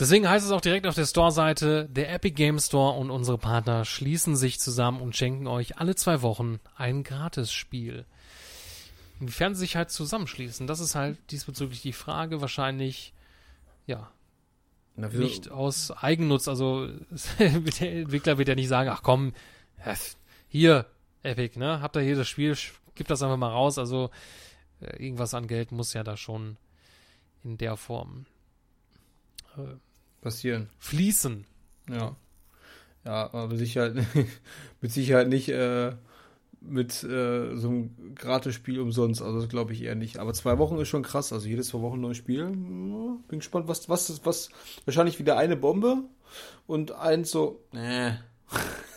Deswegen 0.00 0.28
heißt 0.28 0.44
es 0.44 0.50
auch 0.50 0.60
direkt 0.60 0.88
auf 0.88 0.96
der 0.96 1.06
Store-Seite, 1.06 1.88
der 1.88 2.12
Epic 2.12 2.34
Game 2.34 2.58
Store 2.58 2.98
und 2.98 3.12
unsere 3.12 3.38
Partner 3.38 3.84
schließen 3.84 4.34
sich 4.34 4.58
zusammen 4.58 5.00
und 5.00 5.16
schenken 5.16 5.46
euch 5.46 5.78
alle 5.78 5.94
zwei 5.94 6.20
Wochen 6.22 6.58
ein 6.74 7.04
Gratisspiel. 7.04 8.04
Inwiefern 9.20 9.54
sie 9.54 9.60
sich 9.60 9.76
halt 9.76 9.92
zusammenschließen, 9.92 10.66
das 10.66 10.80
ist 10.80 10.96
halt 10.96 11.18
diesbezüglich 11.30 11.80
die 11.80 11.92
Frage. 11.92 12.40
Wahrscheinlich, 12.40 13.14
ja, 13.86 14.10
Na, 14.96 15.06
nicht 15.10 15.48
aus 15.48 15.92
Eigennutz. 15.92 16.48
Also 16.48 16.88
der 17.38 17.92
Entwickler 17.92 18.36
wird 18.36 18.48
ja 18.48 18.56
nicht 18.56 18.66
sagen, 18.66 18.90
ach 18.90 19.04
komm, 19.04 19.32
hier, 20.48 20.86
Epic, 21.24 21.58
ne? 21.58 21.80
Habt 21.80 21.96
ihr 21.96 22.02
hier 22.02 22.16
das 22.16 22.28
Spiel, 22.28 22.56
gibt 22.94 23.10
das 23.10 23.22
einfach 23.22 23.36
mal 23.36 23.50
raus. 23.50 23.78
Also 23.78 24.10
äh, 24.80 25.02
irgendwas 25.02 25.34
an 25.34 25.46
Geld 25.46 25.72
muss 25.72 25.94
ja 25.94 26.04
da 26.04 26.16
schon 26.16 26.56
in 27.42 27.58
der 27.58 27.76
Form 27.76 28.26
äh, 29.56 29.76
passieren. 30.20 30.68
Fließen. 30.78 31.46
Ja. 31.90 32.16
Ja, 33.04 33.24
aber 33.26 33.48
mit 33.48 33.58
Sicherheit, 33.58 33.94
mit 34.80 34.92
Sicherheit 34.92 35.28
nicht 35.28 35.50
äh, 35.50 35.92
mit 36.66 37.04
äh, 37.04 37.54
so 37.56 37.68
einem 37.68 38.14
Gratis-Spiel 38.14 38.80
umsonst. 38.80 39.20
Also 39.20 39.40
das 39.40 39.48
glaube 39.48 39.72
ich 39.72 39.82
eher 39.82 39.94
nicht. 39.94 40.18
Aber 40.18 40.32
zwei 40.32 40.58
Wochen 40.58 40.78
ist 40.78 40.88
schon 40.88 41.02
krass. 41.02 41.32
Also 41.32 41.46
jedes 41.46 41.68
zwei 41.68 41.80
Wochen 41.80 41.98
ein 41.98 42.02
neues 42.02 42.16
Spiel. 42.16 42.46
Bin 42.46 43.20
gespannt, 43.38 43.68
was, 43.68 43.88
was, 43.88 44.24
was, 44.24 44.50
wahrscheinlich 44.84 45.18
wieder 45.18 45.36
eine 45.36 45.56
Bombe 45.56 46.04
und 46.66 46.92
eins 46.92 47.30
so, 47.30 47.62
äh. 47.72 48.12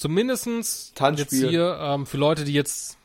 Zumindestens 0.00 0.94
jetzt 0.98 1.30
hier 1.30 1.78
ähm, 1.78 2.06
für 2.06 2.16
Leute, 2.16 2.44
die 2.44 2.54
jetzt 2.54 2.96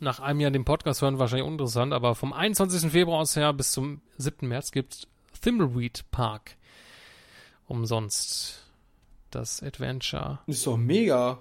nach 0.00 0.18
einem 0.18 0.40
Jahr 0.40 0.50
den 0.50 0.64
Podcast 0.64 1.02
hören, 1.02 1.18
wahrscheinlich 1.18 1.46
uninteressant, 1.46 1.92
aber 1.92 2.14
vom 2.14 2.32
21. 2.32 2.90
Februar 2.90 3.20
aus 3.20 3.36
her 3.36 3.52
bis 3.52 3.72
zum 3.72 4.00
7. 4.16 4.48
März 4.48 4.72
gibt's 4.72 5.06
Thimbleweed 5.42 6.06
Park. 6.10 6.56
Umsonst. 7.66 8.64
Das 9.30 9.62
Adventure. 9.62 10.38
Ist 10.46 10.66
doch 10.66 10.78
mega. 10.78 11.38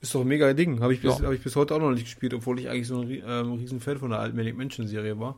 Ist 0.00 0.14
doch 0.14 0.22
ein 0.22 0.28
mega 0.28 0.54
Ding. 0.54 0.80
Habe 0.80 0.94
ich, 0.94 1.02
bis, 1.02 1.18
ja. 1.18 1.26
hab 1.26 1.34
ich 1.34 1.42
bis 1.42 1.54
heute 1.54 1.74
auch 1.74 1.80
noch 1.80 1.90
nicht 1.90 2.04
gespielt, 2.04 2.32
obwohl 2.32 2.58
ich 2.58 2.70
eigentlich 2.70 2.88
so 2.88 3.02
ein 3.02 3.10
ähm, 3.10 3.52
riesen 3.52 3.80
Fan 3.80 3.98
von 3.98 4.08
der 4.08 4.18
alten 4.18 4.34
Manic 4.34 4.56
Mansion 4.56 4.88
Serie 4.88 5.20
war. 5.20 5.36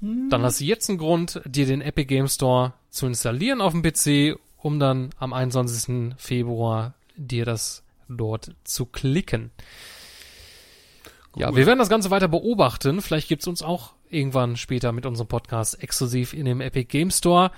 Dann 0.00 0.42
hast 0.42 0.60
du 0.60 0.64
jetzt 0.64 0.88
einen 0.88 0.96
Grund, 0.96 1.42
dir 1.44 1.66
den 1.66 1.82
Epic 1.82 2.06
Game 2.06 2.28
Store 2.28 2.72
zu 2.88 3.04
installieren 3.04 3.60
auf 3.60 3.74
dem 3.74 3.82
PC, 3.82 4.40
um 4.56 4.80
dann 4.80 5.10
am 5.18 5.34
21. 5.34 6.14
Februar 6.16 6.94
dir 7.16 7.44
das 7.44 7.82
dort 8.08 8.54
zu 8.64 8.86
klicken. 8.86 9.50
Cool. 11.34 11.42
Ja, 11.42 11.56
wir 11.56 11.66
werden 11.66 11.78
das 11.78 11.88
Ganze 11.88 12.10
weiter 12.10 12.28
beobachten. 12.28 13.00
Vielleicht 13.00 13.28
gibt's 13.28 13.46
uns 13.46 13.62
auch 13.62 13.94
irgendwann 14.08 14.56
später 14.56 14.92
mit 14.92 15.06
unserem 15.06 15.28
Podcast 15.28 15.82
exklusiv 15.82 16.32
in 16.32 16.44
dem 16.44 16.60
Epic 16.60 16.84
Game 16.84 17.10
Store. 17.10 17.50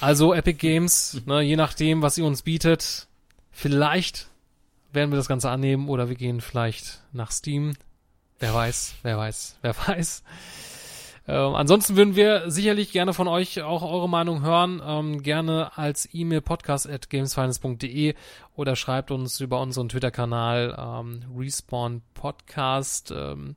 Also 0.00 0.34
Epic 0.34 0.58
Games, 0.58 1.20
ne, 1.26 1.40
je 1.40 1.56
nachdem, 1.56 2.02
was 2.02 2.18
ihr 2.18 2.24
uns 2.24 2.42
bietet, 2.42 3.08
vielleicht 3.50 4.28
werden 4.92 5.10
wir 5.10 5.16
das 5.16 5.28
Ganze 5.28 5.50
annehmen 5.50 5.88
oder 5.88 6.08
wir 6.08 6.16
gehen 6.16 6.40
vielleicht 6.40 7.00
nach 7.12 7.30
Steam. 7.30 7.74
Wer 8.38 8.54
weiß, 8.54 8.94
wer 9.02 9.18
weiß, 9.18 9.58
wer 9.62 9.76
weiß. 9.76 10.22
Äh, 11.30 11.34
ansonsten 11.34 11.94
würden 11.94 12.16
wir 12.16 12.50
sicherlich 12.50 12.90
gerne 12.90 13.14
von 13.14 13.28
euch 13.28 13.62
auch 13.62 13.82
eure 13.82 14.08
Meinung 14.08 14.42
hören. 14.42 14.82
Ähm, 14.84 15.22
gerne 15.22 15.78
als 15.78 16.08
E-Mail 16.12 16.40
podcast 16.40 16.90
at 16.90 17.08
gamesfinance.de 17.08 18.14
oder 18.56 18.74
schreibt 18.74 19.12
uns 19.12 19.38
über 19.38 19.60
unseren 19.60 19.88
Twitter-Kanal 19.88 20.76
ähm, 20.76 21.22
Respawn 21.38 22.02
Podcast. 22.14 23.12
Ähm, 23.16 23.54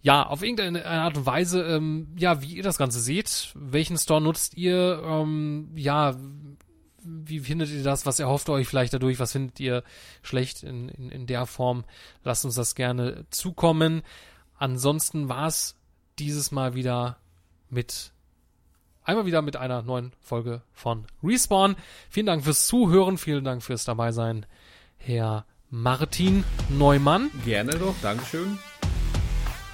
ja, 0.00 0.24
auf 0.26 0.42
irgendeine 0.42 0.86
Art 0.86 1.18
und 1.18 1.26
Weise, 1.26 1.64
ähm, 1.64 2.14
ja, 2.16 2.40
wie 2.40 2.54
ihr 2.54 2.62
das 2.62 2.78
Ganze 2.78 3.00
seht. 3.00 3.52
Welchen 3.54 3.98
Store 3.98 4.22
nutzt 4.22 4.56
ihr? 4.56 5.02
Ähm, 5.04 5.72
ja, 5.74 6.16
wie 7.02 7.40
findet 7.40 7.68
ihr 7.68 7.82
das? 7.84 8.06
Was 8.06 8.20
erhofft 8.20 8.48
ihr 8.48 8.54
euch 8.54 8.68
vielleicht 8.68 8.94
dadurch? 8.94 9.20
Was 9.20 9.32
findet 9.32 9.60
ihr 9.60 9.82
schlecht 10.22 10.62
in, 10.62 10.88
in, 10.88 11.10
in 11.10 11.26
der 11.26 11.44
Form? 11.44 11.84
Lasst 12.24 12.46
uns 12.46 12.54
das 12.54 12.74
gerne 12.74 13.26
zukommen. 13.28 14.00
Ansonsten 14.58 15.28
war 15.28 15.48
es 15.48 15.75
dieses 16.18 16.50
Mal 16.50 16.74
wieder 16.74 17.18
mit 17.70 18.12
einmal 19.04 19.26
wieder 19.26 19.42
mit 19.42 19.56
einer 19.56 19.82
neuen 19.82 20.12
Folge 20.20 20.62
von 20.72 21.04
Respawn. 21.22 21.76
Vielen 22.10 22.26
Dank 22.26 22.44
fürs 22.44 22.66
Zuhören, 22.66 23.18
vielen 23.18 23.44
Dank 23.44 23.62
fürs 23.62 23.84
dabei 23.84 24.12
sein, 24.12 24.46
Herr 24.98 25.44
Martin 25.70 26.44
Neumann. 26.68 27.30
Gerne 27.44 27.72
doch, 27.72 27.94
Dankeschön. 28.02 28.58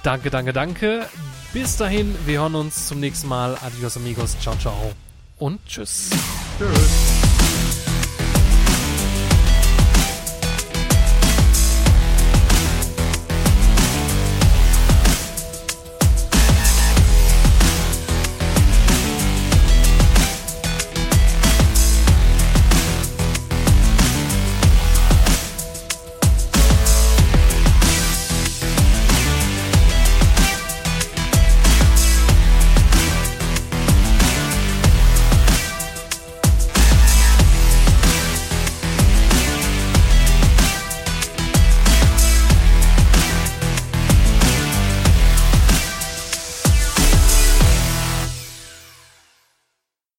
Danke, 0.03 0.29
danke, 0.29 0.53
danke. 0.53 1.07
Bis 1.53 1.77
dahin, 1.77 2.15
wir 2.25 2.41
hören 2.41 2.55
uns 2.55 2.87
zum 2.87 2.99
nächsten 2.99 3.27
Mal. 3.27 3.57
Adios 3.61 3.95
amigos, 3.95 4.37
ciao, 4.39 4.55
ciao 4.57 4.93
und 5.37 5.65
tschüss. 5.65 6.09
Tschüss. 6.57 7.22